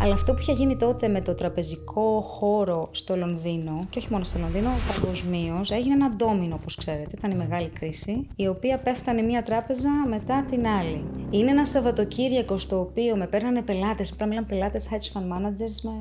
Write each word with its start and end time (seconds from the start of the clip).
Αλλά 0.00 0.14
αυτό 0.14 0.34
που 0.34 0.40
είχε 0.40 0.52
γίνει 0.52 0.76
τότε 0.76 1.08
με 1.08 1.20
το 1.20 1.34
τραπεζικό 1.34 2.20
χώρο 2.20 2.88
στο 2.92 3.16
Λονδίνο, 3.16 3.80
και 3.90 3.98
όχι 3.98 4.08
μόνο 4.10 4.24
στο 4.24 4.38
Λονδίνο, 4.38 4.70
παγκοσμίως, 4.92 5.70
έγινε 5.70 5.94
ένα 5.94 6.10
ντόμινο, 6.10 6.54
όπως 6.54 6.74
ξέρετε. 6.74 7.10
Ήταν 7.18 7.30
η 7.30 7.34
μεγάλη 7.34 7.68
κρίση, 7.68 8.26
η 8.36 8.46
οποία 8.46 8.78
πέφτανε 8.78 9.22
μία 9.22 9.42
τράπεζα 9.42 9.90
μετά 10.08 10.44
την 10.50 10.66
άλλη. 10.66 11.04
Είναι 11.30 11.50
ένα 11.50 11.64
Σαββατοκύριακο 11.64 12.58
στο 12.58 12.80
οποίο 12.80 13.16
με 13.16 13.26
παίρνανε 13.26 13.62
πελάτες, 13.62 14.10
όταν 14.12 14.28
μιλάνε 14.28 14.46
πελάτες, 14.46 14.88
hedge 14.90 15.18
fund 15.18 15.22
managers 15.22 15.80
με, 15.82 15.92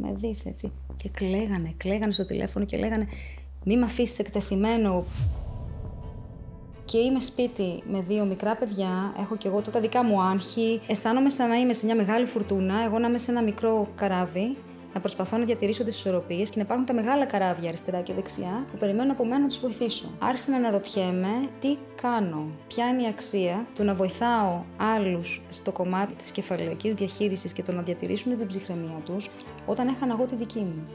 με 0.00 0.14
δεις 0.14 0.44
έτσι. 0.44 0.72
Και 0.96 1.08
κλαίγανε, 1.08 1.74
κλαίγανε 1.76 2.12
στο 2.12 2.24
τηλέφωνο 2.24 2.64
και 2.64 2.76
λέγανε 2.76 3.06
Μη 3.64 3.76
με 3.76 3.84
αφήσεις 3.84 4.18
εκτεθειμένο 4.18 5.04
και 6.90 6.98
είμαι 6.98 7.20
σπίτι 7.20 7.82
με 7.86 8.04
δύο 8.08 8.24
μικρά 8.24 8.56
παιδιά, 8.56 9.14
έχω 9.18 9.36
και 9.36 9.48
εγώ 9.48 9.56
τότε 9.56 9.70
τα 9.70 9.80
δικά 9.80 10.04
μου 10.04 10.22
άγχη. 10.22 10.80
Αισθάνομαι 10.86 11.28
σαν 11.28 11.48
να 11.48 11.54
είμαι 11.54 11.72
σε 11.72 11.86
μια 11.86 11.94
μεγάλη 11.94 12.26
φουρτούνα, 12.26 12.84
εγώ 12.84 12.98
να 12.98 13.08
είμαι 13.08 13.18
σε 13.18 13.30
ένα 13.30 13.42
μικρό 13.42 13.88
καράβι, 13.94 14.56
να 14.94 15.00
προσπαθώ 15.00 15.36
να 15.36 15.44
διατηρήσω 15.44 15.84
τις 15.84 15.96
ισορροπίες 15.96 16.50
και 16.50 16.56
να 16.56 16.62
υπάρχουν 16.62 16.86
τα 16.86 16.94
μεγάλα 16.94 17.26
καράβια 17.26 17.68
αριστερά 17.68 18.00
και 18.00 18.12
δεξιά 18.12 18.64
που 18.70 18.78
περιμένουν 18.78 19.10
από 19.10 19.24
μένα 19.24 19.40
να 19.40 19.46
τους 19.46 19.58
βοηθήσω. 19.58 20.04
Άρχισα 20.18 20.50
να 20.50 20.56
αναρωτιέμαι 20.56 21.48
τι 21.58 21.76
κάνω, 22.02 22.48
ποια 22.68 22.88
είναι 22.88 23.02
η 23.02 23.06
αξία 23.06 23.66
του 23.74 23.84
να 23.84 23.94
βοηθάω 23.94 24.64
άλλους 24.76 25.42
στο 25.48 25.72
κομμάτι 25.72 26.14
της 26.14 26.30
κεφαλαϊκή 26.30 26.90
διαχείρισης 26.90 27.52
και 27.52 27.62
το 27.62 27.72
να 27.72 27.82
διατηρήσουν 27.82 28.38
την 28.38 28.46
ψυχραιμία 28.46 29.00
τους 29.04 29.30
όταν 29.66 29.88
έχανα 29.88 30.12
εγώ 30.12 30.26
τη 30.26 30.34
δική 30.34 30.58
μου. 30.60 30.86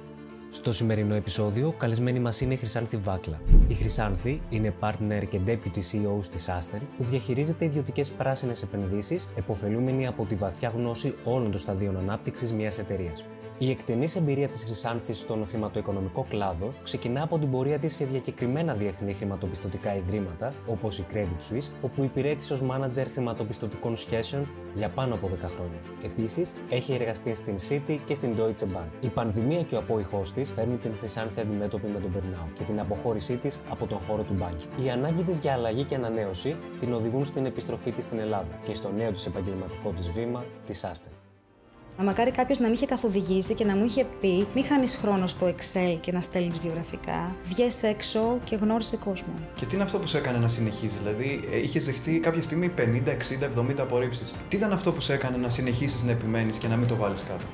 Στο 0.56 0.72
σημερινό 0.72 1.16
επεισόδιο, 1.16 1.72
καλεσμένη 1.72 2.20
μας 2.20 2.42
είναι 2.42 2.54
η 2.54 2.58
Χρυσάνθη 2.58 2.98
Βάκλα. 2.98 3.42
Η 3.68 3.74
Χρυσάνθη 3.74 4.42
είναι 4.50 4.74
partner 4.80 5.24
και 5.30 5.40
deputy 5.46 5.78
CEO 5.78 6.26
της 6.32 6.50
Aster, 6.50 6.80
που 6.98 7.04
διαχειρίζεται 7.04 7.66
ιδιωτικές 7.66 8.10
πράσινες 8.10 8.62
επενδύσεις, 8.62 9.28
εποφελούμενη 9.36 10.08
από 10.08 10.26
τη 10.26 10.36
βαθιά 10.36 10.70
γνώση 10.76 11.14
όλων 11.24 11.52
των 11.52 11.60
σταδίων 11.60 11.98
ανάπτυξης 11.98 12.54
μιας 12.54 12.80
εταιρείας. 12.80 13.24
Η 13.58 13.70
εκτενής 13.70 14.16
εμπειρία 14.16 14.48
της 14.48 14.64
Χρυσάνθη 14.64 15.14
στον 15.14 15.48
χρηματοοικονομικό 15.50 16.26
κλάδο 16.30 16.74
ξεκινά 16.84 17.22
από 17.24 17.38
την 17.38 17.52
πορεία 17.52 17.80
της 17.80 17.96
σε 17.96 18.06
διακεκριμένα 18.06 18.74
διεθνή 18.74 19.14
χρηματοπιστωτικά 19.14 19.96
ιδρύματα, 19.96 20.54
όπως 20.68 21.00
η 21.00 21.06
Credit 21.14 21.54
Suisse, 21.54 21.70
όπου 21.82 22.04
υπηρέτησε 22.04 22.54
ως 22.54 22.62
μάνατζερ 22.62 23.08
χρηματοπιστωτικών 23.12 23.98
σχέσεων 23.98 24.48
για 24.76 24.90
πάνω 24.90 25.14
από 25.14 25.28
10 25.28 25.30
χρόνια. 25.30 25.80
Επίσης, 26.04 26.54
έχει 26.70 26.94
εργαστεί 26.94 27.36
στην 27.36 27.56
City 27.70 27.98
και 28.06 28.14
στην 28.14 28.36
Deutsche 28.38 28.64
Bank. 28.64 28.90
Η 29.02 29.08
πανδημία 29.08 29.62
και 29.62 29.76
ο 29.76 29.78
απόϊχός 29.78 30.34
της 30.34 30.52
φέρνουν 30.52 30.80
την 30.80 30.92
Χρυσάνθη 31.00 31.40
αντιμέτωπη 31.42 31.88
με 31.88 32.00
τον 32.00 32.12
burnout 32.16 32.50
και 32.58 32.64
την 32.64 32.80
αποχώρησή 32.80 33.36
της 33.36 33.60
από 33.70 33.86
τον 33.86 33.98
χώρο 34.08 34.24
του 34.24 34.36
banking. 34.40 34.84
Η 34.86 34.90
ανάγκη 34.90 35.24
της 35.24 35.38
για 35.38 35.54
αλλαγή 35.54 35.84
και 35.84 35.96
ανανέωση 35.96 36.56
την 36.80 36.94
οδηγούν 36.94 37.26
στην 37.26 37.46
επιστροφή 37.46 37.92
της 37.92 38.04
στην 38.04 38.20
Ελλάδα 38.20 38.60
και 38.64 38.76
στο 38.76 38.92
νέο 38.98 39.12
της 39.12 39.26
επαγγελματικό 39.26 39.90
της 39.90 40.12
βήμα, 40.12 40.46
της 40.66 40.86
Aster. 40.86 41.25
Μακάρι 42.04 42.32
κάποιος 42.32 42.60
να 42.60 42.68
με 42.68 42.74
είχε 42.74 42.86
καθοδηγήσει 42.86 43.54
και 43.56 43.66
να 43.66 43.76
μου 43.76 43.86
είχε 43.86 44.06
πει: 44.22 44.48
Μη 44.56 44.64
χάνεις 44.64 44.96
χρόνο 44.96 45.28
στο 45.28 45.48
Excel 45.48 45.98
και 46.02 46.12
να 46.12 46.22
στέλνεις 46.22 46.60
βιογραφικά. 46.60 47.36
Βγες 47.44 47.84
έξω 47.84 48.38
και 48.44 48.56
γνώρισε 48.56 48.98
κόσμο. 48.98 49.34
Και 49.56 49.66
τι 49.66 49.76
είναι 49.76 49.84
αυτό 49.84 50.00
που 50.00 50.08
σε 50.08 50.18
έκανε 50.18 50.38
να 50.38 50.48
συνεχίζει, 50.48 50.98
Δηλαδή, 50.98 51.48
ε, 51.52 51.58
είχες 51.58 51.86
δεχτεί 51.86 52.20
κάποια 52.20 52.42
στιγμή 52.42 52.70
50, 52.70 53.12
60, 53.12 53.46
70 53.46 53.82
απορρίψεις. 53.82 54.34
Τι 54.48 54.56
ήταν 54.56 54.74
αυτό 54.74 54.92
που 54.92 55.02
σε 55.02 55.14
έκανε 55.14 55.38
να 55.38 55.50
συνεχίσεις 55.50 56.04
να 56.04 56.12
επιμένεις 56.12 56.58
και 56.58 56.68
να 56.68 56.76
μην 56.76 56.88
το 56.88 56.96
βάλεις 56.96 57.24
κάτω; 57.24 57.46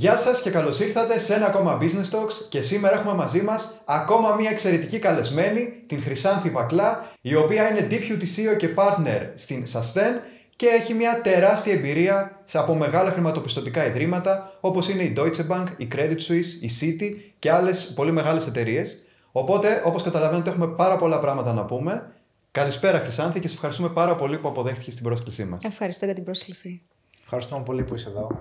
Γεια 0.00 0.16
σας 0.16 0.40
και 0.40 0.50
καλώς 0.50 0.80
ήρθατε 0.80 1.18
σε 1.18 1.34
ένα 1.34 1.46
ακόμα 1.46 1.78
Business 1.80 2.10
Talks 2.10 2.32
και 2.48 2.60
σήμερα 2.62 2.94
έχουμε 2.94 3.14
μαζί 3.14 3.42
μας 3.42 3.82
ακόμα 3.84 4.34
μια 4.34 4.50
εξαιρετική 4.50 4.98
καλεσμένη, 4.98 5.80
την 5.86 6.02
Χρυσάνθη 6.02 6.50
Βακλά, 6.50 7.12
η 7.20 7.34
οποία 7.34 7.70
είναι 7.70 7.86
Deputy 7.90 8.22
CEO 8.22 8.56
και 8.56 8.68
Partner 8.76 9.30
στην 9.34 9.66
Sustain 9.72 10.20
και 10.56 10.66
έχει 10.66 10.94
μια 10.94 11.20
τεράστια 11.20 11.72
εμπειρία 11.72 12.42
από 12.52 12.74
μεγάλα 12.74 13.10
χρηματοπιστωτικά 13.10 13.86
ιδρύματα 13.86 14.52
όπως 14.60 14.88
είναι 14.88 15.02
η 15.02 15.14
Deutsche 15.16 15.46
Bank, 15.48 15.66
η 15.76 15.88
Credit 15.94 16.18
Suisse, 16.28 16.60
η 16.60 16.70
Citi 16.80 17.32
και 17.38 17.50
άλλες 17.50 17.92
πολύ 17.94 18.12
μεγάλες 18.12 18.46
εταιρείες. 18.46 19.06
Οπότε, 19.32 19.82
όπως 19.84 20.02
καταλαβαίνετε, 20.02 20.50
έχουμε 20.50 20.66
πάρα 20.68 20.96
πολλά 20.96 21.18
πράγματα 21.18 21.52
να 21.52 21.64
πούμε. 21.64 22.12
Καλησπέρα 22.50 22.98
Χρυσάνθη 22.98 23.40
και 23.40 23.48
σε 23.48 23.54
ευχαριστούμε 23.54 23.88
πάρα 23.88 24.16
πολύ 24.16 24.38
που 24.38 24.48
αποδέχτηκες 24.48 24.94
την 24.94 25.04
πρόσκλησή 25.04 25.44
μας. 25.44 25.64
Ευχαριστώ 25.64 26.04
για 26.04 26.14
την 26.14 26.24
πρόσκληση. 26.24 26.82
Ευχαριστούμε 27.22 27.62
πολύ 27.62 27.84
που 27.84 27.94
είσαι 27.94 28.08
εδώ. 28.08 28.40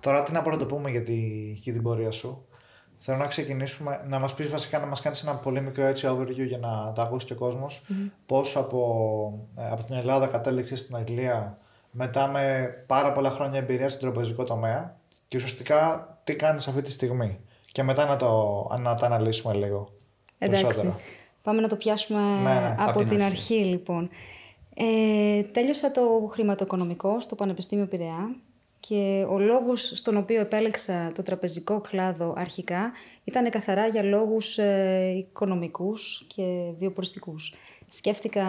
Τώρα 0.00 0.22
τι 0.22 0.32
να 0.32 0.42
πω 0.42 0.50
να 0.50 0.56
το 0.56 0.66
πούμε 0.66 0.90
για, 0.90 1.02
τη, 1.02 1.18
για 1.54 1.72
την 1.72 1.82
πορεία 1.82 2.10
σου. 2.10 2.44
Θέλω 2.98 3.16
να 3.18 3.26
ξεκινήσουμε, 3.26 4.04
να 4.06 4.18
μας 4.18 4.34
πεις 4.34 4.48
βασικά 4.48 4.78
να 4.78 4.86
μας 4.86 5.00
κάνεις 5.00 5.22
ένα 5.22 5.34
πολύ 5.34 5.60
μικρό 5.60 5.84
έτσι 5.84 6.08
overview 6.10 6.46
για 6.46 6.58
να 6.58 6.92
το 6.92 7.02
ακούσει 7.02 7.26
και 7.26 7.32
ο 7.32 7.36
κόσμος. 7.36 7.82
Mm-hmm. 7.88 8.10
Πώς 8.26 8.56
από, 8.56 9.48
ε, 9.56 9.70
από 9.70 9.84
την 9.84 9.94
Ελλάδα 9.96 10.26
κατέληξες 10.26 10.80
στην 10.80 10.96
Αγγλία 10.96 11.58
μετά 11.90 12.28
με 12.28 12.68
πάρα 12.86 13.12
πολλά 13.12 13.30
χρόνια 13.30 13.58
εμπειρίας 13.58 13.92
στον 13.92 14.12
τραπεζικό 14.12 14.44
τομέα 14.44 14.96
και 15.28 15.36
ουσιαστικά 15.36 16.08
τι 16.24 16.36
κάνεις 16.36 16.68
αυτή 16.68 16.82
τη 16.82 16.92
στιγμή. 16.92 17.38
Και 17.72 17.82
μετά 17.82 18.06
να 18.06 18.16
το, 18.16 18.66
να 18.78 18.94
το 18.94 19.06
αναλύσουμε 19.06 19.54
λίγο. 19.54 19.92
Εντάξει. 20.38 20.62
Περισσότερο. 20.62 21.00
Πάμε 21.42 21.60
να 21.60 21.68
το 21.68 21.76
πιάσουμε 21.76 22.20
ναι, 22.20 22.60
ναι, 22.60 22.76
από, 22.78 22.98
την, 22.98 23.22
αρχή. 23.22 23.22
αρχή 23.22 23.64
λοιπόν. 23.64 24.08
Ε, 24.74 25.42
τέλειωσα 25.42 25.90
το 25.90 26.28
χρηματοοικονομικό 26.32 27.20
στο 27.20 27.34
Πανεπιστήμιο 27.34 27.86
Πειραιά 27.86 28.36
και 28.80 29.26
ο 29.28 29.38
λόγος 29.38 29.92
στον 29.94 30.16
οποίο 30.16 30.40
επέλεξα 30.40 31.12
το 31.14 31.22
τραπεζικό 31.22 31.80
κλάδο 31.80 32.34
αρχικά 32.36 32.92
ήταν 33.24 33.50
καθαρά 33.50 33.86
για 33.86 34.02
λόγους 34.02 34.58
ε, 34.58 35.14
οικονομικούς 35.16 36.26
και 36.34 36.72
βιοποριστικούς. 36.78 37.54
Σκέφτηκα, 37.88 38.46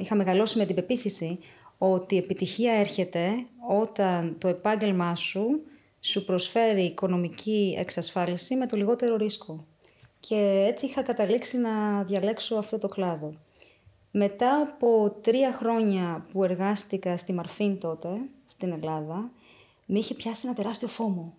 είχα 0.00 0.14
μεγαλώσει 0.14 0.58
με 0.58 0.64
την 0.64 0.74
πεποίθηση 0.74 1.38
ότι 1.78 2.14
η 2.14 2.18
επιτυχία 2.18 2.72
έρχεται 2.72 3.30
όταν 3.68 4.36
το 4.38 4.48
επάγγελμά 4.48 5.14
σου 5.14 5.62
σου 6.00 6.24
προσφέρει 6.24 6.82
οικονομική 6.82 7.74
εξασφάλιση 7.78 8.54
με 8.54 8.66
το 8.66 8.76
λιγότερο 8.76 9.16
ρίσκο. 9.16 9.64
Και 10.20 10.66
έτσι 10.68 10.86
είχα 10.86 11.02
καταλήξει 11.02 11.58
να 11.58 12.02
διαλέξω 12.02 12.56
αυτό 12.56 12.78
το 12.78 12.88
κλάδο. 12.88 13.34
Μετά 14.10 14.60
από 14.60 15.16
τρία 15.20 15.52
χρόνια 15.52 16.26
που 16.32 16.44
εργάστηκα 16.44 17.18
στη 17.18 17.32
Μαρφίν 17.32 17.78
τότε, 17.78 18.08
στην 18.46 18.72
Ελλάδα, 18.72 19.30
με 19.86 19.98
είχε 19.98 20.14
πιάσει 20.14 20.42
ένα 20.46 20.54
τεράστιο 20.54 20.88
φόμο. 20.88 21.34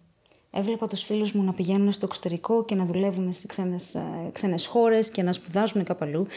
Έβλεπα 0.51 0.87
τους 0.87 1.01
φίλους 1.03 1.31
μου 1.31 1.43
να 1.43 1.53
πηγαίνουν 1.53 1.91
στο 1.91 2.05
εξωτερικό 2.05 2.65
και 2.65 2.75
να 2.75 2.85
δουλεύουν 2.85 3.33
σε 3.33 3.47
ξένες, 3.47 3.95
ε, 3.95 4.29
ξένες 4.33 4.65
χώρες 4.65 5.11
και 5.11 5.23
να 5.23 5.33
σπουδάζουν 5.33 5.83
κάπου 5.83 6.05
αλλού 6.05 6.27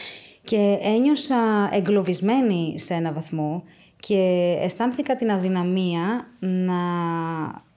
και 0.43 0.77
ένιωσα 0.81 1.69
εγκλωβισμένη 1.73 2.79
σε 2.79 2.93
ένα 2.93 3.13
βαθμό 3.13 3.63
και 3.99 4.55
αισθάνθηκα 4.61 5.15
την 5.15 5.31
αδυναμία 5.31 6.27
να, 6.39 6.81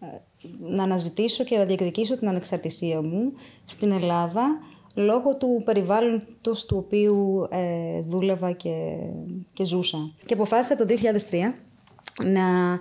ε, 0.00 0.20
να 0.60 0.82
αναζητήσω 0.82 1.44
και 1.44 1.56
να 1.56 1.64
διεκδικήσω 1.64 2.16
την 2.16 2.28
ανεξαρτησία 2.28 3.02
μου 3.02 3.32
στην 3.66 3.90
Ελλάδα 3.90 4.42
λόγω 4.94 5.36
του 5.36 5.62
περιβάλλοντος 5.64 6.66
του 6.66 6.76
οποίου 6.86 7.46
ε, 7.50 8.00
δούλευα 8.00 8.52
και, 8.52 8.96
και 9.52 9.64
ζούσα. 9.64 10.12
Και 10.26 10.34
αποφάσισα 10.34 10.76
το 10.76 10.84
2003 10.88 11.52
να 12.24 12.78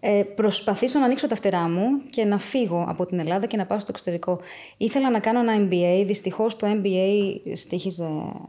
ε, 0.00 0.22
προσπαθήσω 0.34 0.98
να 0.98 1.04
ανοίξω 1.04 1.26
τα 1.26 1.34
φτερά 1.34 1.68
μου 1.68 2.02
και 2.10 2.24
να 2.24 2.38
φύγω 2.38 2.84
από 2.88 3.06
την 3.06 3.18
Ελλάδα 3.18 3.46
και 3.46 3.56
να 3.56 3.66
πάω 3.66 3.80
στο 3.80 3.90
εξωτερικό. 3.92 4.40
Ήθελα 4.76 5.10
να 5.10 5.18
κάνω 5.20 5.40
ένα 5.40 5.68
MBA, 5.68 6.04
δυστυχώς 6.06 6.56
το 6.56 6.66
MBA 6.66 7.36
στήχιζε 7.54 8.08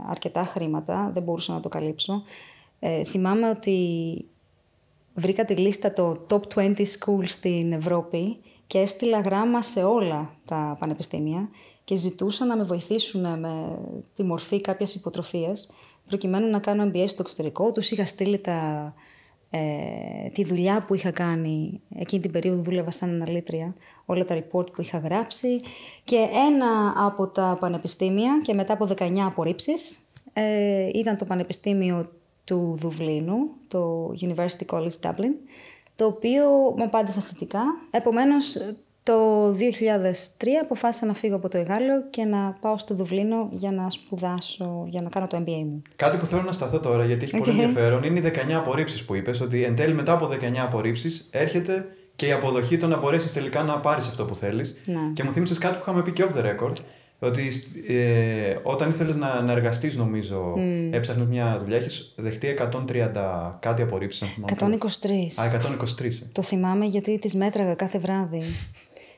αρκετά 0.09 0.43
χρήματα, 0.43 1.11
δεν 1.13 1.23
μπορούσα 1.23 1.53
να 1.53 1.59
το 1.59 1.69
καλύψω. 1.69 2.23
Ε, 2.79 3.03
θυμάμαι 3.03 3.49
ότι 3.49 4.25
βρήκα 5.13 5.45
τη 5.45 5.55
λίστα 5.55 5.93
το 5.93 6.25
Top 6.29 6.41
20 6.55 6.75
Schools 6.77 7.27
στην 7.27 7.71
Ευρώπη 7.71 8.37
και 8.67 8.79
έστειλα 8.79 9.19
γράμμα 9.19 9.61
σε 9.61 9.83
όλα 9.83 10.33
τα 10.45 10.75
πανεπιστήμια 10.79 11.49
και 11.83 11.95
ζητούσα 11.95 12.45
να 12.45 12.57
με 12.57 12.63
βοηθήσουν 12.63 13.39
με 13.39 13.79
τη 14.15 14.23
μορφή 14.23 14.61
κάποιας 14.61 14.95
υποτροφίας 14.95 15.73
προκειμένου 16.07 16.49
να 16.49 16.59
κάνω 16.59 16.91
MBA 16.93 17.05
στο 17.07 17.21
εξωτερικό. 17.21 17.71
Τους 17.71 17.91
είχα 17.91 18.05
στείλει 18.05 18.37
τα 18.37 18.93
ε, 19.53 20.29
τη 20.33 20.43
δουλειά 20.43 20.83
που 20.87 20.93
είχα 20.93 21.11
κάνει, 21.11 21.81
εκείνη 21.95 22.21
την 22.21 22.31
περίοδο 22.31 22.61
δούλευα 22.61 22.91
σαν 22.91 23.09
αναλύτρια, 23.09 23.75
όλα 24.05 24.25
τα 24.25 24.35
report 24.35 24.71
που 24.73 24.81
είχα 24.81 24.97
γράψει 24.97 25.61
και 26.03 26.27
ένα 26.47 26.93
από 27.05 27.27
τα 27.27 27.57
πανεπιστήμια 27.59 28.41
και 28.43 28.53
μετά 28.53 28.73
από 28.73 28.87
19 28.97 29.17
απορρίψεις 29.19 29.99
ε, 30.33 30.89
ήταν 30.93 31.17
το 31.17 31.25
Πανεπιστήμιο 31.25 32.09
του 32.43 32.77
Δουβλίνου, 32.79 33.49
το 33.67 34.11
University 34.21 34.65
College 34.65 34.99
Dublin, 35.01 35.33
το 35.95 36.05
οποίο 36.05 36.49
μου 36.77 36.83
απάντησε 36.83 37.21
θετικά. 37.21 37.63
Επομένως, 37.91 38.57
το 39.03 39.49
2003 39.49 39.53
αποφάσισα 40.61 41.05
να 41.05 41.13
φύγω 41.13 41.35
από 41.35 41.49
το 41.49 41.57
Εγάλο 41.57 42.03
και 42.09 42.23
να 42.23 42.57
πάω 42.61 42.77
στο 42.77 42.95
Δουβλίνο 42.95 43.49
για 43.51 43.71
να 43.71 43.89
σπουδάσω, 43.89 44.85
για 44.87 45.01
να 45.01 45.09
κάνω 45.09 45.27
το 45.27 45.37
MBA 45.37 45.63
μου. 45.65 45.81
Κάτι 45.95 46.17
που 46.17 46.25
θέλω 46.25 46.41
να 46.41 46.51
σταθώ 46.51 46.79
τώρα, 46.79 47.05
γιατί 47.05 47.23
έχει 47.23 47.37
πολύ 47.37 47.51
ενδιαφέρον, 47.51 48.03
είναι 48.03 48.19
οι 48.19 48.31
19 48.49 48.51
απορρίψεις 48.51 49.03
που 49.03 49.15
είπες. 49.15 49.41
Ότι 49.41 49.63
εν 49.63 49.75
τέλει 49.75 49.93
μετά 49.93 50.13
από 50.13 50.27
19 50.27 50.57
απορρίψεις 50.57 51.29
έρχεται 51.31 51.85
και 52.15 52.27
η 52.27 52.31
αποδοχή 52.31 52.77
το 52.77 52.87
να 52.87 52.97
μπορέσεις 52.97 53.33
τελικά 53.33 53.63
να 53.63 53.79
πάρεις 53.79 54.07
αυτό 54.07 54.25
που 54.25 54.35
θέλεις. 54.35 54.75
Ναι. 54.85 54.99
Και 55.13 55.23
μου 55.23 55.31
θύμισες 55.31 55.57
κάτι 55.57 55.73
που 55.73 55.79
είχαμε 55.81 56.01
πει 56.01 56.11
και 56.11 56.25
off 56.29 56.37
the 56.37 56.43
record. 56.43 56.73
ότι 57.19 57.51
ε, 57.87 58.55
όταν 58.63 58.89
ήθελες 58.89 59.15
να, 59.15 59.41
να 59.41 59.51
εργαστείς 59.51 59.95
νομίζω, 59.95 60.53
mm. 60.57 60.93
έψαχνες 60.93 61.27
μια 61.27 61.57
δουλειά, 61.59 61.77
έχεις 61.77 62.13
δεχτεί 62.17 62.55
130 62.57 63.51
κάτι 63.59 63.81
απορρίψεις. 63.81 64.37
123. 64.59 64.61
Α, 65.35 65.43
123. 65.99 66.03
Ε. 66.03 66.09
Το 66.31 66.41
θυμάμαι 66.41 66.85
γιατί 66.85 67.19
τις 67.19 67.35
μέτραγα 67.35 67.75
κάθε 67.75 67.99
βράδυ. 67.99 68.43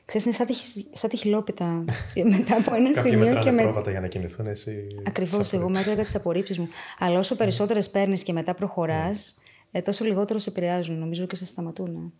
Ξέρεις, 0.04 0.38
είναι 0.38 0.46
σαν 0.92 1.08
τη 1.08 1.16
χιλόπιτα 1.16 1.84
μετά 2.36 2.56
από 2.56 2.74
ένα 2.74 2.92
σημείο 2.92 3.38
και 3.38 3.50
με... 3.50 3.62
πρόβατα 3.62 3.90
για 3.90 4.00
να 4.00 4.06
κινηθούν 4.06 4.46
εσύ... 4.46 4.86
Ακριβώς, 5.06 5.52
εγώ 5.52 5.68
μέτραγα 5.68 6.02
τις 6.02 6.14
απορρίψεις 6.14 6.58
μου. 6.58 6.68
Αλλά 6.98 7.18
όσο 7.18 7.36
περισσότερες 7.36 7.90
παίρνεις 7.90 8.22
και 8.22 8.32
μετά 8.32 8.54
προχωράς, 8.54 9.34
ε, 9.70 9.80
τόσο 9.80 10.04
λιγότερο 10.04 10.38
σε 10.38 10.50
επηρεάζουν, 10.50 10.98
νομίζω 10.98 11.26
και 11.26 11.36
σε 11.36 11.44
σταματούν. 11.44 12.12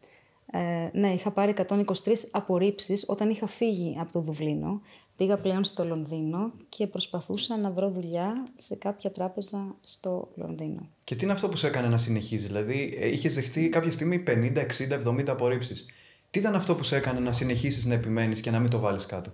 Ε, 0.52 0.88
ναι, 0.98 1.08
είχα 1.08 1.30
πάρει 1.30 1.54
123 1.68 1.84
απορρίψεις 2.30 3.04
όταν 3.08 3.30
είχα 3.30 3.46
φύγει 3.46 3.96
από 4.00 4.12
το 4.12 4.20
Δουβλίνο. 4.20 4.80
Πήγα 5.16 5.36
πλέον 5.36 5.64
στο 5.64 5.84
Λονδίνο 5.84 6.52
και 6.68 6.86
προσπαθούσα 6.86 7.56
να 7.56 7.70
βρω 7.70 7.90
δουλειά 7.90 8.46
σε 8.56 8.76
κάποια 8.76 9.10
τράπεζα 9.10 9.76
στο 9.80 10.28
Λονδίνο. 10.34 10.88
Και 11.04 11.14
τι 11.14 11.24
είναι 11.24 11.32
αυτό 11.32 11.48
που 11.48 11.56
σε 11.56 11.66
έκανε 11.66 11.88
να 11.88 11.98
συνεχίζεις, 11.98 12.46
Δηλαδή, 12.46 12.96
ε, 13.00 13.08
είχες 13.08 13.34
δεχτεί 13.34 13.68
κάποια 13.68 13.90
στιγμή 13.90 14.22
50, 14.26 14.66
60, 14.78 15.00
70 15.06 15.28
απορρίψεις; 15.28 15.86
Τι 16.34 16.40
ήταν 16.40 16.54
αυτό 16.54 16.74
που 16.74 16.82
σε 16.82 16.96
έκανε 16.96 17.20
να 17.20 17.32
συνεχίσεις 17.32 17.84
να 17.84 17.94
επιμένεις 17.94 18.40
και 18.40 18.50
να 18.50 18.58
μην 18.58 18.70
το 18.70 18.78
βάλεις 18.78 19.06
κάτω; 19.06 19.32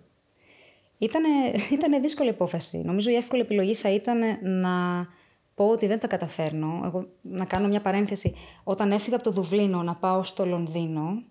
Ήτανε, 0.99 1.29
ήτανε 1.76 1.99
δύσκολη 1.99 2.29
υπόφαση. 2.29 2.79
Νομίζω 2.85 3.11
η 3.11 3.14
εύκολη 3.14 3.43
επιλογή 3.43 3.75
θα 3.75 3.91
ήταν 3.91 4.19
να 4.43 5.06
πω 5.55 5.69
ότι 5.69 5.87
δεν 5.87 5.99
τα 5.99 6.06
καταφέρνω. 6.06 6.81
Εγώ, 6.85 7.06
να 7.23 7.44
κάνω 7.44 7.69
μια 7.69 7.81
παρένθεση. 7.81 8.35
Όταν 8.64 8.93
έφυγα 8.93 9.17
από 9.17 9.25
το 9.25 9.31
Δουβλίνο 9.31 9.82
να 9.82 9.94
πάω 9.94 10.23
στο 10.23 10.47
Λονδίνο, 10.47 11.23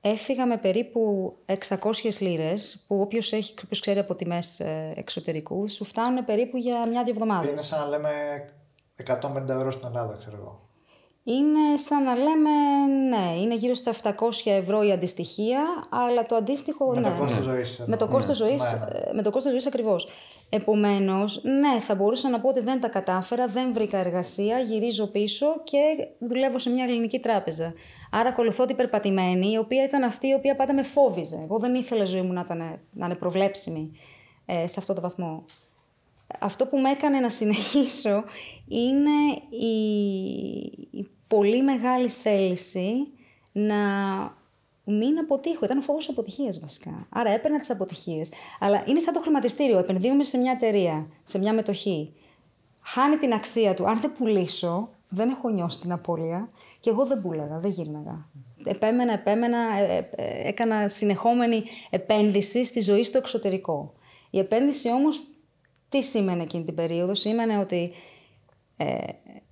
Έφυγα 0.00 0.46
με 0.46 0.56
περίπου 0.56 1.32
600 1.46 2.18
λίρες, 2.20 2.84
που 2.86 3.00
όποιος, 3.00 3.32
έχει, 3.32 3.54
όποιος 3.64 3.80
ξέρει 3.80 3.98
από 3.98 4.14
τιμές 4.14 4.60
ε, 4.60 4.92
εξωτερικούς, 4.96 5.72
σου 5.72 5.84
φτάνουν 5.84 6.24
περίπου 6.24 6.56
για 6.56 6.86
μια-δύο 6.88 7.12
εβδομάδες. 7.12 7.50
Είναι 7.50 7.60
σαν 7.60 7.80
να 7.80 7.86
λέμε 7.86 8.10
150 9.06 9.48
ευρώ 9.48 9.70
στην 9.70 9.86
Ελλάδα, 9.86 10.16
ξέρω 10.16 10.36
εγώ. 10.36 10.68
Είναι 11.24 11.76
σαν 11.76 12.02
να 12.02 12.14
λέμε, 12.14 12.50
ναι, 13.08 13.40
είναι 13.40 13.54
γύρω 13.54 13.74
στα 13.74 13.92
700 14.02 14.12
ευρώ 14.44 14.82
η 14.82 14.92
αντιστοιχεία, 14.92 15.64
αλλά 15.88 16.22
το 16.22 16.34
αντίστοιχο, 16.34 16.86
με 16.86 17.00
ναι. 17.00 17.08
Το 17.08 17.16
κόστος 17.18 17.44
ζωής, 17.44 17.82
με 17.86 17.96
το 17.96 18.08
κόστος 18.08 18.40
ναι. 18.40 18.46
ζωής. 18.46 18.62
Ναι, 18.62 19.00
ναι. 19.00 19.12
Με 19.12 19.22
το 19.22 19.30
κόστος 19.30 19.52
ζωής 19.52 19.66
ακριβώς. 19.66 20.08
Επομένως, 20.50 21.42
ναι, 21.42 21.80
θα 21.80 21.94
μπορούσα 21.94 22.28
να 22.28 22.40
πω 22.40 22.48
ότι 22.48 22.60
δεν 22.60 22.80
τα 22.80 22.88
κατάφερα, 22.88 23.46
δεν 23.46 23.72
βρήκα 23.72 23.98
εργασία, 23.98 24.58
γυρίζω 24.58 25.06
πίσω 25.06 25.46
και 25.64 25.78
δουλεύω 26.18 26.58
σε 26.58 26.70
μια 26.70 26.84
ελληνική 26.84 27.18
τράπεζα. 27.18 27.74
Άρα 28.10 28.28
ακολουθώ 28.28 28.64
την 28.64 28.76
περπατημένη, 28.76 29.52
η 29.52 29.56
οποία 29.56 29.84
ήταν 29.84 30.02
αυτή 30.02 30.26
η 30.26 30.34
οποία 30.34 30.56
πάντα 30.56 30.74
με 30.74 30.82
φόβιζε. 30.82 31.40
Εγώ 31.42 31.58
δεν 31.58 31.74
ήθελα 31.74 32.04
ζωή 32.04 32.22
μου 32.22 32.32
να, 32.32 32.40
ήταν, 32.40 32.80
να 32.92 33.06
είναι 33.06 33.14
προβλέψιμη 33.14 33.92
ε, 34.46 34.66
σε 34.66 34.74
αυτό 34.78 34.94
το 34.94 35.00
βαθμό 35.00 35.44
αυτό 36.38 36.66
που 36.66 36.78
με 36.78 36.90
έκανε 36.90 37.20
να 37.20 37.28
συνεχίσω 37.28 38.24
είναι 38.68 39.32
η, 39.64 41.08
πολύ 41.26 41.62
μεγάλη 41.62 42.08
θέληση 42.08 42.92
να 43.52 43.76
μην 44.84 45.18
αποτύχω. 45.18 45.64
Ήταν 45.64 45.82
φόβος 45.82 46.08
αποτυχίας 46.08 46.60
βασικά. 46.60 47.06
Άρα 47.08 47.30
έπαιρνα 47.30 47.58
τις 47.58 47.70
αποτυχίες. 47.70 48.30
Αλλά 48.60 48.84
είναι 48.86 49.00
σαν 49.00 49.12
το 49.12 49.20
χρηματιστήριο. 49.20 49.78
Επενδύουμε 49.78 50.24
σε 50.24 50.38
μια 50.38 50.52
εταιρεία, 50.52 51.06
σε 51.22 51.38
μια 51.38 51.52
μετοχή. 51.52 52.14
Χάνει 52.80 53.16
την 53.16 53.32
αξία 53.32 53.74
του. 53.74 53.88
Αν 53.88 54.00
δεν 54.00 54.12
πουλήσω, 54.18 54.90
δεν 55.08 55.30
έχω 55.30 55.48
νιώσει 55.48 55.80
την 55.80 55.92
απώλεια 55.92 56.50
και 56.80 56.90
εγώ 56.90 57.06
δεν 57.06 57.20
πούλαγα, 57.20 57.58
δεν 57.58 57.70
γύρναγα. 57.70 58.28
Επέμενα, 58.64 59.12
επέμενα, 59.12 59.58
ε, 59.78 59.96
ε, 59.96 60.22
ε, 60.22 60.48
έκανα 60.48 60.88
συνεχόμενη 60.88 61.62
επένδυση 61.90 62.64
στη 62.64 62.80
ζωή 62.80 63.04
στο 63.04 63.18
εξωτερικό. 63.18 63.92
Η 64.30 64.38
επένδυση 64.38 64.90
όμως 64.90 65.24
τι 65.92 66.02
σήμαινε 66.02 66.42
εκείνη 66.42 66.64
την 66.64 66.74
περίοδο. 66.74 67.14
Σήμαινε 67.14 67.58
ότι 67.58 67.92
ε, 68.76 68.96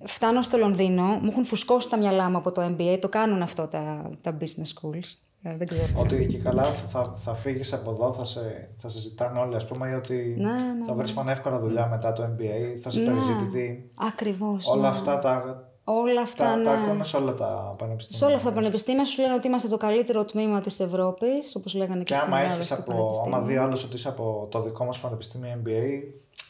φτάνω 0.04 0.42
στο 0.42 0.58
Λονδίνο, 0.58 1.02
μου 1.02 1.28
έχουν 1.30 1.44
φουσκώσει 1.44 1.88
τα 1.88 1.96
μυαλά 1.96 2.30
μου 2.30 2.36
από 2.36 2.52
το 2.52 2.62
MBA, 2.62 2.98
το 3.00 3.08
κάνουν 3.08 3.42
αυτό 3.42 3.66
τα, 3.66 4.10
τα 4.20 4.36
business 4.40 4.72
schools. 4.74 5.08
Ε, 5.42 5.56
δεν 5.56 5.66
ξέρω. 5.66 5.86
Ότι 5.96 6.26
και 6.26 6.38
καλά 6.38 6.64
θα, 6.64 7.12
θα 7.16 7.34
φύγεις 7.34 7.72
από 7.72 7.90
εδώ, 7.90 8.12
θα 8.12 8.24
σε, 8.24 8.70
θα 8.76 8.88
σε 8.88 8.98
ζητάνε 8.98 9.38
όλοι, 9.38 9.56
ας 9.56 9.64
πούμε, 9.66 9.88
ή 9.88 9.92
ότι 9.92 10.34
ναι, 10.38 10.50
ναι, 10.50 10.84
θα 10.86 10.94
βρεις 10.94 11.12
πανεύκολα 11.12 11.60
δουλειά 11.60 11.86
μετά 11.86 12.12
το 12.12 12.22
MBA, 12.22 12.78
θα 12.82 12.90
σε 12.90 13.00
ναι, 13.00 13.06
περιζητηθεί. 13.06 13.90
Ακριβώς. 13.94 14.66
Όλα 14.66 14.80
ναι. 14.80 14.96
αυτά 14.96 15.18
τα. 15.18 15.64
Όλα 15.84 16.20
αυτά, 16.20 16.44
τα, 16.44 16.56
ναι. 16.56 16.64
τα 16.64 16.72
ακούνε 16.72 17.04
σε 17.04 17.16
όλα 17.16 17.34
τα 17.34 17.74
πανεπιστήμια. 17.78 18.18
Σε 18.18 18.24
όλα 18.24 18.36
αυτά 18.36 18.48
τα 18.48 18.54
πανεπιστήμια 18.54 19.04
σου 19.04 19.20
λένε 19.20 19.34
ότι 19.34 19.46
είμαστε 19.46 19.68
το 19.68 19.76
καλύτερο 19.76 20.24
τμήμα 20.24 20.60
της 20.60 20.80
Ευρώπης, 20.80 21.54
όπως 21.56 21.74
λέγανε 21.74 22.02
και, 22.02 22.04
και 22.04 22.14
στην 22.14 22.32
Ελλάδα. 22.32 22.64
Και 22.64 22.92
άμα 23.26 23.40
δει 23.40 23.56
άλλος 23.56 23.84
ότι 23.84 23.96
είσαι 23.96 24.08
από 24.08 24.46
το 24.50 24.62
δικό 24.62 24.84
μας 24.84 24.98
πανεπιστήμιο 24.98 25.62
MBA, 25.64 26.02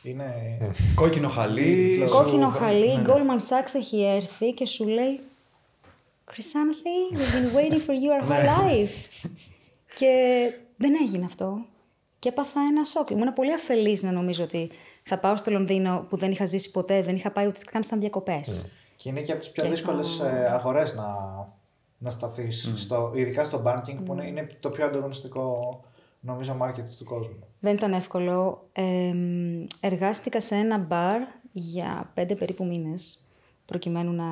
είναι. 0.02 0.58
Κόκκινο 0.94 1.29
χαλί. 1.29 2.05
Κόκκινο 2.11 2.49
χαλί. 2.49 2.93
Η 2.93 3.02
Goldman 3.06 3.38
Sachs 3.49 3.75
έχει 3.75 4.05
έρθει 4.05 4.52
και 4.52 4.67
σου 4.67 4.88
λέει 4.88 5.20
Chrysanthi, 6.31 7.17
we've 7.17 7.32
been 7.32 7.50
waiting 7.58 7.81
for 7.81 7.94
you 7.94 8.11
our 8.12 8.23
whole 8.29 8.47
life. 8.47 9.29
και 9.94 10.12
δεν 10.76 10.94
έγινε 11.02 11.25
αυτό. 11.25 11.64
Και 12.19 12.29
έπαθα 12.29 12.61
ένα 12.70 12.85
σοκ. 12.85 13.11
Ήμουν 13.11 13.32
πολύ 13.32 13.52
αφελής 13.52 14.02
να 14.02 14.12
νομίζω 14.12 14.43
ότι 14.43 14.70
θα 15.02 15.19
πάω 15.19 15.37
στο 15.37 15.50
Λονδίνο 15.50 16.06
που 16.08 16.17
δεν 16.17 16.31
είχα 16.31 16.46
ζήσει 16.46 16.70
ποτέ, 16.70 17.03
δεν 17.03 17.14
είχα 17.14 17.31
πάει 17.31 17.46
ούτε 17.46 17.61
καν 17.70 17.82
σαν 17.82 18.00
διακοπές. 18.00 18.73
Και 18.96 19.08
είναι 19.08 19.20
και 19.20 19.32
από 19.32 19.41
τις 19.41 19.50
πιο 19.50 19.69
δύσκολες 19.69 20.17
θα... 20.17 20.53
αγορές 20.53 20.94
να, 20.94 21.06
να 21.99 22.11
σταθείς, 22.11 22.88
mm. 22.91 23.11
ειδικά 23.14 23.44
στο 23.44 23.62
banking 23.67 23.96
που 24.05 24.12
είναι, 24.12 24.26
είναι 24.26 24.46
το 24.61 24.70
πιο 24.70 24.87
ανταγωνιστικό 24.87 25.81
νομίζω 26.20 26.56
market 26.62 26.84
του 26.99 27.05
κόσμου. 27.05 27.37
Δεν 27.61 27.75
ήταν 27.75 27.93
εύκολο. 27.93 28.69
Ε, 28.72 29.12
εργάστηκα 29.81 30.40
σε 30.40 30.55
ένα 30.55 30.78
μπαρ 30.78 31.20
για 31.52 32.11
πέντε 32.14 32.34
περίπου 32.34 32.64
μήνες 32.64 33.31
προκειμένου 33.64 34.12
να 34.12 34.26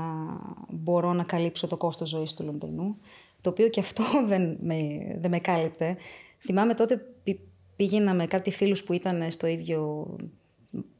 μπορώ 0.70 1.12
να 1.12 1.22
καλύψω 1.22 1.66
το 1.66 1.76
κόστος 1.76 2.08
ζωής 2.08 2.34
του 2.34 2.44
Λονδίνου, 2.44 2.96
το 3.40 3.50
οποίο 3.50 3.68
και 3.68 3.80
αυτό 3.80 4.02
δεν 4.30 4.56
με, 4.60 4.76
δεν 5.20 5.30
με 5.30 5.38
κάλυπτε. 5.38 5.96
Θυμάμαι 6.38 6.74
τότε 6.74 7.06
πήγαινα 7.76 8.14
με 8.14 8.26
κάποιοι 8.26 8.52
φίλους 8.52 8.82
που 8.82 8.92
ήταν 8.92 9.30
στο 9.30 9.46
ίδιο 9.46 10.06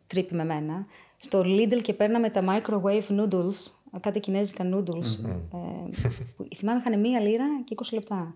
τρίπι 0.07 0.35
με 0.35 0.45
μένα, 0.45 0.87
στο 1.17 1.43
Lidl 1.45 1.81
και 1.83 1.95
παίρναμε 1.95 2.31
τα 2.31 2.43
microwave 2.45 3.21
noodles, 3.21 3.55
κάτι 4.01 4.21
κινέζικα 4.21 4.65
noodles. 4.75 5.25
Ε, 5.53 5.91
που, 6.37 6.49
θυμάμαι 6.57 6.81
είχαν 6.81 7.01
μία 7.01 7.21
λίρα 7.21 7.45
και 7.65 7.75
20 7.79 7.83
λεπτά. 7.93 8.35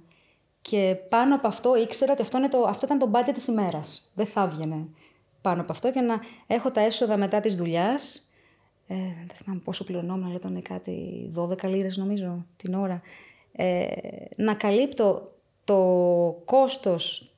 Και 0.62 0.96
πάνω 1.08 1.34
από 1.34 1.46
αυτό 1.46 1.76
ήξερα 1.76 2.12
ότι 2.12 2.22
αυτό, 2.22 2.38
είναι 2.38 2.48
το, 2.48 2.62
αυτό 2.62 2.86
ήταν 2.86 2.98
το 2.98 3.10
budget 3.12 3.34
της 3.34 3.46
ημέρας. 3.46 4.12
Δεν 4.14 4.26
θα 4.26 4.42
έβγαινε 4.42 4.88
πάνω 5.40 5.60
από 5.60 5.72
αυτό 5.72 5.90
και 5.90 6.00
να 6.00 6.20
έχω 6.46 6.70
τα 6.70 6.80
έσοδα 6.80 7.16
μετά 7.16 7.40
της 7.40 7.56
δουλειάς. 7.56 8.32
Ε, 8.86 8.94
δεν 9.26 9.34
θυμάμαι 9.34 9.60
πόσο 9.64 9.84
πληρωνόμουν, 9.84 10.24
αλλά 10.24 10.34
ήταν 10.34 10.62
κάτι 10.62 11.28
12 11.36 11.64
λίρες 11.64 11.96
νομίζω 11.96 12.46
την 12.56 12.74
ώρα. 12.74 13.02
Ε, 13.52 13.86
να 14.36 14.54
καλύπτω 14.54 15.32
το 15.64 15.76
κόστος 16.44 17.32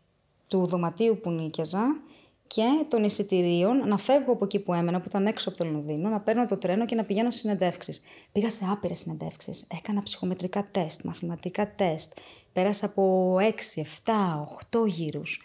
του 0.47 0.67
δωματίου 0.67 1.19
που 1.23 1.31
νοίκιαζα 1.31 2.01
και 2.47 2.85
των 2.89 3.05
εισιτηρίων 3.05 3.89
να 3.89 3.97
φεύγω 3.97 4.33
από 4.33 4.45
εκεί 4.45 4.59
που 4.59 4.75
έμενα, 4.75 5.01
που 5.01 5.07
ήταν 5.09 5.27
έξω 5.27 5.49
από 5.49 5.59
το 5.59 5.65
Λονδίνο, 5.65 6.09
να 6.09 6.21
παίρνω 6.21 6.47
το 6.47 6.57
τρένο 6.57 6.85
και 6.85 6.95
να 6.95 7.05
πηγαίνω 7.05 7.31
στις 7.31 7.43
συνεντεύξεις. 7.43 8.03
Πήγα 8.33 8.51
σε 8.51 8.65
άπειρες 8.71 8.99
συνεντεύξεις. 8.99 9.67
Έκανα 9.79 10.03
ψυχομετρικά 10.03 10.69
τεστ, 10.71 11.03
μαθηματικά 11.05 11.75
τεστ. 11.75 12.13
Πέρασα 12.55 12.87
από 12.87 13.37
6, 13.41 13.81
7, 13.81 14.47
8 14.71 14.87
γύρους. 14.87 15.43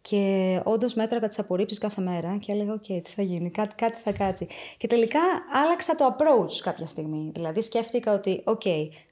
Και 0.00 0.60
όντως 0.64 0.94
μέτραγα 0.94 1.28
τις 1.28 1.38
απορρίψεις 1.38 1.78
κάθε 1.78 2.00
μέρα 2.00 2.36
και 2.36 2.52
έλεγα: 2.52 2.72
Οκ, 2.72 2.84
τι 2.84 3.10
θα 3.14 3.22
γίνει, 3.22 3.50
κάτι, 3.50 3.74
κάτι 3.74 3.98
θα 4.04 4.12
κάτσει. 4.12 4.46
Και 4.76 4.86
τελικά 4.86 5.20
άλλαξα 5.52 5.94
το 5.94 6.16
approach 6.16 6.52
κάποια 6.62 6.86
στιγμή. 6.86 7.30
Δηλαδή 7.34 7.62
σκέφτηκα 7.62 8.14
ότι: 8.14 8.42
Οκ, 8.44 8.62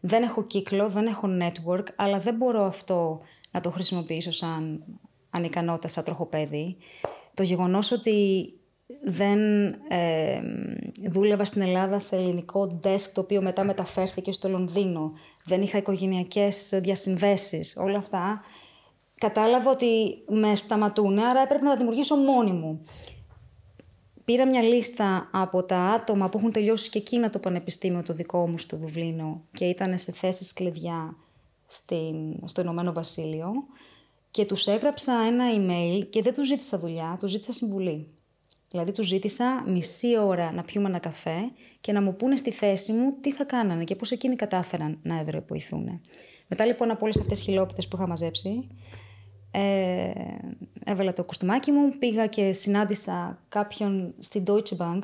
δεν 0.01 0.23
έχω 0.23 0.45
κύκλο, 0.45 0.89
δεν 0.89 1.07
έχω 1.07 1.29
network, 1.41 1.85
αλλά 1.97 2.19
δεν 2.19 2.35
μπορώ 2.35 2.65
αυτό 2.65 3.21
να 3.51 3.61
το 3.61 3.71
χρησιμοποιήσω 3.71 4.31
σαν 4.31 4.85
ανικανότητα, 5.31 5.89
σαν 5.89 6.05
τροχοπέδι. 6.05 6.77
Το 7.35 7.43
γεγονός 7.43 7.91
ότι 7.91 8.51
δεν 9.03 9.41
ε, 9.89 10.41
δούλευα 11.11 11.45
στην 11.45 11.61
Ελλάδα 11.61 11.99
σε 11.99 12.17
ελληνικό 12.17 12.79
desk 12.83 13.11
το 13.13 13.21
οποίο 13.21 13.43
μετά 13.43 13.65
μεταφέρθηκε 13.65 14.33
στο 14.33 14.49
Λονδίνο. 14.49 15.13
Δεν 15.45 15.63
είχα 15.63 15.79
οικογενειακές 15.79 16.69
διασυνδέσεις, 16.73 17.77
όλα 17.77 17.99
αυτά. 17.99 18.41
Κατάλαβα 19.15 19.71
ότι 19.71 20.23
με 20.29 20.55
σταματούν, 20.55 21.19
άρα 21.19 21.41
έπρεπε 21.41 21.65
να 21.65 21.71
τα 21.71 21.77
δημιουργήσω 21.77 22.17
μόνη 22.17 22.53
μου. 22.53 22.83
Πήρα 24.25 24.47
μια 24.47 24.63
λίστα 24.63 25.29
από 25.33 25.63
τα 25.63 25.79
άτομα 25.79 26.29
που 26.29 26.39
έχουν 26.39 26.53
τελειώσει 26.53 26.91
και 26.91 26.99
εκείνα 26.99 27.31
το 27.31 27.39
πανεπιστήμιο 27.39 28.03
το 28.03 28.13
δικό 28.13 28.49
μου 28.49 28.59
στο 28.59 28.77
Δουβλίνο 28.77 29.43
και 29.53 29.65
ήταν 29.65 29.99
σε 29.99 30.13
θέσεις 30.13 30.53
κλειδιά 30.53 31.17
στην, 31.67 32.49
στο 32.49 32.61
Ηνωμένο 32.61 32.93
Βασίλειο 32.93 33.53
και 34.31 34.45
τους 34.45 34.67
έγραψα 34.67 35.13
ένα 35.13 35.45
email 35.57 36.07
και 36.11 36.23
δεν 36.23 36.35
τους 36.35 36.47
ζήτησα 36.47 36.79
δουλειά, 36.79 37.17
τους 37.19 37.31
ζήτησα 37.31 37.53
συμβουλή. 37.53 38.18
Δηλαδή 38.71 38.93
τους 38.93 39.07
ζήτησα 39.07 39.65
μισή 39.67 40.19
ώρα 40.19 40.53
να 40.53 40.63
πιούμε 40.63 40.89
ένα 40.89 40.99
καφέ 40.99 41.51
και 41.81 41.93
να 41.93 42.03
μου 42.03 42.17
πούνε 42.17 42.37
στη 42.37 42.51
θέση 42.51 42.93
μου 42.93 43.15
τι 43.21 43.33
θα 43.33 43.45
κάνανε 43.45 43.85
και 43.85 43.97
πώς 43.97 44.11
εκείνοι 44.11 44.37
κατάφεραν 44.37 44.99
να 45.03 45.19
εδρεποηθούν. 45.19 46.01
Μετά 46.49 46.67
λοιπόν 46.67 46.91
από 46.91 47.05
όλες 47.05 47.17
αυτές 47.17 47.39
τις 47.39 47.47
χιλόπιτες 47.47 47.89
που 47.89 47.97
είχα 47.97 48.09
μαζέψει, 48.09 48.69
Ε, 49.51 50.11
έβαλα 50.85 51.13
το 51.13 51.25
κουστούμάκι 51.25 51.73
μου, 51.73 51.99
πήγα 51.99 52.27
και 52.27 52.53
συνάντησα 52.53 53.43
κάποιον 53.49 54.15
στην 54.19 54.45
Deutsche 54.47 54.77
Bank, 54.77 55.03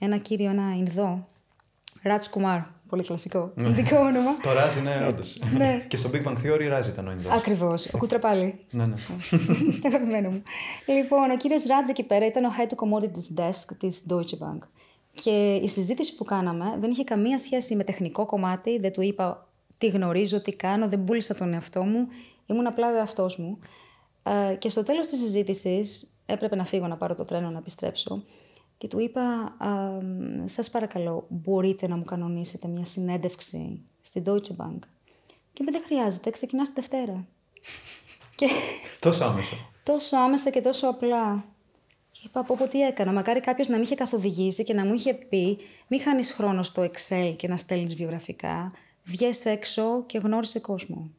ένα 0.00 0.16
κύριο, 0.16 0.50
ένα 0.50 0.74
Ινδό, 0.76 1.26
Ράτς 2.02 2.28
Κουμάρ, 2.28 2.60
πολύ 2.92 3.04
κλασικό, 3.04 3.52
ειδικό 3.56 3.96
όνομα. 3.98 4.34
Το 4.42 4.52
Ράζ 4.52 4.76
είναι 4.76 5.06
όντως. 5.08 5.38
Ναι. 5.56 5.84
και 5.88 5.96
στο 5.96 6.10
Big 6.12 6.22
Bang 6.24 6.36
Theory 6.44 6.66
Ράζ 6.68 6.86
ήταν 6.86 7.08
ο 7.08 7.10
Ινδός. 7.10 7.32
Ακριβώς, 7.32 7.86
ο 7.92 7.98
Κουτραπάλι. 7.98 8.58
ναι, 8.70 8.86
ναι. 8.86 8.94
Το 9.80 9.88
αγαπημένο 9.88 10.30
μου. 10.30 10.42
Λοιπόν, 10.86 11.30
ο 11.30 11.36
κύριος 11.36 11.64
Ράτζ 11.64 11.88
εκεί 11.88 12.02
πέρα 12.02 12.26
ήταν 12.26 12.44
ο 12.44 12.48
head 12.58 12.66
του 12.68 12.76
commodities 12.82 13.40
desk 13.40 13.76
της 13.78 14.02
Deutsche 14.08 14.38
Bank. 14.44 14.58
Και 15.14 15.54
η 15.54 15.68
συζήτηση 15.68 16.14
που 16.14 16.24
κάναμε 16.24 16.76
δεν 16.80 16.90
είχε 16.90 17.04
καμία 17.04 17.38
σχέση 17.38 17.76
με 17.76 17.84
τεχνικό 17.84 18.26
κομμάτι, 18.26 18.78
δεν 18.78 18.92
του 18.92 19.00
είπα 19.00 19.48
τι 19.78 19.86
γνωρίζω, 19.88 20.42
τι 20.42 20.52
κάνω, 20.52 20.88
δεν 20.88 21.04
πούλησα 21.04 21.34
τον 21.34 21.52
εαυτό 21.52 21.82
μου, 21.82 22.06
ήμουν 22.46 22.66
απλά 22.66 22.92
ο 22.92 22.96
εαυτός 22.96 23.36
μου. 23.36 23.58
Ε, 24.22 24.54
και 24.54 24.68
στο 24.68 24.82
τέλος 24.82 25.08
της 25.08 25.18
συζήτησης 25.18 26.10
έπρεπε 26.26 26.56
να 26.56 26.64
φύγω 26.64 26.86
να 26.86 26.96
πάρω 26.96 27.14
το 27.14 27.24
τρένο 27.24 27.50
να 27.50 27.58
επιστρέψω 27.58 28.24
και 28.82 28.88
του 28.88 29.00
είπα, 29.00 29.20
α, 29.58 29.98
σας 30.44 30.70
παρακαλώ, 30.70 31.26
μπορείτε 31.28 31.88
να 31.88 31.96
μου 31.96 32.04
κανονίσετε 32.04 32.68
μια 32.68 32.84
συνέντευξη 32.84 33.84
στην 34.00 34.22
Deutsche 34.26 34.56
Bank. 34.56 34.78
Και 35.52 35.62
είπε, 35.62 35.70
δεν 35.70 35.82
χρειάζεται, 35.86 36.30
ξεκινάς 36.30 36.68
τη 36.68 36.74
Δευτέρα. 36.74 37.26
και 38.36 38.46
Τόσο 39.00 39.24
άμεσα. 39.24 39.56
τόσο 39.82 40.16
άμεσα 40.16 40.50
και 40.50 40.60
τόσο 40.60 40.88
απλά. 40.88 41.44
Και 42.10 42.20
είπα 42.24 42.40
από 42.40 42.56
πω 42.56 42.68
τι 42.68 42.80
έκανα. 42.82 43.12
Μακάρι 43.12 43.40
κάποιος 43.40 43.68
να 43.68 43.76
με 43.76 43.82
είχε 43.82 43.94
καθοδηγήσει 43.94 44.64
και 44.64 44.74
να 44.74 44.84
μου 44.86 44.94
είχε 44.94 45.14
πει: 45.14 45.58
Μην 45.88 46.00
χάνεις 46.00 46.32
χρόνο 46.32 46.62
στο 46.62 46.82
Excel 46.82 47.34
και 47.36 47.48
να 47.48 47.56
στέλνεις 47.56 47.94
βιογραφικά. 47.94 48.72
Βγες 49.04 49.44
έξω 49.44 50.02
και 50.06 50.18
γνώρισε 50.18 50.60
κόσμο. 50.60 51.10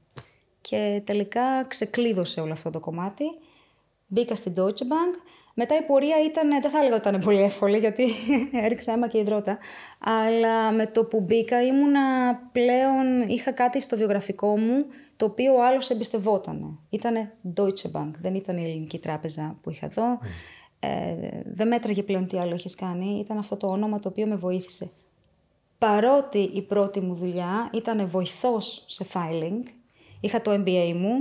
Και 0.61 1.01
τελικά 1.05 1.63
ξεκλείδωσε 1.67 2.41
όλο 2.41 2.51
αυτό 2.51 2.69
το 2.69 2.79
κομμάτι. 2.79 3.25
Μπήκα 4.07 4.35
στην 4.35 4.53
Deutsche 4.57 4.83
Bank. 4.83 5.15
Μετά 5.55 5.77
η 5.77 5.81
πορεία 5.81 6.15
ήταν, 6.25 6.49
δεν 6.61 6.71
θα 6.71 6.77
έλεγα 6.77 6.95
ότι 6.95 7.07
ήταν 7.07 7.21
πολύ 7.21 7.41
εύκολη, 7.41 7.77
γιατί 7.77 8.07
έριξα 8.65 8.91
αίμα 8.91 9.07
και 9.07 9.17
υδρότα. 9.17 9.57
Αλλά 9.99 10.71
με 10.71 10.85
το 10.85 11.05
που 11.05 11.19
μπήκα 11.19 11.65
ήμουνα 11.65 12.35
πλέον, 12.51 13.21
είχα 13.27 13.51
κάτι 13.51 13.81
στο 13.81 13.97
βιογραφικό 13.97 14.57
μου, 14.57 14.85
το 15.15 15.25
οποίο 15.25 15.55
ο 15.55 15.63
άλλος 15.63 15.89
εμπιστευόταν. 15.89 16.79
Ήτανε 16.89 17.33
Deutsche 17.57 17.91
Bank, 17.91 18.11
δεν 18.19 18.35
ήταν 18.35 18.57
η 18.57 18.63
ελληνική 18.63 18.99
τράπεζα 18.99 19.59
που 19.61 19.69
είχα 19.69 19.85
εδώ. 19.85 20.19
Ε, 20.79 21.41
δεν 21.45 21.67
μέτραγε 21.67 22.03
πλέον 22.03 22.27
τι 22.27 22.37
άλλο 22.37 22.53
έχεις 22.53 22.75
κάνει, 22.75 23.19
ήταν 23.19 23.37
αυτό 23.37 23.57
το 23.57 23.67
όνομα 23.67 23.99
το 23.99 24.09
οποίο 24.09 24.27
με 24.27 24.35
βοήθησε. 24.35 24.89
Παρότι 25.77 26.39
η 26.39 26.61
πρώτη 26.61 26.99
μου 26.99 27.13
δουλειά 27.13 27.69
ήταν 27.73 28.07
βοηθός 28.07 28.85
σε 28.87 29.05
filing, 29.13 29.63
είχα 30.19 30.41
το 30.41 30.51
MBA 30.51 30.93
μου, 30.95 31.15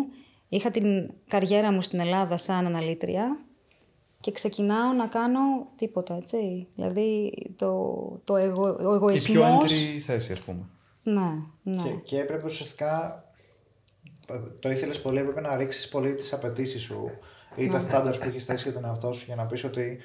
είχα 0.49 0.71
την 0.71 1.11
καριέρα 1.29 1.73
μου 1.73 1.83
στην 1.83 2.01
Ελλάδα 2.01 2.37
σαν 2.37 2.67
αναλύτρια 2.67 3.39
και 4.23 4.33
ξεκινάω 4.33 4.93
να 4.93 5.07
κάνω 5.07 5.41
τίποτα, 5.77 6.15
έτσι. 6.15 6.69
Δηλαδή 6.75 7.33
το, 7.57 8.21
το 8.25 8.37
εγω, 8.37 8.63
ο 8.63 8.93
Η 8.93 8.95
εγωισμός... 8.95 9.25
πιο 9.25 9.45
έντρη 9.45 10.01
θέση, 10.01 10.33
ας 10.33 10.41
πούμε. 10.41 10.69
Ναι, 11.03 11.31
ναι. 11.63 11.83
Και, 11.83 11.91
και 12.05 12.21
έπρεπε 12.21 12.47
ουσιαστικά. 12.47 13.25
Το 14.59 14.71
ήθελες 14.71 15.01
πολύ, 15.01 15.19
έπρεπε 15.19 15.41
να 15.41 15.57
ρίξεις 15.57 15.89
πολύ 15.89 16.15
τις 16.15 16.33
απαιτήσεις 16.33 16.83
σου 16.83 17.11
ή 17.57 17.69
τα 17.69 17.81
στάνταρ 17.81 18.19
που 18.19 18.29
έχεις 18.29 18.45
θέσει 18.45 18.63
για 18.63 18.73
τον 18.73 18.85
εαυτό 18.85 19.13
σου 19.13 19.25
για 19.27 19.35
να 19.35 19.47
πεις 19.47 19.65
ότι 19.65 19.99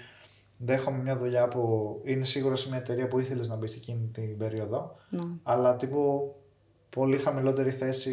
δέχομαι 0.58 0.98
μια 0.98 1.18
δουλειά 1.18 1.48
που 1.48 1.94
είναι 2.04 2.26
σίγουρα 2.26 2.56
σε 2.56 2.70
μια 2.70 2.78
εταιρεία 2.78 3.08
που 3.08 3.20
ήθελες 3.20 3.50
να 3.50 3.56
μπεις 3.56 3.76
εκείνη 3.76 4.10
την 4.14 4.38
περίοδο. 4.38 4.96
Ναι. 5.10 5.20
Αλλά 5.44 5.76
τύπου 5.76 6.36
πολύ 6.90 7.18
χαμηλότερη 7.18 7.72
θέση 7.72 8.12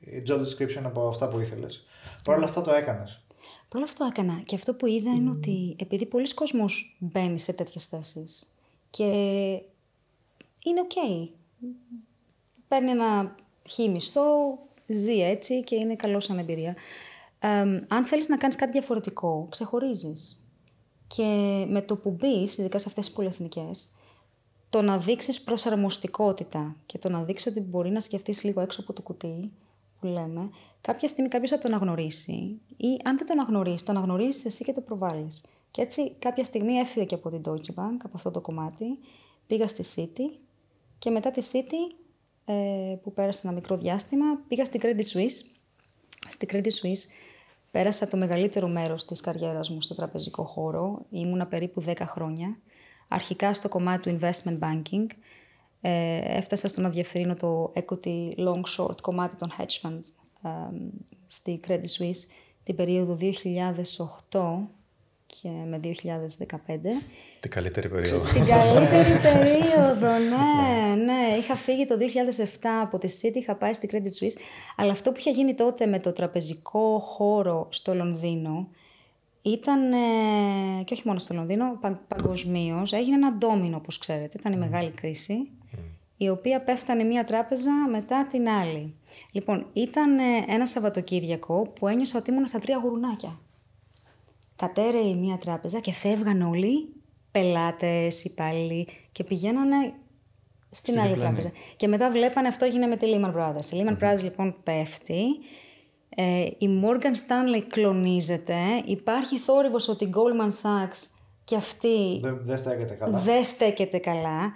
η 0.00 0.22
job 0.26 0.38
description 0.38 0.82
από 0.84 1.08
αυτά 1.08 1.28
που 1.28 1.40
ήθελες. 1.40 1.86
Παρ' 2.24 2.36
όλα 2.36 2.44
αυτά 2.44 2.62
το 2.62 2.72
έκανες. 2.72 3.24
Παρ' 3.70 3.82
όλα 3.82 3.90
αυτό 3.90 4.04
έκανα. 4.04 4.42
Και 4.46 4.54
αυτό 4.54 4.74
που 4.74 4.86
είδα 4.86 5.10
είναι 5.10 5.30
ότι 5.30 5.76
επειδή 5.78 6.06
πολλοί 6.06 6.34
κόσμος 6.34 6.96
μπαίνει 6.98 7.38
σε 7.38 7.52
τέτοιες 7.52 7.86
θέσεις 7.86 8.56
και 8.90 9.04
είναι 10.64 10.80
οκ. 10.80 11.22
Παίρνει 12.68 12.90
ένα 12.90 13.34
χι 13.68 13.88
μισθό, 13.88 14.58
ζει 14.86 15.20
έτσι 15.22 15.64
και 15.64 15.74
είναι 15.74 15.96
καλό 15.96 16.20
σαν 16.20 16.38
εμπειρία. 16.38 16.76
Ε, 17.38 17.48
αν 17.88 18.04
θέλεις 18.04 18.28
να 18.28 18.36
κάνεις 18.36 18.56
κάτι 18.56 18.72
διαφορετικό, 18.72 19.46
ξεχωρίζεις. 19.50 20.44
Και 21.06 21.64
με 21.68 21.82
το 21.82 21.96
που 21.96 22.10
μπεις, 22.10 22.58
ειδικά 22.58 22.78
σε 22.78 22.88
αυτές 22.88 23.06
τις 23.06 23.14
πολυεθνικές, 23.14 23.90
το 24.70 24.82
να 24.82 24.98
δείξεις 24.98 25.40
προσαρμοστικότητα 25.40 26.76
και 26.86 26.98
το 26.98 27.08
να 27.08 27.22
δείξεις 27.24 27.46
ότι 27.46 27.60
μπορεί 27.60 27.90
να 27.90 28.00
σκεφτείς 28.00 28.44
λίγο 28.44 28.60
έξω 28.60 28.80
από 28.80 28.92
το 28.92 29.02
κουτί, 29.02 29.52
που 30.00 30.06
λέμε, 30.06 30.50
κάποια 30.80 31.08
στιγμή 31.08 31.30
κάποιος 31.30 31.50
θα 31.50 31.58
το 31.58 31.68
αναγνωρίσει 31.68 32.60
ή 32.76 33.00
αν 33.04 33.16
δεν 33.16 33.26
το 33.26 33.32
αναγνωρίσει, 33.32 33.84
το 33.84 33.92
αναγνωρίζει 33.92 34.42
εσύ 34.46 34.64
και 34.64 34.72
το 34.72 34.80
προβάλλεις. 34.80 35.44
Και 35.70 35.82
έτσι 35.82 36.12
κάποια 36.18 36.44
στιγμή 36.44 36.72
έφυγα 36.72 37.04
και 37.04 37.14
από 37.14 37.30
την 37.30 37.42
Deutsche 37.44 37.74
Bank, 37.74 37.96
από 38.02 38.12
αυτό 38.14 38.30
το 38.30 38.40
κομμάτι, 38.40 38.98
πήγα 39.46 39.68
στη 39.68 39.84
City 39.96 40.38
και 40.98 41.10
μετά 41.10 41.30
τη 41.30 41.42
City, 41.52 41.94
ε, 42.44 42.96
που 43.02 43.12
πέρασε 43.12 43.40
ένα 43.44 43.54
μικρό 43.54 43.76
διάστημα, 43.76 44.40
πήγα 44.48 44.64
στη 44.64 44.80
Credit 44.82 45.16
Suisse. 45.16 45.58
Στη 46.28 46.46
Credit 46.52 46.66
Suisse 46.82 47.10
πέρασα 47.70 48.08
το 48.08 48.16
μεγαλύτερο 48.16 48.68
μέρος 48.68 49.04
της 49.04 49.20
καριέρας 49.20 49.70
μου 49.70 49.80
στο 49.80 49.94
τραπεζικό 49.94 50.44
χώρο. 50.44 51.06
Ήμουνα 51.10 51.46
περίπου 51.46 51.84
10 51.86 51.94
χρόνια. 52.00 52.58
Αρχικά 53.08 53.54
στο 53.54 53.68
κομμάτι 53.68 54.10
του 54.10 54.18
investment 54.20 54.58
banking, 54.58 55.06
ε, 55.80 56.20
έφτασα 56.36 56.68
στο 56.68 56.80
να 56.80 56.90
διευθύνω 56.90 57.34
το 57.34 57.72
equity 57.74 58.34
long 58.36 58.62
short 58.76 59.00
κομμάτι 59.00 59.36
των 59.36 59.52
hedge 59.58 59.86
funds 59.88 60.06
ε, 60.42 60.48
στη 61.26 61.60
Credit 61.66 61.98
Suisse 61.98 62.30
την 62.62 62.76
περίοδο 62.76 63.18
2008 64.30 64.40
και 65.26 65.48
με 65.66 65.80
2015. 65.84 65.88
Την 67.40 67.50
καλύτερη 67.50 67.88
περίοδο. 67.88 68.32
Την 68.32 68.44
καλύτερη 68.46 69.18
περίοδο, 69.28 70.08
ναι, 70.18 70.94
ναι. 71.04 71.36
Είχα 71.38 71.56
φύγει 71.56 71.84
το 71.84 71.94
2007 72.60 72.66
από 72.82 72.98
τη 72.98 73.08
City, 73.22 73.34
είχα 73.34 73.54
πάει 73.54 73.72
στη 73.72 73.88
Credit 73.92 74.24
Suisse, 74.24 74.40
αλλά 74.76 74.92
αυτό 74.92 75.12
που 75.12 75.18
είχε 75.18 75.30
γίνει 75.30 75.54
τότε 75.54 75.86
με 75.86 75.98
το 75.98 76.12
τραπεζικό 76.12 76.98
χώρο 76.98 77.68
στο 77.70 77.94
Λονδίνο 77.94 78.68
ήταν, 79.42 79.92
ε, 79.92 79.96
και 80.84 80.94
όχι 80.94 81.02
μόνο 81.04 81.18
στο 81.18 81.34
Λονδίνο, 81.34 81.78
πα, 81.80 82.00
παγκοσμίως, 82.08 82.92
έγινε 82.92 83.14
ένα 83.14 83.32
ντόμινο, 83.32 83.76
όπως 83.76 83.98
ξέρετε, 83.98 84.36
ήταν 84.38 84.52
η 84.52 84.56
μεγάλη 84.56 84.90
κρίση 84.90 85.50
η 86.22 86.28
οποία 86.28 86.62
πέφτανε 86.62 87.02
μία 87.02 87.24
τράπεζα 87.24 87.70
μετά 87.90 88.26
την 88.26 88.48
άλλη. 88.48 88.94
Λοιπόν, 89.32 89.66
ήταν 89.72 90.18
ένα 90.48 90.66
Σαββατοκύριακο 90.66 91.62
που 91.62 91.88
ένιωσα 91.88 92.18
ότι 92.18 92.30
ήμουν 92.30 92.46
στα 92.46 92.58
τρία 92.58 92.80
γουρουνάκια. 92.82 93.40
Κατέρεε 94.56 95.14
μία 95.14 95.38
τράπεζα 95.38 95.80
και 95.80 95.92
φεύγαν 95.92 96.42
όλοι, 96.42 96.92
πελάτες, 97.30 98.24
υπάλληλοι 98.24 98.88
και 99.12 99.24
πηγαίνανε 99.24 99.92
στην, 100.70 101.00
άλλη 101.00 101.16
τράπεζα. 101.16 101.50
Και 101.76 101.88
μετά 101.88 102.10
βλέπανε 102.10 102.48
αυτό 102.48 102.64
έγινε 102.64 102.86
με 102.86 102.96
τη 102.96 103.06
Lehman 103.14 103.34
Brothers. 103.34 103.72
Η 103.72 103.82
Lehman 103.82 104.04
Brothers 104.04 104.22
λοιπόν 104.22 104.56
πέφτει, 104.62 105.24
ε, 106.08 106.42
η 106.58 106.82
Morgan 106.84 107.14
Stanley 107.14 107.62
κλονίζεται, 107.68 108.58
υπάρχει 108.84 109.38
θόρυβος 109.38 109.88
ότι 109.88 110.04
η 110.04 110.10
Goldman 110.14 110.48
Sachs 110.62 111.18
και 111.44 111.56
αυτή 111.56 112.20
Δεν, 112.22 112.40
δεν 112.42 112.58
στέκεται 112.58 112.94
καλά. 112.94 113.18
δεν 113.18 113.44
στέκεται 113.44 113.98
καλά. 113.98 114.52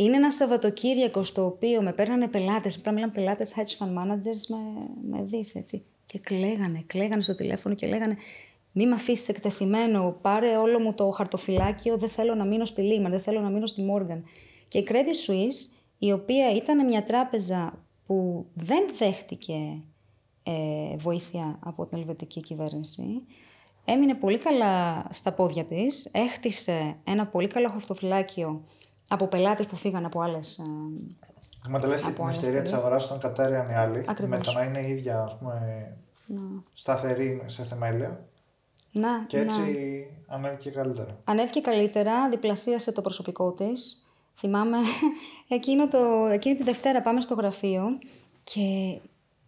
Είναι 0.00 0.16
ένα 0.16 0.30
Σαββατοκύριακο 0.30 1.22
στο 1.22 1.44
οποίο 1.44 1.82
με 1.82 1.92
παίρνανε 1.92 2.28
πελάτες, 2.28 2.76
όταν 2.76 2.94
μιλάμε 2.94 3.12
πελάτες, 3.12 3.54
hedge 3.56 3.84
fund 3.84 3.88
managers 3.88 4.42
με, 4.48 4.58
με 5.10 5.22
δεις, 5.22 5.54
έτσι. 5.54 5.84
Και 6.06 6.18
κλαίγανε, 6.18 6.82
κλαίγανε 6.86 7.22
στο 7.22 7.34
τηλέφωνο 7.34 7.74
και 7.74 7.86
λέγανε 7.86 8.16
μη 8.72 8.86
με 8.86 8.94
αφήσεις 8.94 9.28
εκτεθειμένο, 9.28 10.18
πάρε 10.20 10.56
όλο 10.56 10.80
μου 10.80 10.94
το 10.94 11.10
χαρτοφυλάκιο, 11.10 11.96
δεν 11.96 12.08
θέλω 12.08 12.34
να 12.34 12.44
μείνω 12.44 12.64
στη 12.64 12.82
Lehman, 12.82 13.10
δεν 13.10 13.20
θέλω 13.20 13.40
να 13.40 13.48
μείνω 13.50 13.66
στη 13.66 13.82
Morgan. 13.90 14.22
Και 14.68 14.78
η 14.78 14.86
Credit 14.90 15.30
Suisse, 15.30 15.78
η 15.98 16.12
οποία 16.12 16.52
ήταν 16.52 16.86
μια 16.86 17.02
τράπεζα 17.02 17.84
που 18.06 18.46
δεν 18.54 18.84
δέχτηκε 18.98 19.82
ε, 20.42 20.96
βοήθεια 20.96 21.58
από 21.62 21.86
την 21.86 21.98
ελβετική 21.98 22.40
κυβέρνηση, 22.40 23.22
έμεινε 23.84 24.14
πολύ 24.14 24.38
καλά 24.38 25.06
στα 25.10 25.32
πόδια 25.32 25.64
της, 25.64 26.08
έχτισε 26.12 26.96
ένα 27.04 27.26
πολύ 27.26 27.46
καλό 27.46 27.68
χαρτοφυλάκιο 27.68 28.64
από 29.08 29.26
πελάτες 29.26 29.66
που 29.66 29.76
φύγαν 29.76 30.04
από 30.04 30.20
άλλες... 30.20 30.58
ε, 30.58 30.62
Εκμεταλλεύτηκε 31.66 32.08
από 32.10 32.16
την 32.16 32.24
άλλες 32.24 32.36
ευκαιρία 32.36 32.62
της 32.62 32.72
εταιρείες. 32.72 32.82
αγοράς 32.84 33.04
όταν 33.04 33.18
κατέρεαν 33.18 33.70
οι 33.70 33.74
άλλοι. 33.74 34.04
Ακριβώς. 34.08 34.38
Με 34.38 34.44
το 34.44 34.52
να 34.52 34.62
είναι 34.62 34.78
η 34.86 34.90
ίδια 34.90 35.22
ας 35.22 35.36
πούμε, 35.38 35.86
σταθερή 36.74 37.42
σε 37.46 37.64
θεμέλια. 37.64 38.20
Να, 38.92 39.08
Και 39.26 39.38
έτσι 39.38 39.58
να. 40.28 40.34
ανέβηκε 40.34 40.70
καλύτερα. 40.70 41.16
Ανέβηκε 41.24 41.60
καλύτερα, 41.60 42.28
διπλασίασε 42.28 42.92
το 42.92 43.02
προσωπικό 43.02 43.52
της. 43.52 44.02
Θυμάμαι 44.36 44.76
εκείνο 45.48 45.88
το, 45.88 45.98
εκείνη 46.32 46.54
τη 46.54 46.62
Δευτέρα 46.62 47.02
πάμε 47.02 47.20
στο 47.20 47.34
γραφείο 47.34 47.82
και 48.44 48.98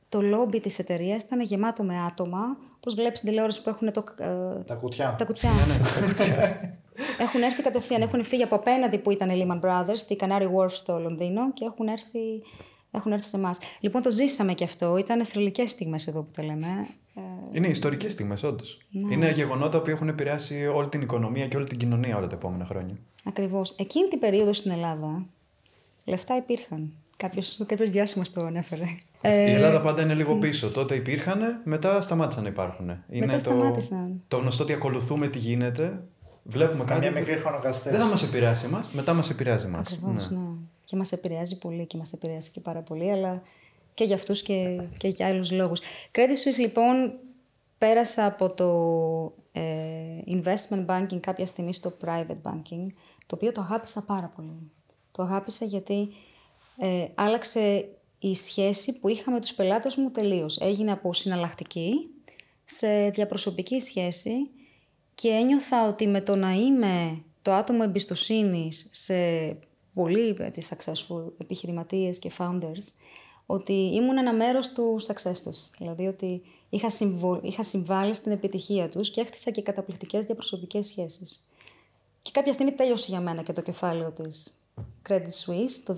το 0.08 0.22
λόμπι 0.22 0.60
της 0.60 0.78
εταιρείας 0.78 1.22
ήταν 1.22 1.40
γεμάτο 1.40 1.82
με 1.82 1.98
άτομα. 1.98 2.56
Πώς 2.80 2.94
βλέπεις 2.94 3.18
στην 3.18 3.30
τηλεόραση 3.30 3.62
που 3.62 3.68
έχουν 3.68 3.92
το, 3.92 4.04
ε, 4.18 4.62
Τα 4.66 4.74
κουτιά. 4.74 5.14
τα 5.18 5.24
κουτιά. 5.24 5.50
έχουν 7.18 7.42
έρθει 7.42 7.62
κατευθείαν, 7.62 8.02
έχουν 8.02 8.22
φύγει 8.22 8.42
από 8.42 8.54
απέναντι 8.54 8.98
που 8.98 9.10
ήταν 9.10 9.30
η 9.30 9.46
Lehman 9.46 9.60
Brothers, 9.60 9.96
στη 9.96 10.16
Canary 10.20 10.48
Wharf 10.56 10.70
στο 10.70 10.98
Λονδίνο 10.98 11.52
και 11.52 11.64
έχουν 11.64 11.88
έρθει 11.88 12.42
έχουν 12.90 13.12
έρθει 13.12 13.28
σε 13.28 13.36
εμάς. 13.36 13.58
Λοιπόν, 13.80 14.02
το 14.02 14.10
ζήσαμε 14.10 14.54
και 14.54 14.64
αυτό. 14.64 14.96
Ήταν 14.96 15.24
θρηλυκές 15.24 15.70
στιγμές 15.70 16.06
εδώ 16.06 16.22
που 16.22 16.30
το 16.36 16.42
λέμε. 16.42 16.86
Ε, 17.14 17.20
είναι 17.52 17.68
ιστορικές 17.68 18.12
στιγμές, 18.12 18.42
όντως. 18.42 18.78
Ναι. 18.90 19.14
Είναι 19.14 19.30
γεγονότα 19.30 19.82
που 19.82 19.90
έχουν 19.90 20.08
επηρεάσει 20.08 20.66
όλη 20.66 20.88
την 20.88 21.00
οικονομία 21.00 21.46
και 21.46 21.56
όλη 21.56 21.66
την 21.66 21.78
κοινωνία 21.78 22.16
όλα 22.16 22.26
τα 22.26 22.34
επόμενα 22.34 22.64
χρόνια. 22.64 22.96
Ακριβώς. 23.24 23.70
Εκείνη 23.70 24.08
την 24.08 24.18
περίοδο 24.18 24.52
στην 24.52 24.70
Ελλάδα, 24.70 25.26
λεφτά 26.06 26.36
υπήρχαν. 26.36 26.92
Κάποιος 27.66 27.90
διάσημος 27.90 28.30
το 28.32 28.44
ανέφερε. 28.44 28.82
Η 28.82 28.88
ε, 29.20 29.54
Ελλάδα 29.54 29.80
πάντα 29.80 30.02
είναι 30.02 30.14
λίγο 30.14 30.36
πίσω. 30.36 30.68
Τότε 30.68 30.94
υπήρχαν, 30.94 31.60
μετά 31.64 32.00
σταμάτησαν 32.00 32.42
να 32.42 32.48
υπάρχουν. 32.48 32.88
Είναι 33.10 33.26
μετά 33.26 33.38
σταμάτησαν. 33.38 34.22
Το, 34.28 34.36
γνωστό 34.36 34.62
ότι 34.62 34.72
ακολουθούμε 34.72 35.28
τι 35.28 35.38
γίνεται. 35.38 36.02
Βλέπουμε 36.42 36.84
κάτι. 36.84 37.00
Μια 37.00 37.10
μικρή 37.10 37.34
Δεν 37.84 38.00
θα 38.00 38.06
μας 38.06 38.22
επηρεάσει 38.22 38.64
εμάς, 38.64 38.92
μετά 38.92 39.12
μας 39.12 39.30
επηρεάζει 39.30 39.66
εμάς. 39.66 39.98
Ναι. 40.02 40.12
ναι. 40.12 40.18
Και 40.84 40.96
μας 40.96 41.12
επηρεάζει 41.12 41.58
πολύ 41.58 41.86
και 41.86 41.96
μας 41.96 42.12
επηρεάζει 42.12 42.50
και 42.50 42.60
πάρα 42.60 42.80
πολύ, 42.80 43.10
αλλά 43.10 43.42
και 43.94 44.04
για 44.04 44.14
αυτούς 44.14 44.42
και, 44.42 44.80
και 44.98 45.08
για 45.08 45.26
άλλους 45.26 45.50
λόγους. 45.50 45.80
Credit 46.12 46.18
Suisse 46.18 46.58
λοιπόν 46.58 47.12
πέρασα 47.78 48.26
από 48.26 48.50
το 48.50 48.70
ε, 49.52 49.62
investment 50.26 50.86
banking 50.86 51.20
κάποια 51.20 51.46
στιγμή 51.46 51.74
στο 51.74 51.92
private 52.04 52.42
banking, 52.42 52.86
το 53.26 53.34
οποίο 53.34 53.52
το 53.52 53.60
αγάπησα 53.60 54.02
πάρα 54.02 54.32
πολύ. 54.36 54.70
Το 55.12 55.22
αγάπησα 55.22 55.64
γιατί 55.64 56.08
ε, 56.76 57.06
άλλαξε 57.14 57.88
η 58.18 58.34
σχέση 58.34 58.98
που 58.98 59.08
είχα 59.08 59.30
με 59.30 59.40
τους 59.40 59.52
πελάτες 59.52 59.96
μου 59.96 60.10
τελείως. 60.10 60.58
Έγινε 60.60 60.92
από 60.92 61.14
συναλλακτική 61.14 61.92
σε 62.64 63.10
διαπροσωπική 63.10 63.80
σχέση 63.80 64.32
και 65.20 65.28
ένιωθα 65.28 65.88
ότι 65.88 66.06
με 66.06 66.20
το 66.20 66.36
να 66.36 66.52
είμαι 66.52 67.22
το 67.42 67.52
άτομο 67.52 67.80
εμπιστοσύνης 67.84 68.88
σε 68.92 69.14
πολύ 69.94 70.36
έτσι, 70.38 70.66
successful 70.70 71.32
επιχειρηματίες 71.38 72.18
και 72.18 72.30
founders, 72.38 72.84
ότι 73.46 73.72
ήμουν 73.72 74.18
ένα 74.18 74.32
μέρος 74.32 74.72
του 74.72 75.00
success 75.06 75.36
τους. 75.44 75.70
Δηλαδή 75.78 76.06
ότι 76.06 76.42
είχα, 76.68 76.90
συμβο... 76.90 77.40
είχα 77.42 77.62
συμβάλει 77.62 78.14
στην 78.14 78.32
επιτυχία 78.32 78.88
τους 78.88 79.10
και 79.10 79.20
έχτισα 79.20 79.50
και 79.50 79.62
καταπληκτικές 79.62 80.26
διαπροσωπικές 80.26 80.86
σχέσεις. 80.86 81.46
Και 82.22 82.30
κάποια 82.30 82.52
στιγμή 82.52 82.72
τέλειωσε 82.72 83.06
για 83.08 83.20
μένα 83.20 83.42
και 83.42 83.52
το 83.52 83.62
κεφάλαιο 83.62 84.10
της 84.10 84.52
Credit 85.08 85.44
Suisse 85.44 85.82
το 85.84 85.94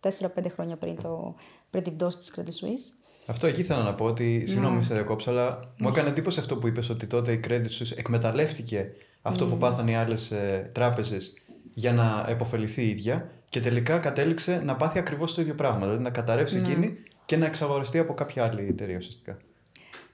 2018, 0.00 0.10
4-5 0.44 0.46
χρόνια 0.52 0.76
πριν, 0.76 0.96
το, 1.02 1.34
πριν 1.70 1.82
την 1.82 1.96
πτώση 1.96 2.18
της 2.18 2.34
Credit 2.36 2.64
Suisse. 2.64 2.95
Αυτό 3.26 3.46
εκεί 3.46 3.60
ήθελα 3.60 3.82
να 3.82 3.94
πω 3.94 4.04
ότι, 4.04 4.38
ναι. 4.38 4.46
συγγνώμη 4.46 4.82
σε 4.82 4.94
διακόψω, 4.94 5.30
αλλά 5.30 5.56
μου 5.78 5.88
έκανε 5.88 6.08
εντύπωση 6.08 6.40
αυτό 6.40 6.56
που 6.56 6.66
είπες 6.66 6.88
ότι 6.88 7.06
τότε 7.06 7.32
η 7.32 7.40
Credit 7.48 7.64
Suisse 7.64 7.96
εκμεταλλεύτηκε 7.96 8.92
αυτό 9.22 9.46
που 9.46 9.54
ναι. 9.54 9.60
πάθαν 9.60 9.88
οι 9.88 9.96
άλλες 9.96 10.30
ε, 10.30 10.70
τράπεζες 10.74 11.34
για 11.74 11.92
να 11.92 12.24
επωφεληθεί 12.28 12.82
η 12.82 12.88
ίδια 12.88 13.30
και 13.48 13.60
τελικά 13.60 13.98
κατέληξε 13.98 14.60
να 14.64 14.76
πάθει 14.76 14.98
ακριβώς 14.98 15.34
το 15.34 15.40
ίδιο 15.40 15.54
πράγμα, 15.54 15.86
δηλαδή 15.86 16.02
να 16.02 16.10
καταρρεύσει 16.10 16.56
ναι. 16.56 16.68
εκείνη 16.68 16.96
και 17.24 17.36
να 17.36 17.46
εξαγοραστεί 17.46 17.98
από 17.98 18.14
κάποια 18.14 18.44
άλλη 18.44 18.66
εταιρεία 18.68 18.96
ουσιαστικά. 18.96 19.38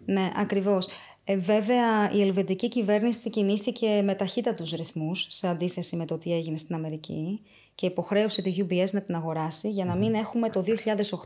Ναι, 0.04 0.30
ακριβώς. 0.36 0.88
Ε, 1.24 1.36
βέβαια, 1.36 2.12
η 2.12 2.20
ελβετική 2.20 2.68
κυβέρνηση 2.68 3.30
κινήθηκε 3.30 4.02
με 4.04 4.14
ταχύτατους 4.14 4.72
ρυθμούς 4.72 5.26
σε 5.28 5.48
αντίθεση 5.48 5.96
με 5.96 6.04
το 6.04 6.18
τι 6.18 6.32
έγινε 6.34 6.56
στην 6.56 6.74
Αμερική 6.74 7.40
και 7.74 7.86
υποχρέωσε 7.86 8.42
τη 8.42 8.54
UBS 8.58 8.90
να 8.92 9.02
την 9.02 9.14
αγοράσει 9.14 9.70
για 9.70 9.84
να 9.84 9.94
μην 9.94 10.14
έχουμε 10.14 10.50
το 10.50 10.64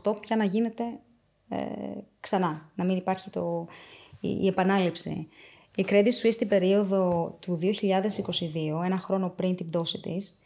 2008 0.03 0.15
πια 0.21 0.35
να 0.35 0.43
γίνεται 0.43 0.83
ε, 1.49 1.57
ξανά, 2.19 2.71
να 2.75 2.83
μην 2.83 2.97
υπάρχει 2.97 3.29
το, 3.29 3.67
η, 4.19 4.37
η 4.41 4.47
επανάληψη. 4.47 5.29
Η 5.75 5.85
Credit 5.89 6.05
Suisse 6.05 6.31
στην 6.31 6.47
περίοδο 6.47 7.37
του 7.41 7.59
2022, 7.61 8.85
ένα 8.85 8.97
χρόνο 8.97 9.29
πριν 9.29 9.55
την 9.55 9.69
πτώση 9.69 10.01
της, 10.01 10.41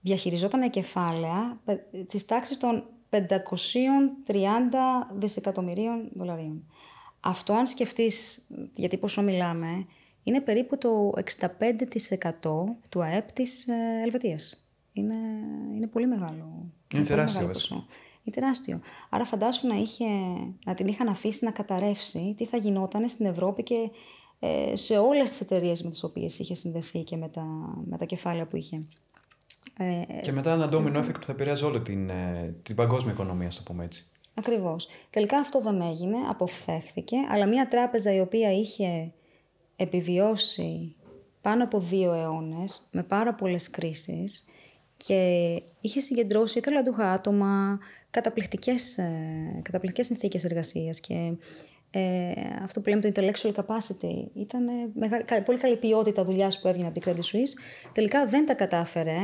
διαχειριζόταν 0.00 0.70
κεφάλαια 0.70 1.60
της 2.06 2.24
τάξης 2.24 2.58
των 2.58 2.84
530 3.10 3.18
δισεκατομμυρίων 5.14 6.08
δολαρίων. 6.14 6.64
Αυτό 7.20 7.52
αν 7.52 7.66
σκεφτείς 7.66 8.46
γιατί 8.74 8.96
πόσο 8.96 9.22
μιλάμε, 9.22 9.86
είναι 10.22 10.40
περίπου 10.40 10.78
το 10.78 11.12
65% 12.40 12.50
του 12.88 13.02
ΑΕΠ 13.02 13.32
της 13.32 13.68
ε, 13.68 14.00
Ελβετίας. 14.04 14.64
Είναι, 14.92 15.14
είναι 15.74 15.86
πολύ 15.86 16.06
μεγάλο. 16.06 16.72
Είναι, 16.94 17.04
τεράστιο 17.04 17.50
Είναι 18.24 18.36
τεράστιο. 18.36 18.80
Άρα 19.10 19.24
φαντάσου 19.24 19.66
να, 19.66 19.74
είχε, 19.74 20.04
να 20.64 20.74
την 20.74 20.86
είχαν 20.86 21.08
αφήσει 21.08 21.44
να 21.44 21.50
καταρρεύσει 21.50 22.34
τι 22.36 22.44
θα 22.44 22.56
γινόταν 22.56 23.08
στην 23.08 23.26
Ευρώπη 23.26 23.62
και 23.62 23.90
ε, 24.38 24.76
σε 24.76 24.98
όλες 24.98 25.28
τις 25.28 25.40
εταιρείες 25.40 25.82
με 25.82 25.90
τις 25.90 26.02
οποίες 26.02 26.38
είχε 26.38 26.54
συνδεθεί 26.54 27.02
και 27.02 27.16
με 27.16 27.28
τα, 27.28 27.44
με 27.84 27.96
τα 27.98 28.04
κεφάλαια 28.04 28.46
που 28.46 28.56
είχε. 28.56 28.86
Ε, 29.76 30.20
και 30.20 30.32
μετά 30.32 30.52
ένα 30.52 30.68
domino 30.72 30.96
effect 30.96 31.18
που 31.18 31.24
θα 31.24 31.32
επηρεάζει 31.32 31.64
όλη 31.64 31.80
την, 31.80 32.10
την 32.62 32.76
παγκόσμια 32.76 33.12
οικονομία, 33.12 33.50
στο 33.50 33.62
πούμε 33.62 33.84
έτσι. 33.84 34.08
Ακριβώς. 34.34 34.88
Τελικά 35.10 35.38
αυτό 35.38 35.60
δεν 35.60 35.80
έγινε, 35.80 36.16
αποφθέχθηκε, 36.28 37.16
αλλά 37.28 37.46
μια 37.46 37.68
τράπεζα 37.68 38.14
η 38.14 38.20
οποία 38.20 38.52
είχε 38.52 39.12
επιβιώσει 39.76 40.96
πάνω 41.40 41.64
από 41.64 41.80
δύο 41.80 42.12
αιώνες, 42.12 42.88
με 42.92 43.02
πάρα 43.02 43.34
πολλές 43.34 43.70
κρίσεις 43.70 44.48
και 45.06 45.62
είχε 45.80 46.00
συγκεντρώσει 46.00 46.60
ταλαντούχα 46.60 47.12
άτομα, 47.12 47.78
καταπληκτικές, 48.10 48.98
ε, 48.98 49.60
καταπληκτικές 49.62 50.06
συνθήκες 50.06 50.44
εργασίας 50.44 51.00
και 51.00 51.32
ε, 51.90 52.32
αυτό 52.62 52.80
που 52.80 52.88
λέμε 52.88 53.00
το 53.00 53.12
intellectual 53.14 53.52
capacity 53.52 54.26
ήταν 54.34 54.66
πολύ 55.44 55.58
καλή 55.58 55.76
ποιότητα 55.76 56.24
δουλειάς 56.24 56.60
που 56.60 56.68
έβγαινε 56.68 56.88
από 56.88 57.00
την 57.00 57.12
Credit 57.12 57.18
Suisse. 57.18 57.88
Τελικά 57.92 58.26
δεν 58.26 58.46
τα 58.46 58.54
κατάφερε. 58.54 59.18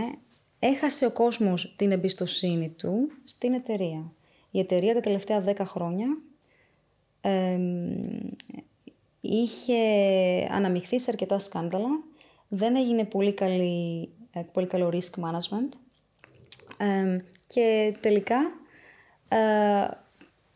Έχασε 0.59 1.07
ο 1.07 1.11
κόσμος 1.11 1.75
την 1.77 1.93
εμπιστοσύνη 1.93 2.71
του 2.71 3.11
στην 3.25 3.53
εταιρεία. 3.53 4.13
Η 4.51 4.59
εταιρεία 4.59 4.95
τα 4.95 5.01
τελευταία 5.01 5.45
10 5.47 5.55
χρόνια 5.65 6.07
είχε 9.21 9.79
αναμειχθεί 10.51 11.01
σε 11.01 11.07
αρκετά 11.09 11.39
σκάνδαλα. 11.39 11.89
Δεν 12.49 12.77
έγινε 12.77 13.05
πολύ, 13.05 13.33
καλή, 13.33 14.03
ε, 14.03 14.20
πολύ 14.53 14.67
καλό 14.67 14.93
risk 14.93 15.23
management. 15.25 15.69
και 17.47 17.97
τελικά 18.01 18.37
ε, 19.29 19.89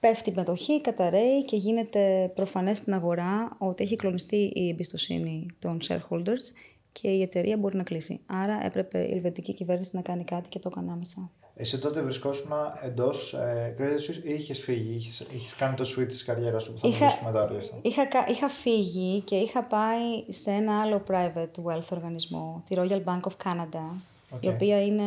πέφτει 0.01 0.31
η 0.31 0.33
μετοχή, 0.37 0.81
καταραίει 0.81 1.45
και 1.45 1.57
γίνεται 1.57 2.33
προφανές 2.35 2.79
στην 2.79 2.95
αγορά 2.95 3.57
ότι 3.59 3.83
έχει 3.83 3.97
κλονιστεί 3.97 4.51
η 4.55 4.69
εμπιστοσύνη 4.69 5.47
των 5.59 5.79
shareholders 5.89 6.53
και 6.93 7.09
η 7.09 7.23
εταιρεία 7.23 7.57
μπορεί 7.57 7.77
να 7.77 7.83
κλείσει. 7.83 8.21
Άρα 8.27 8.65
έπρεπε 8.65 8.99
η 8.99 9.13
ελβετική 9.13 9.55
κυβέρνηση 9.55 9.91
να 9.97 10.03
κάνει 10.03 10.25
κάτι 10.25 10.49
και 10.49 10.59
το 10.59 10.69
έκανε 10.73 10.93
άμεσα. 10.93 11.31
Εσύ 11.57 11.79
τότε 11.79 12.03
βρισκόσουν 12.03 12.51
εντός 12.83 13.33
ε, 13.35 13.75
Credit 13.79 14.11
Suisse 14.11 14.25
ή 14.25 14.35
είχες 14.35 14.61
φύγει, 14.61 14.95
είχες 15.35 15.55
κάνει 15.59 15.75
το 15.75 15.85
switch 15.97 16.09
της 16.09 16.25
καριέρας 16.25 16.63
σου 16.63 16.73
που 16.73 16.79
θα 16.79 16.89
είχα, 16.89 17.05
μιλήσουμε 17.05 17.33
τώρα. 17.33 17.51
Είχα, 17.83 18.03
είχα 18.29 18.49
φύγει 18.49 19.21
και 19.21 19.37
είχα 19.37 19.63
πάει 19.63 20.25
σε 20.29 20.51
ένα 20.51 20.81
άλλο 20.81 21.03
private 21.09 21.65
wealth 21.65 21.89
οργανισμό, 21.91 22.63
τη 22.67 22.75
Royal 22.79 23.05
Bank 23.05 23.21
of 23.21 23.37
Canada, 23.45 24.01
η 24.41 24.49
οποία 24.49 24.85
είναι 24.85 25.05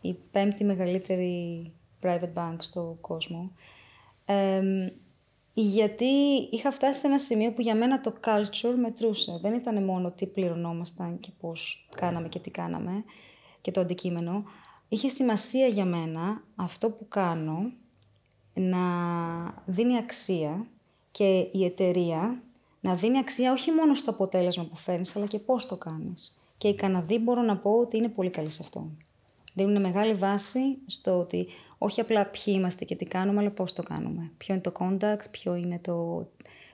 η 0.00 0.16
πέμπτη 0.30 0.64
μεγαλύτερη 0.64 1.72
private 2.02 2.32
bank 2.34 2.56
στον 2.58 3.00
κόσμο. 3.00 3.50
Ε, 4.24 4.62
γιατί 5.52 6.04
είχα 6.50 6.70
φτάσει 6.70 7.00
σε 7.00 7.06
ένα 7.06 7.18
σημείο 7.18 7.52
που 7.52 7.60
για 7.60 7.74
μένα 7.74 8.00
το 8.00 8.12
culture 8.24 8.74
μετρούσε. 8.76 9.38
Δεν 9.42 9.54
ήταν 9.54 9.84
μόνο 9.84 10.10
τι 10.10 10.26
πληρωνόμασταν 10.26 11.20
και 11.20 11.30
πώς 11.40 11.88
κάναμε 11.96 12.28
και 12.28 12.38
τι 12.38 12.50
κάναμε 12.50 13.04
και 13.60 13.70
το 13.70 13.80
αντικείμενο, 13.80 14.44
είχε 14.92 15.08
σημασία 15.08 15.66
για 15.66 15.84
μένα 15.84 16.42
αυτό 16.54 16.90
που 16.90 17.08
κάνω 17.08 17.72
να 18.54 18.80
δίνει 19.66 19.96
αξία 19.96 20.66
και 21.10 21.48
η 21.52 21.64
εταιρεία 21.64 22.42
να 22.80 22.94
δίνει 22.94 23.18
αξία 23.18 23.52
όχι 23.52 23.70
μόνο 23.70 23.94
στο 23.94 24.10
αποτέλεσμα 24.10 24.64
που 24.64 24.76
φέρνεις, 24.76 25.16
αλλά 25.16 25.26
και 25.26 25.38
πώς 25.38 25.66
το 25.66 25.76
κάνεις. 25.76 26.42
Και 26.56 26.68
οι 26.68 26.74
Καναδοί 26.74 27.18
μπορώ 27.18 27.42
να 27.42 27.56
πω 27.56 27.70
ότι 27.70 27.96
είναι 27.96 28.08
πολύ 28.08 28.30
καλοί 28.30 28.50
σε 28.50 28.62
αυτό. 28.62 28.90
Δίνουν 29.54 29.80
μεγάλη 29.80 30.14
βάση 30.14 30.60
στο 30.86 31.18
ότι 31.18 31.46
όχι 31.78 32.00
απλά 32.00 32.26
ποιοι 32.26 32.54
είμαστε 32.56 32.84
και 32.84 32.94
τι 32.94 33.04
κάνουμε, 33.04 33.40
αλλά 33.40 33.50
πώς 33.50 33.72
το 33.72 33.82
κάνουμε. 33.82 34.32
Ποιο 34.36 34.54
είναι 34.54 34.62
το 34.62 34.72
contact, 34.78 35.24
ποιο 35.30 35.54
είναι 35.54 35.78
το... 35.78 36.26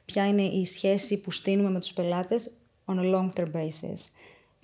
ποια 0.04 0.28
είναι 0.28 0.42
η 0.42 0.64
σχέση 0.64 1.20
που 1.20 1.30
στείλουμε 1.30 1.70
με 1.70 1.80
τους 1.80 1.92
πελάτες 1.92 2.50
on 2.84 2.98
a 2.98 3.14
long-term 3.14 3.52
basis 3.52 4.00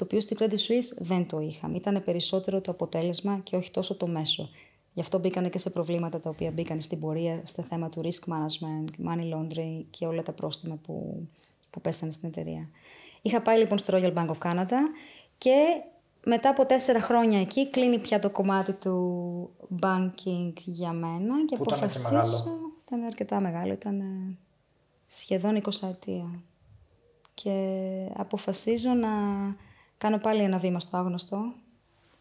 το 0.02 0.08
οποίο 0.08 0.20
στην 0.20 0.36
Credit 0.40 0.70
Suisse 0.70 1.06
δεν 1.06 1.26
το 1.26 1.40
είχαμε. 1.40 1.76
Ήταν 1.76 2.02
περισσότερο 2.04 2.60
το 2.60 2.70
αποτέλεσμα 2.70 3.40
και 3.42 3.56
όχι 3.56 3.70
τόσο 3.70 3.94
το 3.94 4.06
μέσο. 4.06 4.48
Γι' 4.92 5.00
αυτό 5.00 5.18
μπήκανε 5.18 5.48
και 5.48 5.58
σε 5.58 5.70
προβλήματα 5.70 6.20
τα 6.20 6.30
οποία 6.30 6.50
μπήκαν 6.50 6.80
στην 6.80 7.00
πορεία 7.00 7.42
στο 7.44 7.62
θέμα 7.62 7.88
του 7.88 8.00
risk 8.04 8.32
management, 8.32 9.08
money 9.08 9.34
laundering 9.34 9.84
και 9.90 10.06
όλα 10.06 10.22
τα 10.22 10.32
πρόστιμα 10.32 10.78
που, 10.86 11.26
που 11.70 11.80
πέσανε 11.80 12.12
στην 12.12 12.28
εταιρεία. 12.28 12.68
Είχα 13.22 13.42
πάει 13.42 13.58
λοιπόν 13.58 13.78
στο 13.78 13.98
Royal 13.98 14.14
Bank 14.14 14.26
of 14.26 14.38
Canada 14.38 14.78
και 15.38 15.54
μετά 16.24 16.48
από 16.48 16.66
τέσσερα 16.66 17.00
χρόνια 17.00 17.40
εκεί 17.40 17.70
κλείνει 17.70 17.98
πια 17.98 18.18
το 18.18 18.30
κομμάτι 18.30 18.72
του 18.72 19.50
banking 19.82 20.52
για 20.64 20.92
μένα 20.92 21.44
και 21.46 21.56
που 21.56 21.64
αποφασίσω... 21.66 22.08
Ήταν, 22.08 22.60
ήταν 22.86 23.04
αρκετά 23.04 23.40
μεγάλο, 23.40 23.72
ήταν 23.72 24.02
σχεδόν 25.08 25.62
20 25.62 25.88
ετία. 25.88 26.42
Και 27.34 27.78
αποφασίζω 28.16 28.90
να 28.92 29.08
κάνω 30.02 30.18
πάλι 30.18 30.42
ένα 30.42 30.58
βήμα 30.58 30.80
στο 30.80 30.96
άγνωστο 30.96 31.52